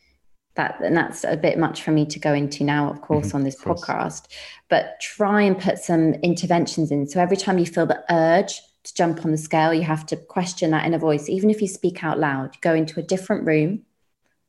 That, 0.55 0.81
and 0.81 0.97
that's 0.97 1.23
a 1.23 1.37
bit 1.37 1.57
much 1.57 1.83
for 1.83 1.91
me 1.91 2.05
to 2.07 2.19
go 2.19 2.33
into 2.33 2.65
now, 2.65 2.89
of 2.89 3.01
course, 3.01 3.27
mm-hmm, 3.27 3.37
on 3.37 3.43
this 3.43 3.59
podcast. 3.61 4.27
But 4.67 4.99
try 4.99 5.41
and 5.41 5.57
put 5.57 5.77
some 5.77 6.15
interventions 6.15 6.91
in. 6.91 7.07
So 7.07 7.21
every 7.21 7.37
time 7.37 7.59
you 7.59 7.65
feel 7.65 7.85
the 7.85 8.03
urge 8.13 8.61
to 8.83 8.93
jump 8.93 9.25
on 9.25 9.31
the 9.31 9.37
scale, 9.37 9.73
you 9.73 9.83
have 9.83 10.05
to 10.07 10.15
question 10.15 10.71
that 10.71 10.85
inner 10.85 10.97
voice. 10.97 11.29
Even 11.29 11.49
if 11.49 11.61
you 11.61 11.67
speak 11.67 12.03
out 12.03 12.19
loud, 12.19 12.59
go 12.61 12.73
into 12.73 12.99
a 12.99 13.03
different 13.03 13.45
room 13.45 13.83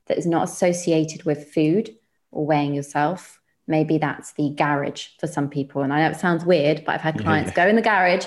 that 0.07 0.19
is 0.19 0.27
not 0.27 0.49
associated 0.49 1.25
with 1.25 1.53
food 1.53 1.97
or 2.31 2.47
weighing 2.47 2.75
yourself. 2.75 3.41
Maybe 3.67 3.99
that's 3.99 4.33
the 4.33 4.51
garage 4.51 5.09
for 5.19 5.27
some 5.27 5.49
people. 5.49 5.83
And 5.83 5.93
I 5.93 6.01
know 6.01 6.11
it 6.11 6.21
sounds 6.21 6.45
weird, 6.45 6.85
but 6.85 6.95
I've 6.95 7.01
had 7.01 7.21
clients 7.21 7.51
yeah. 7.51 7.65
go 7.65 7.69
in 7.69 7.77
the 7.77 7.83
garage, 7.83 8.27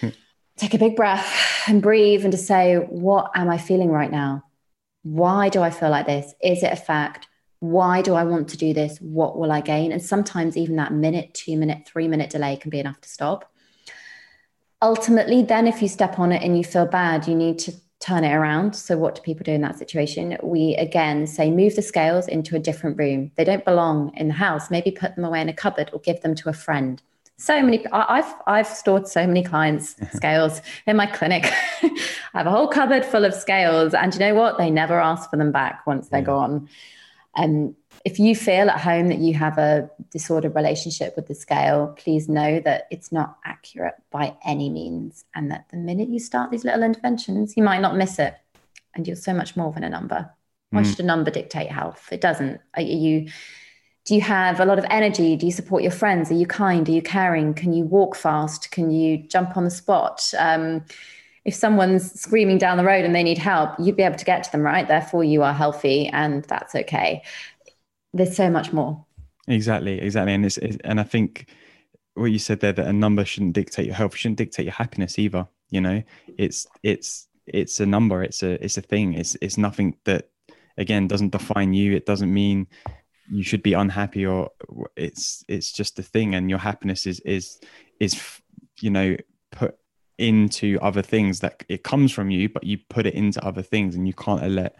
take 0.56 0.74
a 0.74 0.78
big 0.78 0.96
breath 0.96 1.64
and 1.66 1.82
breathe 1.82 2.24
and 2.24 2.32
to 2.32 2.38
say, 2.38 2.76
what 2.76 3.30
am 3.34 3.48
I 3.50 3.58
feeling 3.58 3.90
right 3.90 4.10
now? 4.10 4.44
Why 5.02 5.48
do 5.48 5.62
I 5.62 5.70
feel 5.70 5.90
like 5.90 6.06
this? 6.06 6.34
Is 6.42 6.62
it 6.62 6.72
a 6.72 6.76
fact? 6.76 7.28
Why 7.60 8.02
do 8.02 8.14
I 8.14 8.24
want 8.24 8.48
to 8.50 8.56
do 8.56 8.72
this? 8.72 8.98
What 8.98 9.38
will 9.38 9.50
I 9.50 9.60
gain? 9.60 9.92
And 9.92 10.02
sometimes 10.02 10.56
even 10.56 10.76
that 10.76 10.92
minute, 10.92 11.34
two 11.34 11.56
minute, 11.56 11.86
three 11.86 12.08
minute 12.08 12.30
delay 12.30 12.56
can 12.56 12.70
be 12.70 12.80
enough 12.80 13.00
to 13.00 13.08
stop. 13.08 13.50
Ultimately, 14.80 15.42
then 15.42 15.66
if 15.66 15.82
you 15.82 15.88
step 15.88 16.18
on 16.18 16.30
it 16.32 16.42
and 16.42 16.56
you 16.56 16.62
feel 16.62 16.86
bad, 16.86 17.26
you 17.26 17.34
need 17.34 17.58
to 17.60 17.72
turn 18.00 18.22
it 18.22 18.32
around. 18.32 18.76
So, 18.76 18.96
what 18.96 19.16
do 19.16 19.22
people 19.22 19.44
do 19.44 19.52
in 19.52 19.62
that 19.62 19.78
situation? 19.78 20.36
We 20.42 20.74
again 20.76 21.26
say 21.26 21.50
move 21.50 21.74
the 21.74 21.82
scales 21.82 22.28
into 22.28 22.54
a 22.54 22.60
different 22.60 22.96
room. 22.96 23.32
They 23.36 23.44
don't 23.44 23.64
belong 23.64 24.12
in 24.16 24.28
the 24.28 24.34
house. 24.34 24.70
Maybe 24.70 24.90
put 24.90 25.16
them 25.16 25.24
away 25.24 25.40
in 25.40 25.48
a 25.48 25.52
cupboard 25.52 25.90
or 25.92 26.00
give 26.00 26.20
them 26.22 26.34
to 26.36 26.48
a 26.48 26.52
friend. 26.52 27.02
So 27.38 27.60
many, 27.62 27.84
I've 27.92 28.32
I've 28.46 28.66
stored 28.66 29.08
so 29.08 29.26
many 29.26 29.42
clients' 29.42 29.96
scales 30.12 30.60
in 30.86 30.96
my 30.96 31.06
clinic. 31.06 31.44
I 31.82 32.38
have 32.38 32.46
a 32.46 32.50
whole 32.50 32.68
cupboard 32.68 33.04
full 33.04 33.24
of 33.24 33.34
scales, 33.34 33.94
and 33.94 34.12
you 34.14 34.20
know 34.20 34.34
what? 34.34 34.58
They 34.58 34.70
never 34.70 35.00
ask 35.00 35.30
for 35.30 35.36
them 35.36 35.52
back 35.52 35.86
once 35.86 36.08
they're 36.08 36.20
yeah. 36.20 36.26
gone. 36.26 36.68
And 37.36 37.74
if 38.04 38.18
you 38.18 38.34
feel 38.34 38.70
at 38.70 38.80
home 38.80 39.08
that 39.08 39.18
you 39.18 39.34
have 39.34 39.58
a 39.58 39.90
disordered 40.10 40.54
relationship 40.54 41.14
with 41.16 41.26
the 41.26 41.34
scale, 41.34 41.94
please 41.98 42.28
know 42.28 42.60
that 42.60 42.86
it's 42.90 43.12
not 43.12 43.38
accurate 43.44 43.94
by 44.10 44.36
any 44.44 44.70
means. 44.70 45.24
And 45.34 45.50
that 45.50 45.66
the 45.70 45.76
minute 45.76 46.08
you 46.08 46.18
start 46.18 46.50
these 46.50 46.64
little 46.64 46.82
interventions, 46.82 47.56
you 47.56 47.62
might 47.62 47.80
not 47.80 47.96
miss 47.96 48.18
it. 48.18 48.34
And 48.94 49.06
you're 49.06 49.16
so 49.16 49.34
much 49.34 49.56
more 49.56 49.72
than 49.72 49.84
a 49.84 49.90
number. 49.90 50.30
Why 50.70 50.82
mm. 50.82 50.86
should 50.86 51.00
a 51.00 51.04
number 51.04 51.30
dictate 51.30 51.70
health? 51.70 52.08
It 52.10 52.20
doesn't. 52.20 52.60
Are 52.74 52.82
you 52.82 53.28
do 54.04 54.14
you 54.14 54.22
have 54.22 54.58
a 54.58 54.64
lot 54.64 54.78
of 54.78 54.86
energy? 54.88 55.36
Do 55.36 55.44
you 55.44 55.52
support 55.52 55.82
your 55.82 55.92
friends? 55.92 56.30
Are 56.30 56.34
you 56.34 56.46
kind? 56.46 56.88
Are 56.88 56.92
you 56.92 57.02
caring? 57.02 57.52
Can 57.52 57.74
you 57.74 57.84
walk 57.84 58.16
fast? 58.16 58.70
Can 58.70 58.90
you 58.90 59.18
jump 59.18 59.54
on 59.54 59.64
the 59.64 59.70
spot? 59.70 60.32
Um, 60.38 60.82
if 61.44 61.54
someone's 61.54 62.18
screaming 62.18 62.56
down 62.56 62.78
the 62.78 62.84
road 62.84 63.04
and 63.04 63.14
they 63.14 63.22
need 63.22 63.36
help, 63.36 63.72
you'd 63.78 63.96
be 63.96 64.02
able 64.02 64.16
to 64.16 64.24
get 64.24 64.44
to 64.44 64.52
them, 64.52 64.62
right? 64.62 64.88
Therefore, 64.88 65.24
you 65.24 65.42
are 65.42 65.52
healthy 65.52 66.06
and 66.08 66.42
that's 66.44 66.74
okay 66.74 67.22
there's 68.12 68.36
so 68.36 68.50
much 68.50 68.72
more. 68.72 69.04
Exactly, 69.46 70.00
exactly, 70.00 70.34
and 70.34 70.44
it's, 70.44 70.58
it's, 70.58 70.76
and 70.84 71.00
I 71.00 71.04
think 71.04 71.48
what 72.14 72.26
you 72.26 72.38
said 72.38 72.60
there 72.60 72.72
that 72.72 72.86
a 72.86 72.92
number 72.92 73.24
shouldn't 73.24 73.54
dictate 73.54 73.86
your 73.86 73.94
health, 73.94 74.16
shouldn't 74.16 74.38
dictate 74.38 74.66
your 74.66 74.74
happiness 74.74 75.18
either. 75.18 75.46
You 75.70 75.80
know, 75.80 76.02
it's 76.36 76.66
it's 76.82 77.28
it's 77.46 77.80
a 77.80 77.86
number, 77.86 78.22
it's 78.22 78.42
a 78.42 78.62
it's 78.64 78.76
a 78.76 78.82
thing. 78.82 79.14
It's 79.14 79.36
it's 79.40 79.58
nothing 79.58 79.96
that 80.04 80.30
again 80.76 81.08
doesn't 81.08 81.32
define 81.32 81.72
you. 81.72 81.94
It 81.94 82.06
doesn't 82.06 82.32
mean 82.32 82.66
you 83.30 83.42
should 83.42 83.62
be 83.62 83.74
unhappy 83.74 84.24
or 84.26 84.50
it's 84.96 85.44
it's 85.48 85.72
just 85.72 85.98
a 85.98 86.02
thing, 86.02 86.34
and 86.34 86.50
your 86.50 86.58
happiness 86.58 87.06
is 87.06 87.20
is 87.20 87.60
is 88.00 88.40
you 88.80 88.90
know 88.90 89.16
put 89.50 89.76
into 90.18 90.78
other 90.82 91.02
things 91.02 91.40
that 91.40 91.62
it 91.68 91.84
comes 91.84 92.10
from 92.10 92.30
you, 92.30 92.48
but 92.48 92.64
you 92.64 92.78
put 92.90 93.06
it 93.06 93.14
into 93.14 93.44
other 93.44 93.62
things, 93.62 93.94
and 93.94 94.06
you 94.06 94.14
can't 94.14 94.48
let 94.50 94.76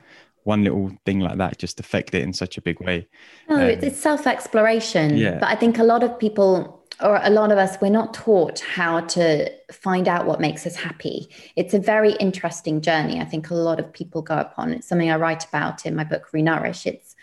one 0.48 0.64
little 0.64 0.90
thing 1.04 1.20
like 1.20 1.36
that 1.36 1.58
just 1.58 1.78
affect 1.78 2.14
it 2.14 2.22
in 2.22 2.32
such 2.32 2.56
a 2.56 2.62
big 2.62 2.80
way. 2.80 3.06
No, 3.50 3.56
um, 3.56 3.60
it's 3.62 4.00
self 4.00 4.26
exploration. 4.26 5.14
Yeah. 5.14 5.38
But 5.38 5.50
I 5.50 5.54
think 5.54 5.78
a 5.78 5.84
lot 5.84 6.02
of 6.02 6.18
people, 6.18 6.82
or 7.02 7.20
a 7.22 7.28
lot 7.28 7.52
of 7.52 7.58
us, 7.58 7.76
we're 7.82 7.90
not 7.90 8.14
taught 8.14 8.60
how 8.60 9.00
to 9.16 9.50
find 9.70 10.08
out 10.08 10.24
what 10.24 10.40
makes 10.40 10.66
us 10.66 10.74
happy. 10.74 11.28
It's 11.54 11.74
a 11.74 11.78
very 11.78 12.12
interesting 12.12 12.80
journey. 12.80 13.20
I 13.20 13.26
think 13.26 13.50
a 13.50 13.54
lot 13.54 13.78
of 13.78 13.92
people 13.92 14.22
go 14.22 14.38
upon. 14.38 14.72
It's 14.72 14.88
something 14.88 15.10
I 15.10 15.16
write 15.16 15.44
about 15.44 15.84
in 15.84 15.94
my 15.94 16.04
book, 16.04 16.30
Renourish. 16.32 16.86
It's 16.86 17.14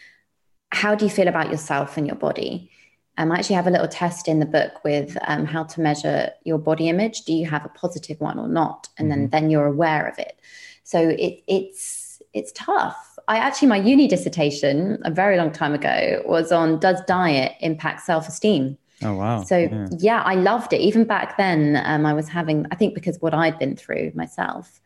how 0.72 0.94
do 0.94 1.04
you 1.04 1.12
feel 1.12 1.28
about 1.28 1.50
yourself 1.50 1.98
and 1.98 2.06
your 2.06 2.18
body? 2.18 2.70
Um, 3.18 3.32
I 3.32 3.40
actually 3.40 3.56
have 3.56 3.66
a 3.66 3.72
little 3.72 3.88
test 3.88 4.28
in 4.28 4.40
the 4.40 4.46
book 4.46 4.84
with 4.84 5.18
um, 5.28 5.46
how 5.46 5.64
to 5.64 5.82
measure 5.82 6.30
your 6.44 6.60
body 6.60 6.90
image. 6.90 7.24
Do 7.24 7.34
you 7.34 7.48
have 7.48 7.66
a 7.66 7.70
positive 7.70 8.20
one 8.20 8.38
or 8.38 8.48
not? 8.48 8.88
And 9.00 9.10
mm-hmm. 9.10 9.22
then 9.22 9.30
then 9.32 9.50
you're 9.50 9.66
aware 9.66 10.08
of 10.08 10.20
it. 10.20 10.40
So 10.84 11.00
it, 11.10 11.42
it's 11.48 12.22
it's 12.34 12.52
tough 12.52 13.05
I 13.28 13.38
actually, 13.38 13.70
my 13.70 13.78
uni 13.78 14.08
dissertation 14.08 15.00
a 15.04 15.12
very 15.12 15.38
long 15.38 15.52
time 15.52 15.74
ago 15.74 16.22
was 16.26 16.52
on 16.52 16.80
does 16.80 17.02
diet 17.08 17.54
impact 17.62 18.02
self 18.02 18.28
esteem? 18.28 18.78
Oh, 19.04 19.16
wow. 19.16 19.44
So, 19.44 19.58
yeah. 19.58 19.88
yeah. 19.98 20.22
I 20.24 20.36
loved 20.36 20.74
it. 20.74 20.80
Even 20.80 21.04
back 21.04 21.38
then, 21.38 21.82
um, 21.84 22.06
I 22.06 22.14
was 22.14 22.30
having, 22.30 22.66
I 22.72 22.76
think 22.76 22.94
because 22.94 23.22
what 23.22 23.34
I'd 23.34 23.60
been 23.60 23.76
through 23.76 24.12
myself, 24.16 24.80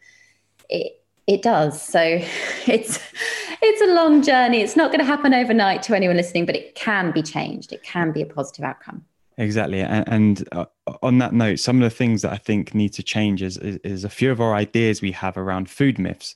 it, 0.69 1.03
it 1.27 1.41
does. 1.43 1.79
So 1.81 2.01
it's 2.67 2.99
it's 3.61 3.81
a 3.81 3.93
long 3.93 4.21
journey. 4.21 4.61
It's 4.61 4.75
not 4.75 4.89
going 4.89 4.99
to 4.99 5.05
happen 5.05 5.33
overnight 5.33 5.83
to 5.83 5.95
anyone 5.95 6.17
listening, 6.17 6.45
but 6.45 6.55
it 6.55 6.75
can 6.75 7.11
be 7.11 7.21
changed. 7.21 7.73
It 7.73 7.83
can 7.83 8.11
be 8.11 8.21
a 8.21 8.25
positive 8.25 8.65
outcome. 8.65 9.05
Exactly. 9.37 9.81
And, 9.81 10.07
and 10.07 10.49
uh, 10.51 10.65
on 11.01 11.17
that 11.19 11.33
note, 11.33 11.59
some 11.59 11.77
of 11.77 11.83
the 11.83 11.95
things 11.95 12.21
that 12.23 12.31
I 12.31 12.37
think 12.37 12.73
need 12.73 12.93
to 12.93 13.03
change 13.03 13.41
is, 13.41 13.57
is, 13.57 13.77
is 13.83 14.03
a 14.03 14.09
few 14.09 14.31
of 14.31 14.41
our 14.41 14.53
ideas 14.53 15.01
we 15.01 15.11
have 15.13 15.37
around 15.37 15.69
food 15.69 15.97
myths. 15.97 16.35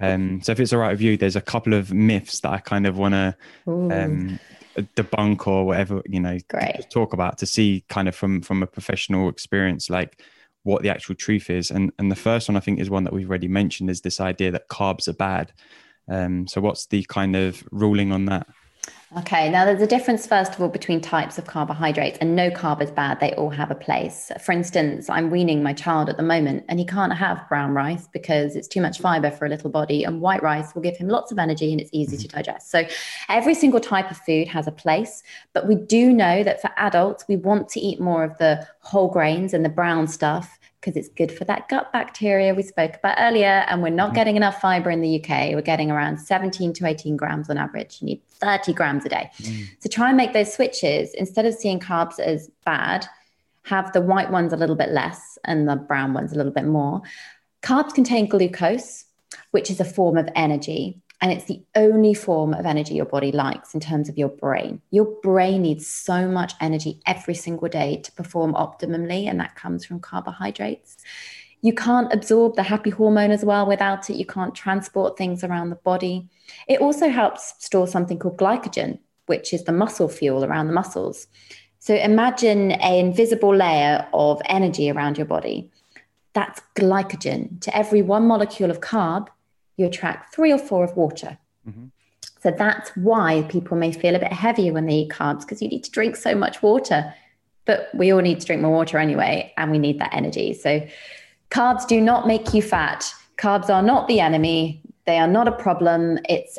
Um, 0.00 0.42
so 0.42 0.52
if 0.52 0.60
it's 0.60 0.72
all 0.72 0.80
right 0.80 0.90
with 0.90 1.00
you, 1.00 1.16
there's 1.16 1.36
a 1.36 1.40
couple 1.40 1.74
of 1.74 1.92
myths 1.92 2.40
that 2.40 2.52
I 2.52 2.58
kind 2.58 2.86
of 2.86 2.98
want 2.98 3.14
to 3.14 3.36
um, 3.66 4.38
debunk 4.96 5.46
or 5.46 5.64
whatever 5.64 6.02
you 6.06 6.18
know 6.18 6.36
Great. 6.48 6.90
talk 6.90 7.12
about 7.12 7.38
to 7.38 7.46
see 7.46 7.84
kind 7.88 8.08
of 8.08 8.14
from 8.16 8.42
from 8.42 8.62
a 8.62 8.66
professional 8.66 9.28
experience 9.28 9.88
like 9.88 10.20
what 10.64 10.82
the 10.82 10.88
actual 10.88 11.14
truth 11.14 11.48
is. 11.50 11.70
And 11.70 11.92
and 11.98 12.10
the 12.10 12.16
first 12.16 12.48
one 12.48 12.56
I 12.56 12.60
think 12.60 12.80
is 12.80 12.90
one 12.90 13.04
that 13.04 13.12
we've 13.12 13.28
already 13.28 13.48
mentioned 13.48 13.90
is 13.90 14.00
this 14.00 14.20
idea 14.20 14.50
that 14.50 14.68
carbs 14.68 15.06
are 15.08 15.12
bad. 15.12 15.52
Um, 16.08 16.46
so 16.48 16.60
what's 16.60 16.86
the 16.86 17.04
kind 17.04 17.36
of 17.36 17.62
ruling 17.70 18.12
on 18.12 18.26
that? 18.26 18.46
Okay, 19.16 19.48
now 19.48 19.64
there's 19.64 19.80
a 19.80 19.86
difference, 19.86 20.26
first 20.26 20.54
of 20.54 20.60
all, 20.60 20.68
between 20.68 21.00
types 21.00 21.38
of 21.38 21.46
carbohydrates, 21.46 22.18
and 22.20 22.34
no 22.34 22.50
carb 22.50 22.82
is 22.82 22.90
bad. 22.90 23.20
They 23.20 23.32
all 23.34 23.50
have 23.50 23.70
a 23.70 23.74
place. 23.76 24.32
For 24.42 24.50
instance, 24.50 25.08
I'm 25.08 25.30
weaning 25.30 25.62
my 25.62 25.72
child 25.72 26.08
at 26.08 26.16
the 26.16 26.24
moment, 26.24 26.64
and 26.68 26.80
he 26.80 26.84
can't 26.84 27.12
have 27.12 27.48
brown 27.48 27.74
rice 27.74 28.08
because 28.08 28.56
it's 28.56 28.66
too 28.66 28.80
much 28.80 28.98
fiber 28.98 29.30
for 29.30 29.46
a 29.46 29.48
little 29.48 29.70
body, 29.70 30.02
and 30.02 30.20
white 30.20 30.42
rice 30.42 30.74
will 30.74 30.82
give 30.82 30.96
him 30.96 31.06
lots 31.06 31.30
of 31.30 31.38
energy 31.38 31.70
and 31.70 31.80
it's 31.80 31.90
easy 31.92 32.16
to 32.16 32.26
mm-hmm. 32.26 32.38
digest. 32.38 32.72
So, 32.72 32.88
every 33.28 33.54
single 33.54 33.78
type 33.78 34.10
of 34.10 34.16
food 34.16 34.48
has 34.48 34.66
a 34.66 34.72
place, 34.72 35.22
but 35.52 35.68
we 35.68 35.76
do 35.76 36.12
know 36.12 36.42
that 36.42 36.60
for 36.60 36.70
adults, 36.76 37.24
we 37.28 37.36
want 37.36 37.68
to 37.68 37.80
eat 37.80 38.00
more 38.00 38.24
of 38.24 38.36
the 38.38 38.66
whole 38.80 39.08
grains 39.08 39.54
and 39.54 39.64
the 39.64 39.68
brown 39.68 40.08
stuff 40.08 40.58
because 40.84 40.96
it's 40.96 41.08
good 41.14 41.32
for 41.32 41.44
that 41.44 41.68
gut 41.68 41.90
bacteria 41.92 42.54
we 42.54 42.62
spoke 42.62 42.96
about 42.96 43.16
earlier. 43.18 43.64
And 43.68 43.82
we're 43.82 43.88
not 43.88 44.08
mm-hmm. 44.08 44.16
getting 44.16 44.36
enough 44.36 44.60
fiber 44.60 44.90
in 44.90 45.00
the 45.00 45.18
UK. 45.18 45.54
We're 45.54 45.62
getting 45.62 45.90
around 45.90 46.18
17 46.18 46.74
to 46.74 46.86
18 46.86 47.16
grams 47.16 47.48
on 47.48 47.56
average. 47.56 47.98
You 48.00 48.06
need 48.06 48.22
30 48.40 48.74
grams 48.74 49.06
a 49.06 49.08
day. 49.08 49.30
Mm. 49.38 49.68
So 49.80 49.88
try 49.88 50.08
and 50.08 50.16
make 50.16 50.34
those 50.34 50.52
switches. 50.52 51.14
Instead 51.14 51.46
of 51.46 51.54
seeing 51.54 51.80
carbs 51.80 52.18
as 52.18 52.50
bad, 52.66 53.06
have 53.62 53.92
the 53.92 54.02
white 54.02 54.30
ones 54.30 54.52
a 54.52 54.56
little 54.56 54.76
bit 54.76 54.90
less 54.90 55.38
and 55.44 55.66
the 55.66 55.76
brown 55.76 56.12
ones 56.12 56.32
a 56.32 56.36
little 56.36 56.52
bit 56.52 56.66
more. 56.66 57.00
Carbs 57.62 57.94
contain 57.94 58.28
glucose, 58.28 59.06
which 59.52 59.70
is 59.70 59.80
a 59.80 59.84
form 59.84 60.18
of 60.18 60.28
energy. 60.34 61.00
And 61.20 61.32
it's 61.32 61.44
the 61.44 61.62
only 61.74 62.12
form 62.12 62.52
of 62.52 62.66
energy 62.66 62.94
your 62.94 63.06
body 63.06 63.32
likes 63.32 63.72
in 63.72 63.80
terms 63.80 64.08
of 64.08 64.18
your 64.18 64.28
brain. 64.28 64.82
Your 64.90 65.06
brain 65.22 65.62
needs 65.62 65.86
so 65.86 66.28
much 66.28 66.52
energy 66.60 67.00
every 67.06 67.34
single 67.34 67.68
day 67.68 68.00
to 68.02 68.12
perform 68.12 68.52
optimally, 68.54 69.26
and 69.28 69.40
that 69.40 69.54
comes 69.56 69.84
from 69.84 70.00
carbohydrates. 70.00 70.96
You 71.62 71.72
can't 71.72 72.12
absorb 72.12 72.56
the 72.56 72.62
happy 72.62 72.90
hormone 72.90 73.30
as 73.30 73.42
well 73.42 73.66
without 73.66 74.10
it. 74.10 74.16
You 74.16 74.26
can't 74.26 74.54
transport 74.54 75.16
things 75.16 75.42
around 75.42 75.70
the 75.70 75.76
body. 75.76 76.28
It 76.68 76.82
also 76.82 77.08
helps 77.08 77.54
store 77.64 77.86
something 77.86 78.18
called 78.18 78.36
glycogen, 78.36 78.98
which 79.26 79.54
is 79.54 79.64
the 79.64 79.72
muscle 79.72 80.08
fuel 80.10 80.44
around 80.44 80.66
the 80.66 80.74
muscles. 80.74 81.26
So 81.78 81.94
imagine 81.94 82.72
an 82.72 83.06
invisible 83.06 83.54
layer 83.54 84.06
of 84.12 84.42
energy 84.46 84.90
around 84.90 85.16
your 85.16 85.26
body. 85.26 85.70
That's 86.34 86.60
glycogen. 86.74 87.60
To 87.62 87.74
every 87.74 88.02
one 88.02 88.26
molecule 88.26 88.70
of 88.70 88.80
carb, 88.80 89.28
you 89.76 89.86
attract 89.86 90.34
three 90.34 90.52
or 90.52 90.58
four 90.58 90.84
of 90.84 90.96
water. 90.96 91.38
Mm-hmm. 91.68 91.86
So 92.40 92.50
that's 92.50 92.90
why 92.90 93.46
people 93.48 93.76
may 93.76 93.92
feel 93.92 94.14
a 94.14 94.18
bit 94.18 94.32
heavier 94.32 94.72
when 94.72 94.86
they 94.86 94.94
eat 94.94 95.10
carbs 95.10 95.40
because 95.40 95.62
you 95.62 95.68
need 95.68 95.84
to 95.84 95.90
drink 95.90 96.16
so 96.16 96.34
much 96.34 96.62
water. 96.62 97.14
But 97.64 97.88
we 97.94 98.12
all 98.12 98.20
need 98.20 98.40
to 98.40 98.46
drink 98.46 98.60
more 98.60 98.72
water 98.72 98.98
anyway, 98.98 99.52
and 99.56 99.70
we 99.70 99.78
need 99.78 99.98
that 99.98 100.12
energy. 100.12 100.52
So 100.52 100.86
carbs 101.50 101.86
do 101.86 102.00
not 102.00 102.26
make 102.26 102.52
you 102.52 102.60
fat. 102.60 103.10
Carbs 103.38 103.70
are 103.70 103.82
not 103.82 104.06
the 104.06 104.20
enemy. 104.20 104.82
They 105.06 105.18
are 105.18 105.26
not 105.26 105.48
a 105.48 105.52
problem. 105.52 106.18
It's 106.28 106.58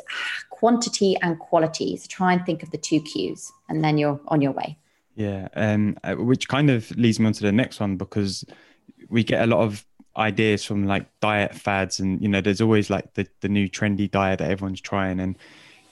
quantity 0.50 1.16
and 1.22 1.38
quality. 1.38 1.96
So 1.96 2.06
try 2.08 2.32
and 2.32 2.44
think 2.44 2.64
of 2.64 2.70
the 2.72 2.78
two 2.78 3.00
Qs, 3.00 3.52
and 3.68 3.84
then 3.84 3.98
you're 3.98 4.20
on 4.28 4.42
your 4.42 4.52
way. 4.52 4.76
Yeah, 5.14 5.48
um, 5.54 5.96
which 6.04 6.48
kind 6.48 6.68
of 6.68 6.90
leads 6.96 7.20
me 7.20 7.26
on 7.26 7.32
to 7.34 7.42
the 7.42 7.52
next 7.52 7.78
one 7.78 7.96
because 7.96 8.44
we 9.08 9.22
get 9.22 9.42
a 9.42 9.46
lot 9.46 9.60
of 9.60 9.86
ideas 10.16 10.64
from 10.64 10.86
like 10.86 11.06
diet 11.20 11.54
fads 11.54 12.00
and 12.00 12.20
you 12.20 12.28
know 12.28 12.40
there's 12.40 12.60
always 12.60 12.90
like 12.90 13.14
the 13.14 13.26
the 13.40 13.48
new 13.48 13.68
trendy 13.68 14.10
diet 14.10 14.38
that 14.38 14.50
everyone's 14.50 14.80
trying 14.80 15.20
and 15.20 15.36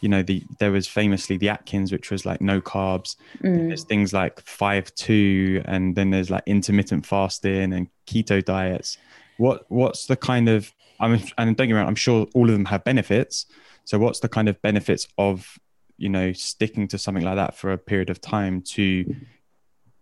you 0.01 0.09
know 0.09 0.23
the 0.23 0.43
there 0.59 0.73
was 0.73 0.87
famously 0.87 1.37
the 1.37 1.49
Atkins 1.49 1.93
which 1.93 2.11
was 2.11 2.27
like 2.27 2.41
no 2.41 2.61
carbs 2.61 3.17
mm. 3.41 3.69
there's 3.69 3.85
things 3.85 4.13
like 4.13 4.41
5 4.41 4.95
2 4.95 5.63
and 5.67 5.97
then 5.97 6.11
there's 6.11 6.31
like 6.31 6.43
intermittent 6.47 7.07
fasting 7.07 7.73
and 7.73 7.89
keto 8.07 8.45
diets 8.45 8.99
what 9.39 9.65
what's 9.69 10.07
the 10.07 10.17
kind 10.17 10.49
of 10.49 10.73
I 11.01 11.09
mean 11.09 11.23
and 11.39 11.57
don't 11.57 11.69
get 11.69 11.75
me 11.75 11.79
wrong 11.79 11.89
I'm 11.89 11.95
sure 11.95 12.27
all 12.35 12.49
of 12.49 12.53
them 12.53 12.67
have 12.67 12.85
benefits 12.85 13.47
so 13.85 13.99
what's 13.99 14.21
the 14.21 14.29
kind 14.29 14.49
of 14.49 14.61
benefits 14.63 15.07
of 15.19 15.59
you 15.97 16.09
know, 16.09 16.33
sticking 16.33 16.89
to 16.89 16.99
something 16.99 17.25
like 17.25 17.37
that 17.37 17.57
for 17.57 17.73
a 17.73 17.79
period 17.79 18.11
of 18.11 18.21
time 18.21 18.63
to 18.63 19.15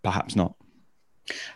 perhaps 0.01 0.35
not? 0.35 0.55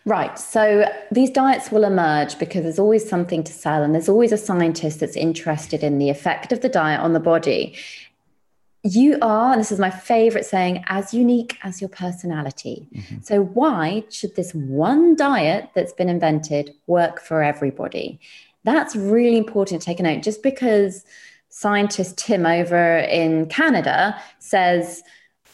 Right. 0.06 0.40
So 0.40 0.86
these 1.12 1.30
diets 1.30 1.72
will 1.72 1.84
emerge 1.84 2.40
because 2.40 2.64
there's 2.64 2.80
always 2.80 3.08
something 3.08 3.44
to 3.44 3.52
sell, 3.52 3.84
and 3.84 3.94
there's 3.94 4.10
always 4.10 4.32
a 4.32 4.38
scientist 4.38 5.00
that's 5.00 5.16
interested 5.16 5.84
in 5.84 5.98
the 5.98 6.10
effect 6.10 6.52
of 6.52 6.62
the 6.62 6.70
diet 6.70 7.02
on 7.02 7.14
the 7.14 7.20
body. 7.20 7.76
You 8.84 9.18
are, 9.22 9.52
and 9.52 9.60
this 9.60 9.72
is 9.72 9.80
my 9.80 9.90
favorite 9.90 10.46
saying, 10.46 10.86
as 10.88 11.14
unique 11.14 11.58
as 11.64 11.82
your 11.82 11.90
personality. 11.90 12.88
Mm-hmm. 12.94 13.18
So, 13.22 13.44
why 13.44 14.06
should 14.10 14.36
this 14.36 14.54
one 14.54 15.16
diet 15.16 15.70
that's 15.76 15.94
been 15.94 16.10
invented 16.10 16.74
work 16.86 17.20
for 17.20 17.44
everybody? 17.44 18.20
That's 18.64 18.96
really 18.96 19.38
important 19.38 19.82
to 19.82 19.86
take 19.86 20.00
a 20.00 20.04
note. 20.04 20.24
Just 20.24 20.44
because 20.44 21.04
scientist 21.50 22.18
Tim 22.18 22.46
over 22.46 23.00
in 23.00 23.48
Canada 23.48 24.22
says, 24.40 25.04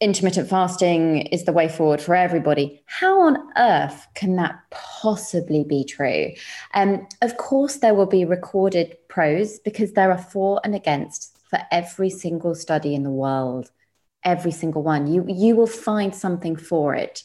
intermittent 0.04 0.50
fasting 0.50 1.22
is 1.28 1.46
the 1.46 1.54
way 1.54 1.70
forward 1.70 2.02
for 2.02 2.14
everybody. 2.14 2.84
How 2.86 3.22
on 3.22 3.38
earth 3.56 4.06
can 4.16 4.36
that 4.36 4.60
possibly 4.70 5.64
be 5.64 5.86
true? 5.86 6.32
Um, 6.74 7.08
of 7.22 7.38
course, 7.38 7.78
there 7.78 7.94
will 7.94 8.06
be 8.06 8.26
recorded 8.26 8.98
pros 9.08 9.60
because 9.60 9.94
there 9.94 10.12
are 10.12 10.18
for 10.18 10.60
and 10.66 10.76
against 10.76 11.38
for 11.50 11.60
every 11.72 12.10
single 12.10 12.54
study 12.54 12.94
in 12.94 13.04
the 13.04 13.10
world. 13.10 13.72
Every 14.26 14.52
single 14.52 14.84
one. 14.84 15.08
You, 15.08 15.26
you 15.28 15.56
will 15.56 15.68
find 15.68 16.14
something 16.14 16.58
for 16.58 16.94
it 16.94 17.24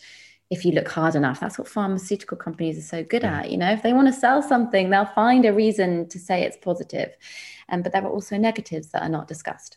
if 0.51 0.65
you 0.65 0.73
look 0.73 0.89
hard 0.89 1.15
enough. 1.15 1.41
That's 1.41 1.59
what 1.59 1.69
pharmaceutical 1.69 2.37
companies 2.37 2.79
are 2.79 2.97
so 2.97 3.05
good 3.05 3.25
at. 3.25 3.51
You 3.51 3.59
know, 3.59 3.71
if 3.71 3.83
they 3.83 3.93
want 3.93 4.09
to 4.09 4.15
sell 4.19 4.43
something, 4.43 4.89
they'll 4.89 5.05
find 5.05 5.45
a 5.45 5.53
reason 5.53 6.09
to 6.09 6.19
say 6.19 6.43
it's 6.43 6.57
positive. 6.57 7.15
Um, 7.71 7.83
but 7.83 7.93
there 7.93 8.03
are 8.03 8.11
also 8.11 8.39
negatives 8.39 8.89
that 8.89 9.03
are 9.03 9.11
not 9.11 9.29
discussed. 9.29 9.77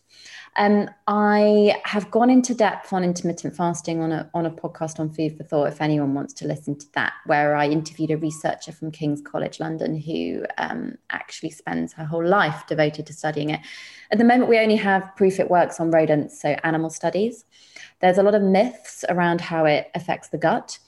Um, 0.56 0.90
I 1.08 1.76
have 1.84 2.10
gone 2.10 2.30
into 2.30 2.54
depth 2.54 2.94
on 2.94 3.04
intermittent 3.04 3.54
fasting 3.56 4.02
on 4.02 4.14
a, 4.14 4.30
on 4.34 4.46
a 4.46 4.52
podcast 4.52 4.98
on 4.98 5.12
Food 5.12 5.36
for 5.36 5.44
Thought, 5.44 5.68
if 5.68 5.82
anyone 5.82 6.14
wants 6.14 6.34
to 6.36 6.48
listen 6.48 6.78
to 6.80 6.86
that, 6.94 7.14
where 7.26 7.54
I 7.56 7.68
interviewed 7.68 8.12
a 8.12 8.18
researcher 8.18 8.72
from 8.72 8.92
King's 8.92 9.22
College 9.22 9.60
London 9.60 9.98
who 9.98 10.46
um, 10.58 10.96
actually 11.10 11.52
spends 11.52 11.92
her 11.94 12.06
whole 12.06 12.26
life 12.26 12.64
devoted 12.68 13.08
to 13.08 13.14
studying 13.14 13.50
it. 13.50 13.60
At 14.10 14.20
the 14.20 14.26
moment, 14.26 14.50
we 14.50 14.60
only 14.60 14.78
have 14.78 15.14
proof 15.18 15.40
it 15.40 15.50
works 15.50 15.82
on 15.82 15.92
rodents, 15.92 16.42
so 16.42 16.56
animal 16.64 16.90
studies. 16.90 17.44
There's 18.02 18.18
a 18.18 18.24
lot 18.24 18.36
of 18.36 18.42
myths 18.42 19.06
around 19.10 19.42
how 19.42 19.66
it 19.66 19.92
affects 19.96 20.30
the 20.30 20.38
gut. 20.38 20.80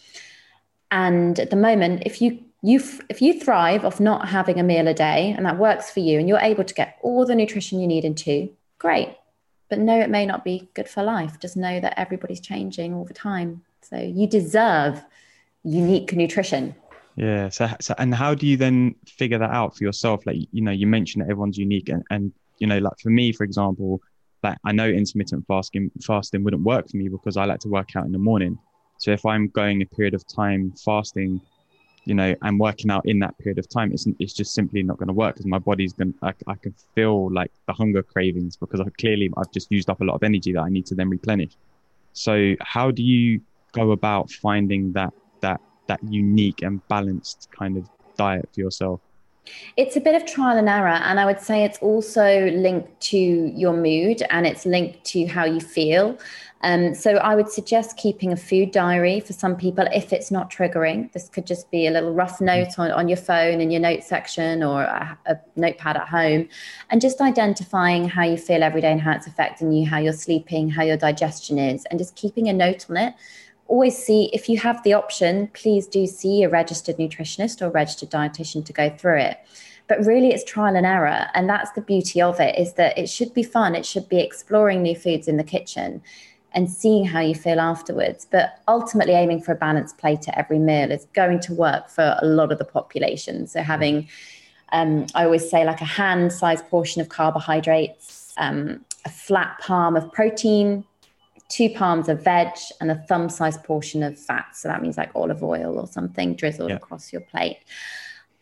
And 0.92 1.40
at 1.40 1.50
the 1.50 1.56
moment, 1.56 2.04
if 2.06 2.22
you 2.22 2.40
you 2.62 2.82
if 3.10 3.22
you 3.22 3.40
thrive 3.40 3.84
off 3.86 4.00
not 4.00 4.30
having 4.30 4.60
a 4.60 4.64
meal 4.64 4.88
a 4.88 4.94
day 4.94 5.34
and 5.36 5.46
that 5.46 5.58
works 5.58 5.90
for 5.92 6.00
you 6.00 6.20
and 6.20 6.30
you're 6.30 6.40
able 6.40 6.64
to 6.64 6.74
get 6.74 6.98
all 7.02 7.26
the 7.26 7.36
nutrition 7.36 7.80
you 7.80 7.88
need 7.88 8.06
in 8.06 8.16
two, 8.16 8.50
great 8.78 9.18
but 9.74 9.80
no, 9.80 10.00
it 10.00 10.12
may 10.12 10.24
not 10.24 10.44
be 10.44 10.70
good 10.76 10.88
for 10.88 11.02
life. 11.02 11.40
Just 11.40 11.58
know 11.58 11.80
that 11.80 12.00
everybody's 12.00 12.40
changing 12.40 12.94
all 12.94 13.06
the 13.06 13.14
time. 13.14 13.64
So 13.82 13.98
you 13.98 14.28
deserve 14.28 15.04
unique 15.64 16.14
nutrition. 16.14 16.76
Yeah. 17.16 17.50
So, 17.50 17.68
so 17.82 17.96
and 17.98 18.14
how 18.14 18.36
do 18.36 18.46
you 18.46 18.56
then 18.56 18.94
figure 19.08 19.40
that 19.40 19.50
out 19.50 19.76
for 19.76 19.84
yourself? 19.84 20.28
Like, 20.28 20.38
you 20.52 20.62
know, 20.62 20.70
you 20.70 20.86
mentioned 20.86 21.24
that 21.24 21.32
everyone's 21.32 21.58
unique 21.58 21.90
and, 21.90 22.04
and, 22.12 22.32
you 22.60 22.68
know, 22.68 22.78
like 22.78 23.00
for 23.02 23.10
me, 23.10 23.32
for 23.32 23.44
example, 23.44 24.00
like 24.44 24.58
I 24.64 24.72
know 24.72 24.88
intermittent 24.88 25.46
fasting 25.48 25.90
fasting 26.06 26.44
wouldn't 26.44 26.64
work 26.64 26.90
for 26.90 26.98
me 26.98 27.08
because 27.08 27.38
I 27.38 27.46
like 27.46 27.60
to 27.62 27.70
work 27.70 27.96
out 27.96 28.06
in 28.06 28.12
the 28.12 28.20
morning. 28.20 28.58
So 28.98 29.12
if 29.12 29.26
I'm 29.26 29.48
going 29.50 29.82
a 29.82 29.86
period 29.86 30.14
of 30.14 30.26
time 30.28 30.74
fasting 30.84 31.42
you 32.06 32.14
know, 32.14 32.36
and 32.42 32.60
working 32.60 32.92
out 32.92 33.06
in 33.06 33.20
that 33.20 33.38
period 33.38 33.58
of 33.58 33.70
time, 33.70 33.94
it's, 33.94 34.06
it's 34.20 34.34
just 34.34 34.54
simply 34.54 34.84
not 34.84 34.98
going 34.98 35.08
to 35.08 35.14
work 35.14 35.36
because 35.36 35.46
my 35.46 35.60
body's 35.60 35.94
going 35.94 36.14
to, 36.14 36.36
I 36.48 36.56
can 36.56 36.74
feel 36.96 37.32
like 37.32 37.52
the 37.68 37.74
hunger 37.74 38.04
cravings 38.04 38.58
because 38.58 38.82
I 38.82 38.86
clearly 39.00 39.30
I've 39.38 39.52
just 39.52 39.72
used 39.72 39.90
up 39.90 40.02
a 40.02 40.04
lot 40.04 40.16
of 40.16 40.24
energy 40.24 40.52
that 40.54 40.62
I 40.62 40.70
need 40.70 40.86
to 40.88 40.96
then 40.96 41.10
replenish. 41.10 41.56
So 42.12 42.56
how 42.62 42.92
do 42.92 43.04
you 43.04 43.42
go 43.72 43.92
about 43.92 44.32
finding 44.32 44.92
that, 44.94 45.14
that, 45.42 45.62
that 45.88 46.04
unique 46.04 46.62
and 46.62 46.86
balanced 46.90 47.48
kind 47.58 47.78
of 47.78 47.90
diet 48.18 48.50
for 48.54 48.60
yourself? 48.60 49.00
It's 49.76 49.96
a 49.96 50.02
bit 50.02 50.16
of 50.16 50.26
trial 50.26 50.58
and 50.58 50.70
error. 50.70 50.88
And 50.88 51.20
I 51.20 51.26
would 51.26 51.40
say 51.40 51.64
it's 51.64 51.80
also 51.80 52.50
linked 52.52 53.00
to 53.02 53.18
your 53.18 53.74
mood 53.74 54.24
and 54.30 54.46
it's 54.46 54.66
linked 54.66 55.04
to 55.06 55.26
how 55.26 55.46
you 55.46 55.60
feel. 55.60 56.18
Um, 56.64 56.96
so 56.96 57.16
I 57.18 57.36
would 57.36 57.50
suggest 57.50 57.98
keeping 57.98 58.32
a 58.32 58.38
food 58.38 58.72
diary 58.72 59.20
for 59.20 59.34
some 59.34 59.58
people 59.58 59.86
if 59.94 60.14
it's 60.14 60.32
not 60.32 60.50
triggering. 60.50 61.12
This 61.12 61.28
could 61.28 61.46
just 61.46 61.70
be 61.72 61.88
a 61.88 61.92
little 61.92 62.14
rough 62.14 62.40
mm. 62.40 62.46
note 62.46 62.80
on, 62.80 62.90
on 62.92 63.10
your 63.10 63.18
phone 63.18 63.60
in 63.60 63.70
your 63.70 63.82
note 63.82 64.02
section 64.02 64.64
or 64.64 64.84
a, 64.84 65.18
a 65.26 65.36
notepad 65.58 65.98
at 65.98 66.08
home. 66.08 66.48
And 66.90 67.02
just 67.02 67.20
identifying 67.20 68.08
how 68.08 68.24
you 68.24 68.38
feel 68.38 68.64
every 68.64 68.80
day 68.80 68.94
and 68.94 69.02
how 69.02 69.12
it's 69.12 69.28
affecting 69.28 69.74
you, 69.74 69.86
how 69.86 70.00
you're 70.00 70.14
sleeping, 70.14 70.70
how 70.70 70.84
your 70.84 70.98
digestion 70.98 71.60
is, 71.60 71.84
and 71.86 72.00
just 72.00 72.16
keeping 72.16 72.48
a 72.48 72.54
note 72.54 72.90
on 72.90 72.96
it 72.96 73.14
always 73.74 73.98
see 73.98 74.30
if 74.34 74.48
you 74.48 74.60
have 74.60 74.84
the 74.84 74.94
option, 74.94 75.48
please 75.56 75.88
do 75.88 76.06
see 76.06 76.44
a 76.44 76.50
registered 76.50 76.98
nutritionist 76.98 77.60
or 77.60 77.72
registered 77.72 78.12
dietitian 78.12 78.64
to 78.64 78.72
go 78.72 78.88
through 78.88 79.18
it. 79.18 79.40
But 79.88 80.06
really, 80.06 80.30
it's 80.30 80.44
trial 80.44 80.76
and 80.76 80.86
error. 80.86 81.26
And 81.34 81.50
that's 81.50 81.72
the 81.72 81.82
beauty 81.82 82.22
of 82.22 82.40
it 82.40 82.56
is 82.58 82.74
that 82.74 82.96
it 83.00 83.10
should 83.10 83.34
be 83.34 83.42
fun. 83.42 83.74
It 83.74 83.84
should 83.84 84.08
be 84.08 84.20
exploring 84.20 84.84
new 84.84 84.96
foods 84.96 85.28
in 85.28 85.38
the 85.38 85.44
kitchen 85.44 86.04
and 86.52 86.70
seeing 86.70 87.04
how 87.04 87.22
you 87.22 87.34
feel 87.34 87.60
afterwards. 87.60 88.28
But 88.30 88.60
ultimately, 88.68 89.16
aiming 89.16 89.42
for 89.42 89.54
a 89.54 89.56
balanced 89.56 89.98
plate 89.98 90.30
at 90.30 90.38
every 90.38 90.60
meal 90.60 90.92
is 90.92 91.08
going 91.14 91.40
to 91.42 91.54
work 91.54 91.90
for 91.90 92.16
a 92.22 92.26
lot 92.28 92.52
of 92.52 92.60
the 92.60 92.66
population. 92.66 93.48
So, 93.48 93.64
having, 93.64 94.08
um, 94.72 95.08
I 95.16 95.26
always 95.26 95.50
say, 95.50 95.66
like 95.66 95.82
a 95.82 95.86
hand 96.00 96.32
sized 96.32 96.68
portion 96.68 97.02
of 97.02 97.10
carbohydrates, 97.10 98.36
um, 98.38 98.86
a 99.04 99.10
flat 99.10 99.58
palm 99.60 99.96
of 99.96 100.12
protein, 100.12 100.86
two 101.54 101.70
palms 101.70 102.10
of 102.10 102.24
veg 102.24 102.50
and 102.82 102.90
a 102.90 102.96
thumb 102.96 103.30
sized 103.30 103.64
portion 103.64 104.02
of 104.02 104.18
fat. 104.18 104.56
So 104.56 104.68
that 104.68 104.82
means 104.82 104.98
like 104.98 105.12
olive 105.14 105.44
oil 105.44 105.78
or 105.80 105.86
something 105.86 106.36
drizzled 106.36 106.72
yeah. 106.72 106.78
across 106.78 107.14
your 107.14 107.22
plate. 107.22 107.60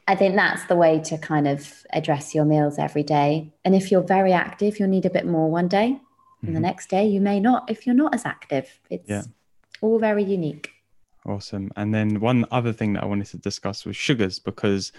I 0.07 0.15
think 0.15 0.35
that's 0.35 0.65
the 0.65 0.77
way 0.77 0.99
to 1.01 1.17
kind 1.17 1.45
of 1.45 1.85
address 1.91 2.33
your 2.33 2.45
meals 2.45 2.79
every 2.79 3.03
day. 3.03 3.51
And 3.65 3.75
if 3.75 3.91
you're 3.91 4.01
very 4.01 4.31
active, 4.31 4.79
you'll 4.79 4.87
need 4.87 5.05
a 5.05 5.09
bit 5.09 5.25
more 5.25 5.51
one 5.51 5.67
day. 5.67 5.89
Mm-hmm. 5.89 6.47
And 6.47 6.55
the 6.55 6.59
mm-hmm. 6.59 6.65
next 6.65 6.89
day, 6.89 7.05
you 7.05 7.19
may 7.19 7.39
not 7.41 7.69
if 7.69 7.85
you're 7.85 7.95
not 7.95 8.15
as 8.15 8.25
active. 8.25 8.79
It's 8.89 9.09
yeah. 9.09 9.23
all 9.81 9.99
very 9.99 10.23
unique. 10.23 10.71
Awesome. 11.25 11.69
And 11.75 11.93
then 11.93 12.21
one 12.21 12.45
other 12.49 12.71
thing 12.71 12.93
that 12.93 13.03
I 13.03 13.07
wanted 13.07 13.27
to 13.27 13.37
discuss 13.37 13.85
was 13.85 13.97
sugars 13.97 14.39
because 14.39 14.93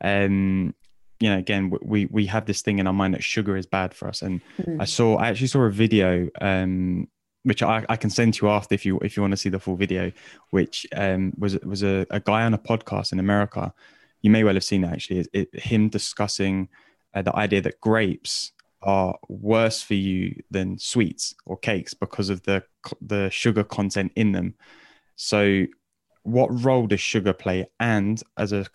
um, 0.00 0.74
you 1.20 1.28
know 1.28 1.38
again 1.38 1.72
we 1.82 2.06
we 2.06 2.26
have 2.26 2.46
this 2.46 2.62
thing 2.62 2.78
in 2.78 2.86
our 2.86 2.92
mind 2.92 3.12
that 3.14 3.22
sugar 3.22 3.56
is 3.56 3.66
bad 3.66 3.92
for 3.92 4.08
us 4.08 4.22
and 4.22 4.40
mm. 4.62 4.80
i 4.80 4.84
saw 4.84 5.16
i 5.16 5.28
actually 5.28 5.48
saw 5.48 5.62
a 5.62 5.70
video 5.70 6.28
um 6.40 7.08
which 7.48 7.62
I, 7.62 7.82
I 7.88 7.96
can 7.96 8.10
send 8.10 8.34
to 8.34 8.46
you 8.46 8.52
after 8.52 8.74
if 8.74 8.84
you 8.84 8.98
if 8.98 9.16
you 9.16 9.22
want 9.22 9.32
to 9.32 9.38
see 9.38 9.48
the 9.48 9.58
full 9.58 9.74
video, 9.74 10.12
which 10.50 10.86
um, 10.94 11.32
was 11.38 11.58
was 11.60 11.82
a, 11.82 12.06
a 12.10 12.20
guy 12.20 12.42
on 12.44 12.52
a 12.52 12.58
podcast 12.58 13.10
in 13.10 13.18
America. 13.18 13.72
You 14.20 14.30
may 14.30 14.44
well 14.44 14.52
have 14.52 14.64
seen 14.64 14.84
it 14.84 14.88
actually. 14.88 15.20
It, 15.20 15.28
it, 15.32 15.60
him 15.60 15.88
discussing 15.88 16.68
uh, 17.14 17.22
the 17.22 17.34
idea 17.34 17.62
that 17.62 17.80
grapes 17.80 18.52
are 18.82 19.18
worse 19.28 19.82
for 19.82 19.94
you 19.94 20.42
than 20.50 20.78
sweets 20.78 21.34
or 21.46 21.56
cakes 21.56 21.94
because 21.94 22.28
of 22.28 22.42
the 22.42 22.62
the 23.00 23.30
sugar 23.30 23.64
content 23.64 24.12
in 24.14 24.32
them. 24.32 24.54
So, 25.16 25.64
what 26.24 26.48
role 26.62 26.86
does 26.86 27.00
sugar 27.00 27.32
play? 27.32 27.66
And 27.80 28.22
as 28.36 28.52
a 28.52 28.66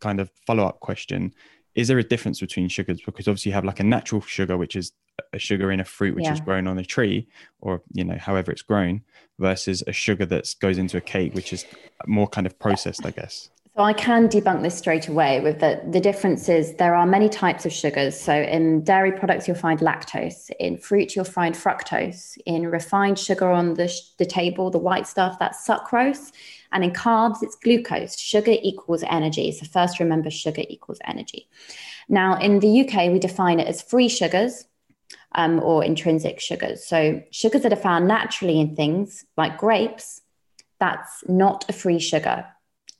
kind 0.00 0.20
of 0.20 0.30
follow 0.46 0.64
up 0.64 0.80
question, 0.80 1.34
is 1.74 1.88
there 1.88 1.98
a 1.98 2.04
difference 2.04 2.40
between 2.40 2.68
sugars? 2.68 3.00
Because 3.04 3.28
obviously 3.28 3.50
you 3.50 3.54
have 3.54 3.64
like 3.64 3.80
a 3.80 3.84
natural 3.84 4.20
sugar, 4.20 4.56
which 4.56 4.76
is 4.76 4.92
a 5.32 5.38
sugar 5.38 5.70
in 5.70 5.80
a 5.80 5.84
fruit 5.84 6.14
which 6.14 6.24
yeah. 6.24 6.32
is 6.32 6.40
grown 6.40 6.66
on 6.66 6.78
a 6.78 6.84
tree, 6.84 7.26
or 7.60 7.82
you 7.92 8.04
know, 8.04 8.16
however 8.18 8.52
it's 8.52 8.62
grown, 8.62 9.02
versus 9.38 9.82
a 9.86 9.92
sugar 9.92 10.26
that 10.26 10.54
goes 10.60 10.78
into 10.78 10.96
a 10.96 11.00
cake, 11.00 11.34
which 11.34 11.52
is 11.52 11.64
more 12.06 12.28
kind 12.28 12.46
of 12.46 12.58
processed, 12.58 13.04
I 13.06 13.10
guess. 13.10 13.50
So 13.74 13.82
I 13.82 13.94
can 13.94 14.28
debunk 14.28 14.62
this 14.62 14.76
straight 14.76 15.08
away 15.08 15.40
with 15.40 15.60
the 15.60 15.80
the 15.88 16.00
difference 16.00 16.50
is 16.50 16.74
there 16.74 16.94
are 16.94 17.06
many 17.06 17.30
types 17.30 17.64
of 17.64 17.72
sugars. 17.72 18.20
So 18.20 18.34
in 18.34 18.84
dairy 18.84 19.12
products 19.12 19.48
you'll 19.48 19.56
find 19.56 19.80
lactose, 19.80 20.50
in 20.60 20.76
fruit 20.76 21.16
you'll 21.16 21.24
find 21.24 21.54
fructose, 21.54 22.36
in 22.44 22.66
refined 22.66 23.18
sugar 23.18 23.50
on 23.50 23.72
the 23.72 23.90
the 24.18 24.26
table, 24.26 24.70
the 24.70 24.78
white 24.78 25.06
stuff 25.06 25.38
that's 25.38 25.66
sucrose, 25.66 26.32
and 26.70 26.84
in 26.84 26.90
carbs, 26.90 27.42
it's 27.42 27.56
glucose. 27.56 28.18
Sugar 28.18 28.56
equals 28.62 29.04
energy. 29.04 29.50
So 29.52 29.64
first 29.64 29.98
remember 30.00 30.28
sugar 30.28 30.64
equals 30.68 30.98
energy. 31.06 31.48
Now, 32.10 32.38
in 32.38 32.60
the 32.60 32.82
UK, 32.82 33.10
we 33.10 33.18
define 33.18 33.58
it 33.58 33.68
as 33.68 33.80
free 33.80 34.08
sugars 34.08 34.66
um, 35.34 35.60
or 35.60 35.82
intrinsic 35.82 36.40
sugars. 36.40 36.84
So 36.84 37.22
sugars 37.30 37.62
that 37.62 37.72
are 37.72 37.76
found 37.76 38.06
naturally 38.06 38.60
in 38.60 38.76
things 38.76 39.24
like 39.38 39.56
grapes, 39.56 40.20
that's 40.78 41.24
not 41.26 41.64
a 41.70 41.72
free 41.72 41.98
sugar. 41.98 42.51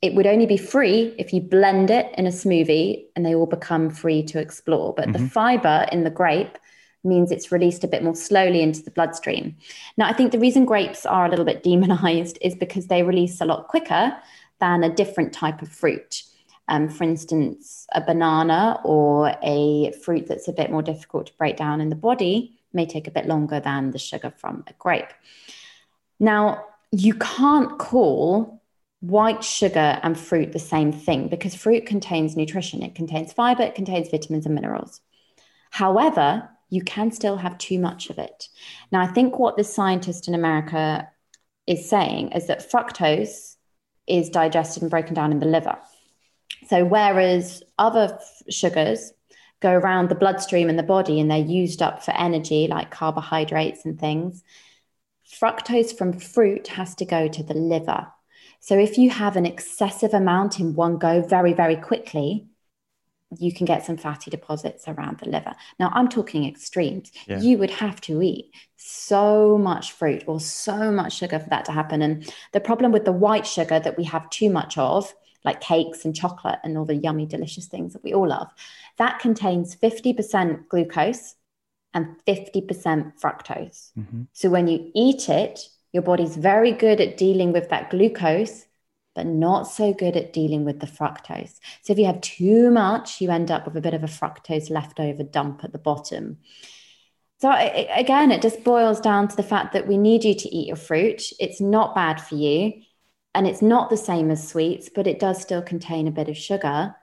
It 0.03 0.15
would 0.15 0.27
only 0.27 0.45
be 0.45 0.57
free 0.57 1.15
if 1.17 1.31
you 1.31 1.39
blend 1.39 1.89
it 1.89 2.13
in 2.17 2.27
a 2.27 2.29
smoothie 2.29 3.05
and 3.15 3.25
they 3.25 3.33
all 3.33 3.45
become 3.45 3.89
free 3.89 4.21
to 4.23 4.37
explore. 4.37 4.93
But 4.93 5.07
mm-hmm. 5.07 5.23
the 5.23 5.29
fiber 5.29 5.85
in 5.93 6.03
the 6.03 6.09
grape 6.09 6.57
means 7.05 7.31
it's 7.31 7.53
released 7.53 7.85
a 7.85 7.87
bit 7.87 8.03
more 8.03 8.13
slowly 8.13 8.61
into 8.61 8.83
the 8.83 8.91
bloodstream. 8.91 9.55
Now, 9.95 10.09
I 10.09 10.11
think 10.11 10.33
the 10.33 10.39
reason 10.39 10.65
grapes 10.65 11.05
are 11.05 11.25
a 11.25 11.29
little 11.29 11.45
bit 11.45 11.63
demonized 11.69 12.37
is 12.41 12.53
because 12.53 12.87
they 12.87 13.01
release 13.01 13.39
a 13.39 13.45
lot 13.45 13.69
quicker 13.69 14.13
than 14.59 14.83
a 14.83 14.93
different 14.93 15.31
type 15.31 15.61
of 15.61 15.69
fruit. 15.69 16.23
Um, 16.67 16.89
for 16.89 17.05
instance, 17.05 17.87
a 17.93 18.01
banana 18.01 18.81
or 18.83 19.37
a 19.41 19.93
fruit 20.03 20.27
that's 20.27 20.49
a 20.49 20.53
bit 20.53 20.69
more 20.69 20.81
difficult 20.81 21.27
to 21.27 21.37
break 21.37 21.55
down 21.55 21.79
in 21.79 21.87
the 21.87 21.95
body 21.95 22.59
may 22.73 22.85
take 22.85 23.07
a 23.07 23.11
bit 23.11 23.25
longer 23.25 23.61
than 23.61 23.91
the 23.91 23.99
sugar 23.99 24.33
from 24.35 24.65
a 24.67 24.73
grape. 24.73 25.13
Now, 26.19 26.65
you 26.91 27.13
can't 27.13 27.79
call 27.79 28.61
white 29.03 29.43
sugar 29.43 29.99
and 30.01 30.17
fruit 30.17 30.53
the 30.53 30.59
same 30.59 30.93
thing 30.93 31.27
because 31.27 31.53
fruit 31.53 31.85
contains 31.85 32.37
nutrition, 32.37 32.81
it 32.81 32.95
contains 32.95 33.33
fiber, 33.33 33.61
it 33.61 33.75
contains 33.75 34.09
vitamins 34.09 34.45
and 34.45 34.55
minerals. 34.55 35.01
However, 35.71 36.49
you 36.69 36.81
can 36.81 37.11
still 37.11 37.35
have 37.35 37.57
too 37.57 37.79
much 37.79 38.09
of 38.09 38.17
it. 38.17 38.47
Now, 38.93 39.01
I 39.01 39.07
think 39.07 39.37
what 39.37 39.57
this 39.57 39.73
scientist 39.73 40.29
in 40.29 40.33
America 40.33 41.09
is 41.67 41.89
saying 41.89 42.31
is 42.31 42.47
that 42.47 42.71
fructose 42.71 43.57
is 44.07 44.29
digested 44.29 44.83
and 44.83 44.89
broken 44.89 45.13
down 45.13 45.33
in 45.33 45.39
the 45.39 45.47
liver. 45.47 45.77
So, 46.69 46.85
whereas 46.85 47.61
other 47.77 48.17
f- 48.21 48.41
sugars 48.49 49.11
go 49.59 49.71
around 49.73 50.07
the 50.07 50.15
bloodstream 50.15 50.69
in 50.69 50.77
the 50.77 50.81
body 50.81 51.19
and 51.19 51.29
they're 51.29 51.39
used 51.39 51.81
up 51.81 52.05
for 52.05 52.11
energy, 52.11 52.67
like 52.69 52.89
carbohydrates 52.89 53.83
and 53.83 53.99
things, 53.99 54.43
fructose 55.29 55.97
from 55.97 56.13
fruit 56.13 56.69
has 56.69 56.95
to 56.95 57.05
go 57.05 57.27
to 57.27 57.43
the 57.43 57.53
liver. 57.53 58.07
So, 58.63 58.79
if 58.79 58.97
you 58.97 59.09
have 59.09 59.35
an 59.35 59.45
excessive 59.45 60.13
amount 60.13 60.57
in 60.57 60.73
one 60.73 60.97
go 60.97 61.21
very, 61.21 61.51
very 61.51 61.75
quickly, 61.75 62.47
you 63.37 63.53
can 63.53 63.65
get 63.65 63.85
some 63.85 63.97
fatty 63.97 64.31
deposits 64.31 64.87
around 64.87 65.17
the 65.17 65.27
liver. 65.29 65.53
Now, 65.81 65.91
I'm 65.93 66.07
talking 66.07 66.47
extremes. 66.47 67.11
Yeah. 67.27 67.41
You 67.41 67.57
would 67.57 67.71
have 67.71 67.99
to 68.01 68.21
eat 68.21 68.53
so 68.77 69.57
much 69.57 69.91
fruit 69.91 70.23
or 70.27 70.39
so 70.39 70.93
much 70.93 71.17
sugar 71.17 71.39
for 71.39 71.49
that 71.49 71.65
to 71.65 71.73
happen. 71.73 72.01
And 72.01 72.33
the 72.53 72.61
problem 72.61 72.93
with 72.93 73.03
the 73.03 73.11
white 73.11 73.45
sugar 73.45 73.81
that 73.81 73.97
we 73.97 74.05
have 74.05 74.29
too 74.29 74.49
much 74.49 74.77
of, 74.77 75.13
like 75.43 75.59
cakes 75.59 76.05
and 76.05 76.15
chocolate 76.15 76.59
and 76.63 76.77
all 76.77 76.85
the 76.85 76.95
yummy, 76.95 77.25
delicious 77.25 77.67
things 77.67 77.91
that 77.91 78.03
we 78.05 78.13
all 78.13 78.29
love, 78.29 78.47
that 78.97 79.19
contains 79.19 79.75
50% 79.75 80.69
glucose 80.69 81.35
and 81.93 82.15
50% 82.25 83.19
fructose. 83.19 83.91
Mm-hmm. 83.99 84.21
So 84.31 84.49
when 84.49 84.69
you 84.69 84.89
eat 84.95 85.27
it, 85.27 85.67
your 85.93 86.03
body's 86.03 86.35
very 86.35 86.73
good 86.73 86.99
at 86.99 87.15
dealing 87.15 87.53
with 87.53 87.69
that 87.69 87.89
glucose 87.89 88.65
but 89.15 89.25
not 89.25 89.67
so 89.67 89.93
good 89.93 90.17
at 90.17 90.33
dealing 90.33 90.65
with 90.65 90.79
the 90.79 90.87
fructose. 90.87 91.59
So 91.83 91.93
if 91.93 91.99
you 91.99 92.05
have 92.05 92.21
too 92.21 92.71
much, 92.71 93.21
you 93.21 93.29
end 93.29 93.51
up 93.51 93.65
with 93.65 93.77
a 93.77 93.81
bit 93.81 93.93
of 93.93 94.03
a 94.03 94.07
fructose 94.07 94.69
leftover 94.69 95.23
dump 95.23 95.63
at 95.63 95.71
the 95.71 95.77
bottom. 95.77 96.39
So 97.39 97.51
again, 97.51 98.31
it 98.31 98.41
just 98.41 98.63
boils 98.63 99.01
down 99.01 99.27
to 99.27 99.35
the 99.35 99.43
fact 99.43 99.73
that 99.73 99.87
we 99.87 99.97
need 99.97 100.23
you 100.23 100.33
to 100.33 100.49
eat 100.49 100.67
your 100.67 100.77
fruit. 100.77 101.21
It's 101.39 101.59
not 101.59 101.93
bad 101.93 102.21
for 102.21 102.35
you. 102.35 102.73
And 103.35 103.47
it's 103.47 103.61
not 103.61 103.89
the 103.89 103.97
same 103.97 104.31
as 104.31 104.47
sweets, 104.47 104.89
but 104.93 105.07
it 105.07 105.19
does 105.19 105.41
still 105.41 105.61
contain 105.61 106.07
a 106.07 106.11
bit 106.11 106.29
of 106.29 106.37
sugar 106.37 106.95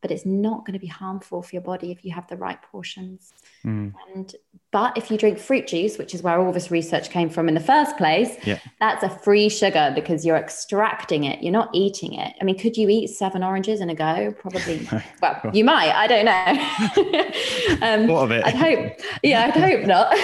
but 0.00 0.10
it's 0.10 0.24
not 0.24 0.64
going 0.64 0.72
to 0.72 0.78
be 0.78 0.86
harmful 0.86 1.42
for 1.42 1.54
your 1.54 1.62
body 1.62 1.90
if 1.90 2.04
you 2.04 2.12
have 2.12 2.26
the 2.28 2.36
right 2.36 2.60
portions. 2.62 3.32
Mm. 3.64 3.92
And 4.14 4.34
but 4.72 4.96
if 4.96 5.10
you 5.10 5.18
drink 5.18 5.38
fruit 5.38 5.66
juice, 5.66 5.98
which 5.98 6.14
is 6.14 6.22
where 6.22 6.38
all 6.38 6.52
this 6.52 6.70
research 6.70 7.10
came 7.10 7.28
from 7.28 7.48
in 7.48 7.54
the 7.54 7.60
first 7.60 7.96
place, 7.96 8.36
yeah. 8.44 8.60
that's 8.78 9.02
a 9.02 9.08
free 9.08 9.48
sugar 9.48 9.90
because 9.94 10.24
you're 10.24 10.36
extracting 10.36 11.24
it. 11.24 11.42
You're 11.42 11.52
not 11.52 11.70
eating 11.74 12.14
it. 12.14 12.34
I 12.40 12.44
mean, 12.44 12.56
could 12.56 12.76
you 12.76 12.88
eat 12.88 13.08
seven 13.08 13.42
oranges 13.42 13.80
in 13.80 13.90
a 13.90 13.94
go? 13.96 14.32
Probably. 14.38 14.88
well, 15.22 15.40
you 15.52 15.64
might. 15.64 15.92
I 15.92 16.06
don't 16.06 16.24
know. 16.24 17.86
um, 17.86 18.06
what 18.06 18.22
of 18.22 18.30
it? 18.30 18.46
I'd 18.46 18.54
hope. 18.54 19.00
Yeah, 19.24 19.46
I'd 19.46 19.60
hope 19.60 19.86
not. 19.86 20.16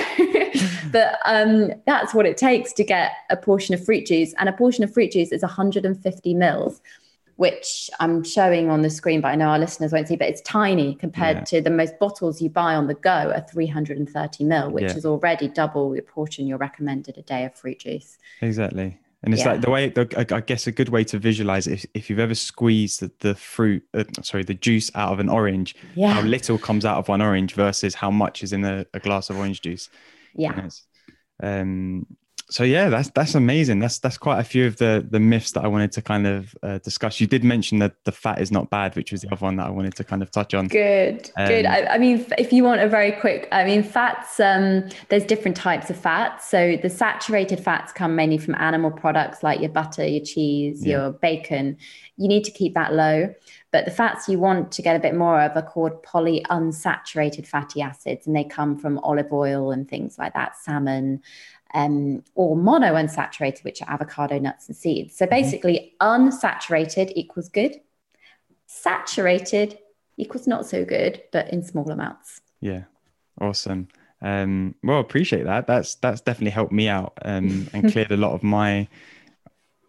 but 0.93 1.19
um, 1.25 1.73
that's 1.85 2.15
what 2.15 2.25
it 2.25 2.37
takes 2.37 2.73
to 2.75 2.85
get 2.85 3.13
a 3.31 3.37
portion 3.37 3.75
of 3.75 3.85
fruit 3.85 4.07
juice, 4.07 4.33
and 4.39 4.49
a 4.49 4.53
portion 4.53 4.85
of 4.85 4.95
fruit 4.95 5.11
juice 5.11 5.33
is 5.33 5.43
150 5.43 6.35
mils 6.35 6.81
which 7.37 7.91
I'm 8.01 8.25
showing 8.25 8.71
on 8.71 8.83
the 8.83 8.91
screen, 8.91 9.21
but 9.21 9.29
I 9.29 9.35
know 9.35 9.49
our 9.49 9.59
listeners 9.59 9.93
won't 9.93 10.09
see, 10.09 10.17
but 10.17 10.29
it's 10.29 10.41
tiny 10.41 10.95
compared 10.95 11.39
yeah. 11.39 11.45
to 11.45 11.61
the 11.61 11.71
most 11.71 11.99
bottles 11.99 12.41
you 12.41 12.49
buy 12.49 12.75
on 12.75 12.87
the 12.87 12.95
go 12.95 13.11
are 13.11 13.47
330 13.51 14.45
mil, 14.45 14.71
which 14.71 14.85
yeah. 14.85 14.97
is 14.97 15.05
already 15.05 15.49
double 15.49 15.91
the 15.91 16.01
portion 16.01 16.47
you're 16.47 16.59
recommended 16.59 17.19
a 17.19 17.23
day 17.23 17.45
of 17.45 17.55
fruit 17.55 17.81
juice. 17.81 18.17
Exactly. 18.41 18.99
And 19.23 19.35
it's 19.35 19.45
yeah. 19.45 19.53
like 19.53 19.61
the 19.61 19.71
way, 19.71 19.89
the, 19.89 20.27
I 20.35 20.41
guess, 20.41 20.67
a 20.67 20.73
good 20.73 20.89
way 20.89 21.03
to 21.05 21.19
visualize 21.19 21.67
if, 21.67 21.85
if 21.95 22.09
you've 22.09 22.19
ever 22.19 22.35
squeezed 22.35 23.01
the, 23.01 23.11
the 23.21 23.35
fruit, 23.35 23.83
uh, 23.93 24.05
sorry, 24.23 24.45
the 24.45 24.55
juice 24.55 24.91
out 24.95 25.13
of 25.13 25.21
an 25.21 25.29
orange, 25.29 25.75
how 25.97 26.23
little 26.23 26.59
comes 26.59 26.85
out 26.85 26.99
of 26.99 27.09
one 27.09 27.21
orange 27.21 27.55
versus 27.55 27.95
how 27.95 28.11
much 28.11 28.43
is 28.43 28.53
in 28.53 28.65
a, 28.65 28.87
a 28.95 29.01
glass 29.01 29.29
of 29.29 29.37
orange 29.37 29.63
juice. 29.63 29.91
Yeah. 30.35 30.69
Um, 31.43 32.07
so 32.49 32.63
yeah, 32.63 32.89
that's 32.89 33.11
that's 33.11 33.35
amazing. 33.35 33.81
That's 33.81 33.99
that's 33.99 34.19
quite 34.19 34.39
a 34.39 34.45
few 34.45 34.67
of 34.67 34.77
the 34.77 35.05
the 35.09 35.19
myths 35.19 35.51
that 35.53 35.65
I 35.65 35.67
wanted 35.67 35.91
to 35.93 36.03
kind 36.03 36.29
of 36.29 36.55
uh, 36.63 36.79
discuss. 36.79 37.21
You 37.21 37.27
did 37.27 37.43
mention 37.43 37.81
that 37.81 38.05
the 38.05 38.13
fat 38.13 38.41
is 38.41 38.53
not 38.53 38.71
bad, 38.71 38.95
which 38.95 39.11
was 39.11 39.23
the 39.23 39.33
other 39.33 39.45
one 39.45 39.57
that 39.57 39.67
I 39.67 39.71
wanted 39.71 39.97
to 39.97 40.05
kind 40.05 40.23
of 40.23 40.31
touch 40.31 40.55
on. 40.55 40.69
Good, 40.69 41.29
um, 41.37 41.49
good. 41.49 41.67
I, 41.67 41.87
I, 41.87 41.99
mean, 41.99 42.25
if 42.39 42.53
you 42.53 42.63
want 42.63 42.81
a 42.81 42.89
very 42.89 43.11
quick, 43.11 43.49
I 43.51 43.65
mean, 43.65 43.83
fats. 43.83 44.39
Um, 44.39 44.89
there's 45.09 45.25
different 45.25 45.57
types 45.57 45.91
of 45.91 45.97
fats. 45.97 46.49
So 46.49 46.77
the 46.81 46.91
saturated 46.91 47.59
fats 47.59 47.93
come 47.93 48.15
mainly 48.15 48.39
from 48.39 48.55
animal 48.55 48.93
products 48.93 49.43
like 49.43 49.59
your 49.61 49.71
butter, 49.71 50.07
your 50.07 50.25
cheese, 50.25 50.87
yeah. 50.87 50.99
your 50.99 51.13
bacon. 51.13 51.77
You 52.17 52.29
need 52.29 52.45
to 52.45 52.53
keep 52.53 52.75
that 52.75 52.95
low. 52.95 53.35
But 53.73 53.85
the 53.85 53.91
fats 53.91 54.29
you 54.29 54.39
want 54.39 54.73
to 54.73 54.83
get 54.83 54.97
a 54.97 55.01
bit 55.01 55.15
more 55.15 55.41
of 55.41 55.57
are 55.57 55.63
called 55.63 56.03
polyunsaturated 56.05 57.47
fatty 57.47 57.83
acids, 57.83 58.27
and 58.27 58.37
they 58.37 58.45
come 58.45 58.79
from 58.79 58.99
olive 59.01 59.33
oil 59.33 59.73
and 59.73 59.87
things 59.87 60.17
like 60.17 60.33
that, 60.35 60.57
salmon 60.57 61.23
um, 61.77 62.25
or 62.35 62.57
monounsaturated, 62.57 63.63
which 63.63 63.83
are 63.83 63.91
avocado, 63.91 64.39
nuts, 64.39 64.67
and 64.69 64.77
seeds. 64.77 65.17
So 65.17 65.27
mm-hmm. 65.27 65.35
basically, 65.35 65.95
mm-hmm. 66.01 66.29
unsaturated 66.29 67.13
equals 67.15 67.51
good, 67.51 67.81
saturated 68.67 69.79
equals 70.17 70.47
not 70.47 70.67
so 70.67 70.85
good, 70.85 71.23
but 71.31 71.53
in 71.53 71.63
small 71.63 71.89
amounts. 71.91 72.41
Yeah, 72.63 72.85
awesome. 73.41 73.89
Um, 74.23 74.75
well, 74.83 75.01
appreciate 75.01 75.45
that. 75.45 75.67
That's 75.67 75.97
that's 75.97 76.23
definitely 76.23 76.53
helped 76.53 76.73
me 76.73 76.89
out 76.89 77.13
um, 77.23 77.69
and 77.75 77.93
cleared 77.93 78.11
a 78.11 78.17
lot 78.17 78.33
of 78.33 78.43
my 78.43 78.89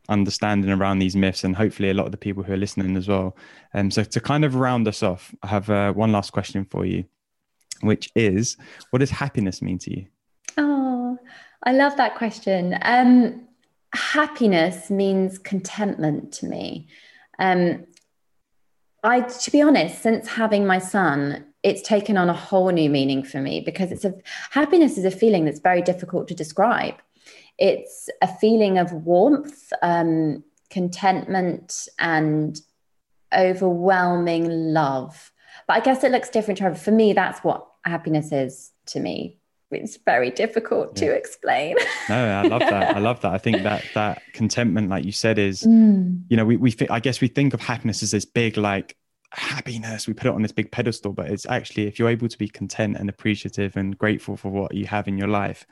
understanding 0.09 0.71
around 0.71 0.99
these 0.99 1.15
myths, 1.15 1.45
and 1.45 1.55
hopefully 1.55 1.89
a 1.89 1.93
lot 1.93 2.05
of 2.05 2.11
the 2.11 2.17
people 2.17 2.43
who 2.43 2.51
are 2.51 2.57
listening 2.57 2.97
as 2.97 3.07
well. 3.07 3.37
Um, 3.73 3.89
so 3.91 4.03
to 4.03 4.19
kind 4.19 4.43
of 4.43 4.55
round 4.55 4.89
us 4.89 5.03
off, 5.03 5.33
I 5.41 5.47
have 5.47 5.69
uh, 5.69 5.93
one 5.93 6.11
last 6.11 6.33
question 6.33 6.65
for 6.65 6.85
you, 6.85 7.05
which 7.79 8.11
is, 8.13 8.57
what 8.89 8.99
does 8.99 9.09
happiness 9.09 9.61
mean 9.61 9.79
to 9.79 9.97
you? 9.97 10.07
I 11.63 11.71
love 11.71 11.97
that 11.97 12.15
question. 12.15 12.77
Um, 12.81 13.47
happiness 13.93 14.89
means 14.89 15.37
contentment 15.37 16.31
to 16.33 16.45
me. 16.45 16.87
Um, 17.39 17.85
I, 19.03 19.21
to 19.21 19.51
be 19.51 19.61
honest, 19.61 20.01
since 20.01 20.27
having 20.27 20.65
my 20.65 20.79
son, 20.79 21.45
it's 21.63 21.81
taken 21.81 22.17
on 22.17 22.29
a 22.29 22.33
whole 22.33 22.69
new 22.69 22.89
meaning 22.89 23.23
for 23.23 23.41
me 23.41 23.61
because 23.61 23.91
it's 23.91 24.05
a 24.05 24.13
happiness 24.51 24.97
is 24.97 25.05
a 25.05 25.11
feeling 25.11 25.45
that's 25.45 25.59
very 25.59 25.81
difficult 25.81 26.27
to 26.27 26.35
describe. 26.35 26.95
It's 27.57 28.09
a 28.21 28.27
feeling 28.27 28.77
of 28.77 28.91
warmth, 28.91 29.73
um, 29.81 30.43
contentment, 30.69 31.87
and 31.97 32.59
overwhelming 33.35 34.47
love. 34.73 35.31
But 35.67 35.77
I 35.77 35.79
guess 35.79 36.03
it 36.03 36.11
looks 36.11 36.29
different. 36.29 36.77
For 36.77 36.91
me, 36.91 37.13
that's 37.13 37.43
what 37.43 37.67
happiness 37.83 38.31
is 38.31 38.71
to 38.87 38.99
me 38.99 39.37
it's 39.71 39.97
very 40.05 40.31
difficult 40.31 40.99
yeah. 40.99 41.07
to 41.07 41.15
explain. 41.15 41.75
no, 42.09 42.15
I 42.15 42.47
love 42.47 42.59
that. 42.61 42.95
I 42.95 42.99
love 43.09 43.21
that. 43.21 43.33
I 43.33 43.37
think 43.37 43.63
that 43.63 43.83
that 43.93 44.21
contentment, 44.33 44.89
like 44.89 45.05
you 45.05 45.11
said, 45.11 45.37
is 45.37 45.63
mm. 45.63 46.21
you 46.29 46.37
know 46.37 46.45
we 46.45 46.57
we 46.57 46.73
I 46.89 46.99
guess 46.99 47.21
we 47.21 47.27
think 47.27 47.53
of 47.53 47.61
happiness 47.61 48.03
as 48.03 48.11
this 48.11 48.25
big 48.25 48.57
like 48.57 48.95
happiness. 49.31 50.07
We 50.07 50.13
put 50.13 50.27
it 50.27 50.33
on 50.33 50.41
this 50.41 50.51
big 50.51 50.71
pedestal, 50.71 51.13
but 51.13 51.29
it's 51.29 51.45
actually 51.45 51.87
if 51.87 51.99
you're 51.99 52.09
able 52.09 52.27
to 52.27 52.37
be 52.37 52.47
content 52.47 52.97
and 52.97 53.09
appreciative 53.09 53.75
and 53.75 53.97
grateful 53.97 54.37
for 54.37 54.49
what 54.49 54.73
you 54.73 54.85
have 54.87 55.07
in 55.07 55.17
your 55.17 55.27
life, 55.27 55.65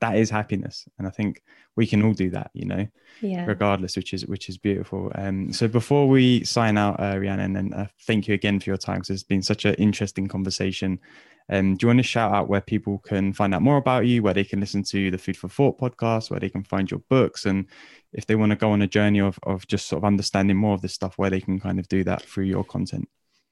that 0.00 0.16
is 0.16 0.30
happiness. 0.30 0.86
And 0.98 1.06
I 1.06 1.10
think 1.10 1.42
we 1.76 1.86
can 1.86 2.02
all 2.02 2.12
do 2.12 2.30
that, 2.30 2.50
you 2.54 2.64
know, 2.64 2.86
yeah. 3.20 3.44
regardless, 3.44 3.96
which 3.96 4.12
is 4.12 4.26
which 4.26 4.48
is 4.48 4.58
beautiful. 4.58 5.10
Um, 5.14 5.52
so 5.52 5.68
before 5.68 6.08
we 6.08 6.44
sign 6.44 6.76
out, 6.78 7.00
uh, 7.00 7.18
Rhiannon, 7.18 7.56
and 7.56 7.74
uh, 7.74 7.86
thank 8.06 8.28
you 8.28 8.34
again 8.34 8.60
for 8.60 8.70
your 8.70 8.76
time 8.76 8.96
because 8.96 9.10
it's 9.10 9.22
been 9.22 9.42
such 9.42 9.64
an 9.64 9.74
interesting 9.74 10.28
conversation. 10.28 10.98
Um, 11.48 11.76
do 11.76 11.84
you 11.84 11.88
want 11.88 12.00
to 12.00 12.02
shout 12.02 12.34
out 12.34 12.48
where 12.48 12.60
people 12.60 12.98
can 12.98 13.32
find 13.32 13.54
out 13.54 13.62
more 13.62 13.76
about 13.76 14.06
you, 14.06 14.22
where 14.22 14.34
they 14.34 14.42
can 14.42 14.58
listen 14.58 14.82
to 14.84 15.10
the 15.12 15.18
Food 15.18 15.36
for 15.36 15.48
Thought 15.48 15.78
podcast, 15.78 16.28
where 16.30 16.40
they 16.40 16.48
can 16.48 16.64
find 16.64 16.90
your 16.90 17.00
books, 17.08 17.46
and 17.46 17.66
if 18.12 18.26
they 18.26 18.34
want 18.34 18.50
to 18.50 18.56
go 18.56 18.72
on 18.72 18.82
a 18.82 18.86
journey 18.86 19.20
of 19.20 19.38
of 19.44 19.66
just 19.66 19.86
sort 19.86 19.98
of 19.98 20.04
understanding 20.04 20.56
more 20.56 20.74
of 20.74 20.82
this 20.82 20.94
stuff, 20.94 21.16
where 21.16 21.30
they 21.30 21.40
can 21.40 21.60
kind 21.60 21.78
of 21.78 21.88
do 21.88 22.04
that 22.04 22.22
through 22.22 22.44
your 22.44 22.64
content? 22.64 23.08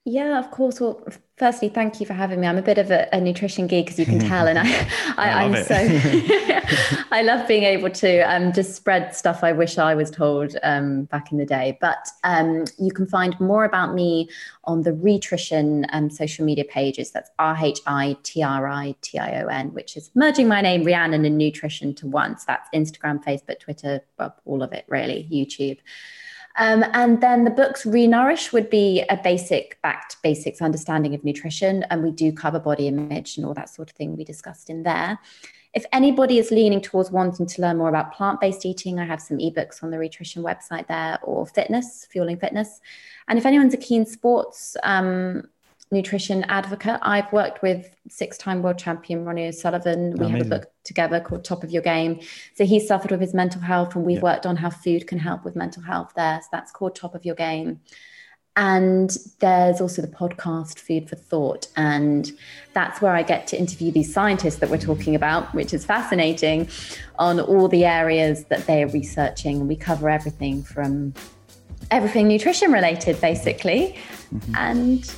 Yeah, 0.07 0.39
of 0.39 0.51
course. 0.51 0.81
Well, 0.81 1.03
firstly, 1.39 1.71
thank 1.71 1.99
you 1.99 2.05
for 2.05 2.13
having 2.13 2.39
me. 2.39 2.47
I'm 2.47 2.59
a 2.59 2.63
bit 2.63 2.77
of 2.77 2.91
a, 2.91 3.09
a 3.15 3.19
nutrition 3.19 3.67
geek, 3.67 3.91
as 3.91 3.99
you 3.99 4.05
can 4.05 4.19
tell, 4.19 4.47
and 4.47 4.59
I, 4.59 4.87
I, 5.17 5.45
am 5.45 5.65
so 5.65 7.05
I 7.11 7.23
love 7.23 7.49
being 7.49 7.63
able 7.63 7.89
to 7.89 8.21
um, 8.21 8.53
just 8.53 8.75
spread 8.75 9.17
stuff 9.17 9.43
I 9.43 9.53
wish 9.53 9.79
I 9.79 9.95
was 9.95 10.11
told 10.11 10.59
um, 10.63 11.05
back 11.05 11.33
in 11.33 11.39
the 11.39 11.47
day. 11.47 11.79
But 11.81 12.07
um, 12.23 12.67
you 12.79 12.93
can 12.93 13.07
find 13.07 13.39
more 13.41 13.65
about 13.65 13.95
me 13.95 14.29
on 14.65 14.83
the 14.83 14.93
Rhitrition 14.93 15.87
um, 15.91 16.11
social 16.11 16.45
media 16.45 16.65
pages. 16.67 17.11
That's 17.11 17.31
R 17.39 17.57
H 17.59 17.81
I 17.87 18.19
T 18.25 18.43
R 18.43 18.69
I 18.69 18.95
T 19.01 19.19
I 19.19 19.41
O 19.43 19.47
N, 19.47 19.73
which 19.73 19.97
is 19.97 20.11
merging 20.15 20.49
my 20.49 20.61
name 20.61 20.85
Rhiannon 20.85 21.25
and 21.25 21.39
nutrition 21.39 21.95
to 21.95 22.07
once. 22.07 22.45
That's 22.45 22.69
Instagram, 22.75 23.25
Facebook, 23.25 23.59
Twitter, 23.59 24.03
well, 24.19 24.37
all 24.45 24.63
of 24.63 24.75
it 24.75 24.85
really, 24.87 25.27
YouTube. 25.33 25.79
Um, 26.57 26.85
and 26.93 27.21
then 27.21 27.45
the 27.45 27.51
books 27.51 27.85
Renourish 27.85 28.53
would 28.53 28.71
be 28.71 29.05
a 29.11 29.17
basic, 29.17 29.81
backed 29.83 30.23
basics 30.23 30.63
understanding 30.63 31.15
of 31.15 31.25
nutrition. 31.25 31.85
And 31.91 32.03
we 32.03 32.13
do 32.13 32.33
cover 32.33 32.61
body 32.61 32.87
image 32.87 33.37
and 33.37 33.45
all 33.45 33.55
that 33.55 33.69
sort 33.69 33.91
of 33.91 33.97
thing 33.97 34.17
we 34.17 34.25
discussed 34.25 34.71
in 34.71 34.85
there. 34.85 35.19
If 35.75 35.85
anybody 35.93 36.39
is 36.39 36.53
leaning 36.53 36.81
towards 36.81 37.11
wanting 37.11 37.47
to 37.47 37.63
learn 37.63 37.79
more 37.79 37.89
about 37.89 38.13
plant 38.13 38.41
based 38.41 38.65
eating, 38.65 39.01
I 39.01 39.05
have 39.05 39.21
some 39.21 39.39
ebooks 39.39 39.83
on 39.83 39.91
the 39.91 39.99
Rhitrition 39.99 40.45
website 40.45 40.87
there 40.87 41.19
or 41.23 41.47
fitness, 41.47 42.07
fueling 42.11 42.39
fitness. 42.39 42.81
And 43.27 43.39
if 43.39 43.45
anyone's 43.45 43.75
a 43.75 43.79
keen 43.79 44.07
sports 44.07 44.77
um, 44.85 45.49
nutrition 45.91 46.45
advocate, 46.45 46.99
I've 47.03 47.32
worked 47.32 47.62
with 47.62 47.95
six 48.09 48.37
time 48.37 48.62
world 48.62 48.78
champion 48.78 49.24
Ronnie 49.24 49.47
O'Sullivan. 49.49 50.12
We 50.12 50.26
Amazing. 50.26 50.37
have 50.37 50.47
a 50.47 50.51
book 50.51 50.70
together 50.85 51.20
called 51.20 51.45
Top 51.45 51.64
of 51.64 51.70
Your 51.70 51.82
Game. 51.82 52.20
So 52.55 52.64
he 52.64 52.80
suffered 52.80 53.11
with 53.11 53.20
his 53.20 53.35
mental 53.35 53.61
health, 53.61 53.95
and 53.95 54.05
we've 54.05 54.22
worked 54.22 54.47
on 54.47 54.57
how 54.57 54.70
food 54.70 55.07
can 55.07 55.18
help 55.18 55.45
with 55.45 55.57
mental 55.57 55.82
health 55.82 56.12
there. 56.16 56.41
So 56.43 56.49
that's 56.53 56.72
called 56.72 56.95
Top 56.95 57.14
of 57.14 57.24
Your 57.24 57.35
Game. 57.35 57.80
And 58.57 59.16
there's 59.41 59.80
also 59.80 60.01
the 60.01 60.09
podcast 60.09 60.78
Food 60.78 61.09
for 61.09 61.16
Thought. 61.16 61.66
And 61.76 62.30
that's 62.72 63.01
where 63.01 63.12
I 63.12 63.24
get 63.24 63.49
to 63.49 63.59
interview 63.59 63.91
these 63.91 64.12
scientists 64.12 64.57
that 64.57 64.70
we're 64.70 64.78
talking 64.78 65.16
about, 65.16 65.53
which 65.55 65.74
is 65.74 65.85
fascinating 65.85 66.68
on 67.18 67.41
all 67.41 67.66
the 67.66 67.85
areas 67.85 68.45
that 68.45 68.66
they 68.66 68.85
are 68.85 68.89
researching. 68.89 69.59
And 69.59 69.68
we 69.68 69.74
cover 69.74 70.09
everything 70.09 70.62
from 70.62 71.14
everything 71.91 72.28
nutrition 72.28 72.70
related, 72.70 73.20
basically. 73.20 73.99
Mm-hmm. 74.32 74.55
And 74.55 75.14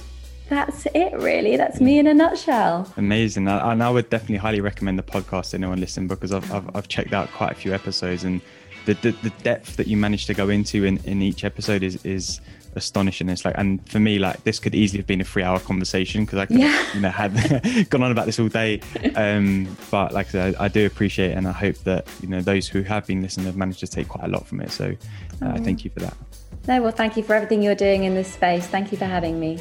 that's 0.48 0.86
it, 0.94 1.12
really. 1.14 1.56
That's 1.56 1.80
me 1.80 1.98
in 1.98 2.06
a 2.06 2.14
nutshell. 2.14 2.92
Amazing. 2.96 3.48
And 3.48 3.82
I 3.82 3.90
would 3.90 4.10
definitely 4.10 4.36
highly 4.36 4.60
recommend 4.60 4.98
the 4.98 5.02
podcast 5.02 5.50
to 5.50 5.56
anyone 5.56 5.80
listening 5.80 6.08
because 6.08 6.32
I've, 6.32 6.50
I've, 6.52 6.76
I've 6.76 6.88
checked 6.88 7.12
out 7.12 7.30
quite 7.32 7.52
a 7.52 7.54
few 7.54 7.74
episodes 7.74 8.24
and 8.24 8.40
the, 8.86 8.94
the, 8.94 9.10
the 9.10 9.30
depth 9.42 9.76
that 9.76 9.88
you 9.88 9.96
manage 9.96 10.26
to 10.26 10.34
go 10.34 10.48
into 10.48 10.84
in, 10.84 10.98
in 10.98 11.20
each 11.20 11.44
episode 11.44 11.82
is, 11.82 12.04
is 12.04 12.40
astonishing. 12.76 13.28
It's 13.28 13.44
like, 13.44 13.56
and 13.58 13.86
for 13.88 13.98
me, 13.98 14.18
like 14.18 14.44
this 14.44 14.58
could 14.58 14.74
easily 14.74 14.98
have 14.98 15.06
been 15.06 15.20
a 15.20 15.24
three-hour 15.24 15.58
conversation 15.60 16.24
because 16.24 16.38
I 16.38 16.46
could, 16.46 16.58
yeah. 16.58 16.68
have, 16.68 16.94
you 16.94 17.00
know, 17.00 17.10
had 17.10 17.90
gone 17.90 18.02
on 18.02 18.12
about 18.12 18.26
this 18.26 18.38
all 18.38 18.48
day. 18.48 18.80
Um, 19.16 19.76
but 19.90 20.12
like 20.12 20.28
I 20.28 20.30
said, 20.30 20.54
I, 20.56 20.68
do 20.68 20.86
appreciate 20.86 21.32
it, 21.32 21.36
and 21.36 21.48
I 21.48 21.52
hope 21.52 21.76
that 21.78 22.06
you 22.22 22.28
know 22.28 22.40
those 22.40 22.68
who 22.68 22.82
have 22.82 23.06
been 23.06 23.22
listening 23.22 23.46
have 23.46 23.56
managed 23.56 23.80
to 23.80 23.86
take 23.86 24.08
quite 24.08 24.24
a 24.24 24.28
lot 24.28 24.46
from 24.46 24.60
it. 24.60 24.70
So, 24.70 24.94
uh, 25.42 25.54
oh. 25.56 25.64
thank 25.64 25.84
you 25.84 25.90
for 25.90 26.00
that. 26.00 26.16
No, 26.68 26.82
well, 26.82 26.92
thank 26.92 27.16
you 27.16 27.22
for 27.22 27.34
everything 27.34 27.62
you're 27.62 27.74
doing 27.74 28.04
in 28.04 28.14
this 28.14 28.32
space. 28.32 28.66
Thank 28.66 28.92
you 28.92 28.98
for 28.98 29.04
having 29.04 29.40
me. 29.40 29.58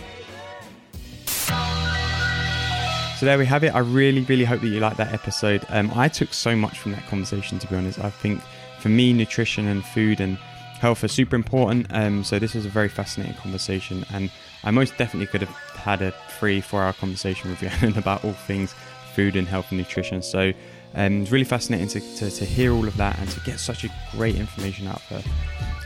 There 3.25 3.39
we 3.39 3.47
have 3.47 3.63
it. 3.63 3.73
I 3.73 3.79
really, 3.79 4.21
really 4.21 4.43
hope 4.45 4.61
that 4.61 4.67
you 4.67 4.79
liked 4.79 4.97
that 4.97 5.11
episode. 5.11 5.65
Um, 5.69 5.91
I 5.95 6.07
took 6.07 6.31
so 6.31 6.55
much 6.55 6.77
from 6.77 6.91
that 6.91 7.07
conversation, 7.07 7.57
to 7.57 7.65
be 7.65 7.75
honest. 7.75 7.97
I 7.97 8.11
think 8.11 8.39
for 8.79 8.89
me, 8.89 9.13
nutrition 9.13 9.65
and 9.65 9.83
food 9.83 10.21
and 10.21 10.37
health 10.79 11.03
are 11.03 11.07
super 11.07 11.35
important. 11.35 11.87
Um, 11.89 12.23
so 12.23 12.37
this 12.37 12.53
was 12.53 12.67
a 12.67 12.69
very 12.69 12.87
fascinating 12.87 13.33
conversation, 13.33 14.05
and 14.13 14.29
I 14.63 14.69
most 14.69 14.95
definitely 14.97 15.25
could 15.25 15.41
have 15.41 15.49
had 15.75 16.03
a 16.03 16.13
three, 16.37 16.61
four-hour 16.61 16.93
conversation 16.93 17.49
with 17.49 17.63
Rhiannon 17.63 17.97
about 17.97 18.23
all 18.23 18.33
things 18.33 18.75
food 19.15 19.35
and 19.35 19.47
health 19.47 19.71
and 19.71 19.79
nutrition. 19.79 20.21
So 20.21 20.53
um, 20.93 21.23
it's 21.23 21.31
really 21.31 21.45
fascinating 21.45 21.87
to, 21.87 21.99
to, 22.17 22.29
to, 22.29 22.45
hear 22.45 22.73
all 22.73 22.87
of 22.87 22.95
that 22.97 23.17
and 23.17 23.27
to 23.29 23.39
get 23.39 23.59
such 23.59 23.85
a 23.85 23.89
great 24.11 24.35
information 24.35 24.85
out 24.85 25.01
there. 25.09 25.23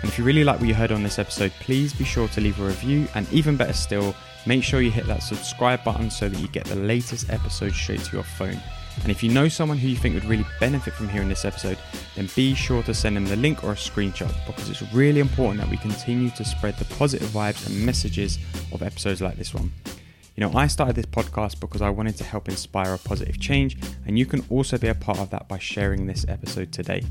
And 0.02 0.10
if 0.10 0.18
you 0.18 0.26
really 0.26 0.44
like 0.44 0.60
what 0.60 0.68
you 0.68 0.76
heard 0.76 0.92
on 0.92 1.04
this 1.04 1.18
episode, 1.18 1.54
please 1.62 1.94
be 1.94 2.04
sure 2.04 2.28
to 2.28 2.42
leave 2.42 2.60
a 2.60 2.66
review, 2.66 3.08
and 3.16 3.32
even 3.32 3.56
better 3.56 3.72
still, 3.72 4.14
make 4.50 4.64
sure 4.64 4.82
you 4.82 4.89
hit 4.89 5.06
that 5.06 5.22
subscribe 5.22 5.84
button 5.84 6.10
so 6.10 6.28
that 6.28 6.39
you 6.39 6.47
get 6.47 6.66
the 6.66 6.76
latest 6.76 7.30
episode 7.30 7.72
straight 7.72 8.00
to 8.00 8.16
your 8.16 8.24
phone. 8.24 8.60
And 9.04 9.12
if 9.12 9.22
you 9.22 9.32
know 9.32 9.47
someone 9.47 9.78
who 9.78 9.88
you 9.88 9.95
think 9.95 10.16
would 10.16 10.26
really 10.26 10.45
benefit 10.60 10.95
from 10.95 11.08
hearing 11.08 11.30
this 11.30 11.45
episode, 11.45 11.78
then 12.16 12.28
be 12.36 12.56
sure 12.56 12.82
to 12.84 12.93
send 12.95 13.16
them 13.16 13.26
the 13.26 13.36
link 13.36 13.64
or 13.64 13.74
a 13.74 13.76
screenshot 13.76 14.34
because 14.47 14.68
it's 14.68 14.82
really 14.91 15.20
important 15.20 15.62
that 15.62 15.70
we 15.70 15.78
continue 15.78 16.32
to 16.32 16.43
spread 16.43 16.76
the 16.80 16.86
positive 16.95 17.28
vibes 17.28 17.68
and 17.68 17.86
messages 17.86 18.39
of 18.72 18.82
episodes 18.82 19.22
like 19.22 19.38
this 19.38 19.54
one. 19.54 19.72
You 20.36 20.41
know, 20.41 20.58
I 20.58 20.66
started 20.66 20.95
this 20.95 21.06
podcast 21.06 21.60
because 21.60 21.84
I 21.84 21.91
wanted 21.91 22.18
to 22.18 22.24
help 22.24 22.50
inspire 22.50 22.95
a 22.95 22.97
positive 22.97 23.39
change, 23.39 23.78
and 24.08 24.18
you 24.18 24.26
can 24.26 24.43
also 24.50 24.80
be 24.80 24.88
a 24.88 24.95
part 24.95 25.20
of 25.20 25.30
that 25.30 25.47
by 25.47 25.60
sharing 25.60 26.08
this 26.08 26.26
episode 26.28 26.72
today. 26.72 27.04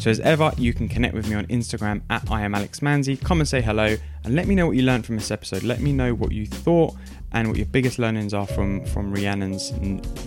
So, 0.00 0.10
as 0.10 0.20
ever, 0.20 0.52
you 0.56 0.72
can 0.72 0.88
connect 0.88 1.14
with 1.14 1.28
me 1.28 1.34
on 1.34 1.46
Instagram 1.46 2.02
at 2.10 2.30
I 2.30 2.42
am 2.42 2.54
Alex 2.54 2.80
Manzi. 2.80 3.20
Come 3.22 3.40
and 3.40 3.48
say 3.48 3.60
hello 3.60 3.96
and 4.24 4.34
let 4.34 4.46
me 4.46 4.54
know 4.54 4.66
what 4.66 4.76
you 4.76 4.82
learned 4.82 5.06
from 5.06 5.16
this 5.16 5.30
episode. 5.30 5.62
Let 5.62 5.80
me 5.80 5.92
know 5.92 6.14
what 6.14 6.32
you 6.32 6.46
thought 6.46 6.94
and 7.32 7.48
what 7.48 7.56
your 7.56 7.66
biggest 7.66 7.98
learnings 7.98 8.34
are 8.34 8.46
from 8.46 8.84
from 8.86 9.14
Rhiannon's 9.14 9.72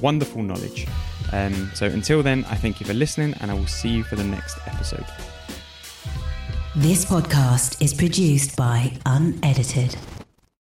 wonderful 0.02 0.42
knowledge. 0.44 0.88
Um, 1.32 1.72
so 1.74 1.86
until 1.86 2.24
then, 2.24 2.46
I 2.46 2.56
thank 2.56 2.80
you 2.80 2.86
for 2.86 2.94
listening, 2.94 3.34
and 3.42 3.52
I 3.52 3.54
will 3.54 3.68
see 3.68 3.90
you 3.90 4.04
for 4.04 4.16
the 4.16 4.24
next 4.24 4.58
episode. 4.68 5.06
This 6.76 7.06
podcast 7.06 7.82
is 7.82 7.94
produced 7.94 8.58
by 8.58 8.94
Unedited. 9.06 9.96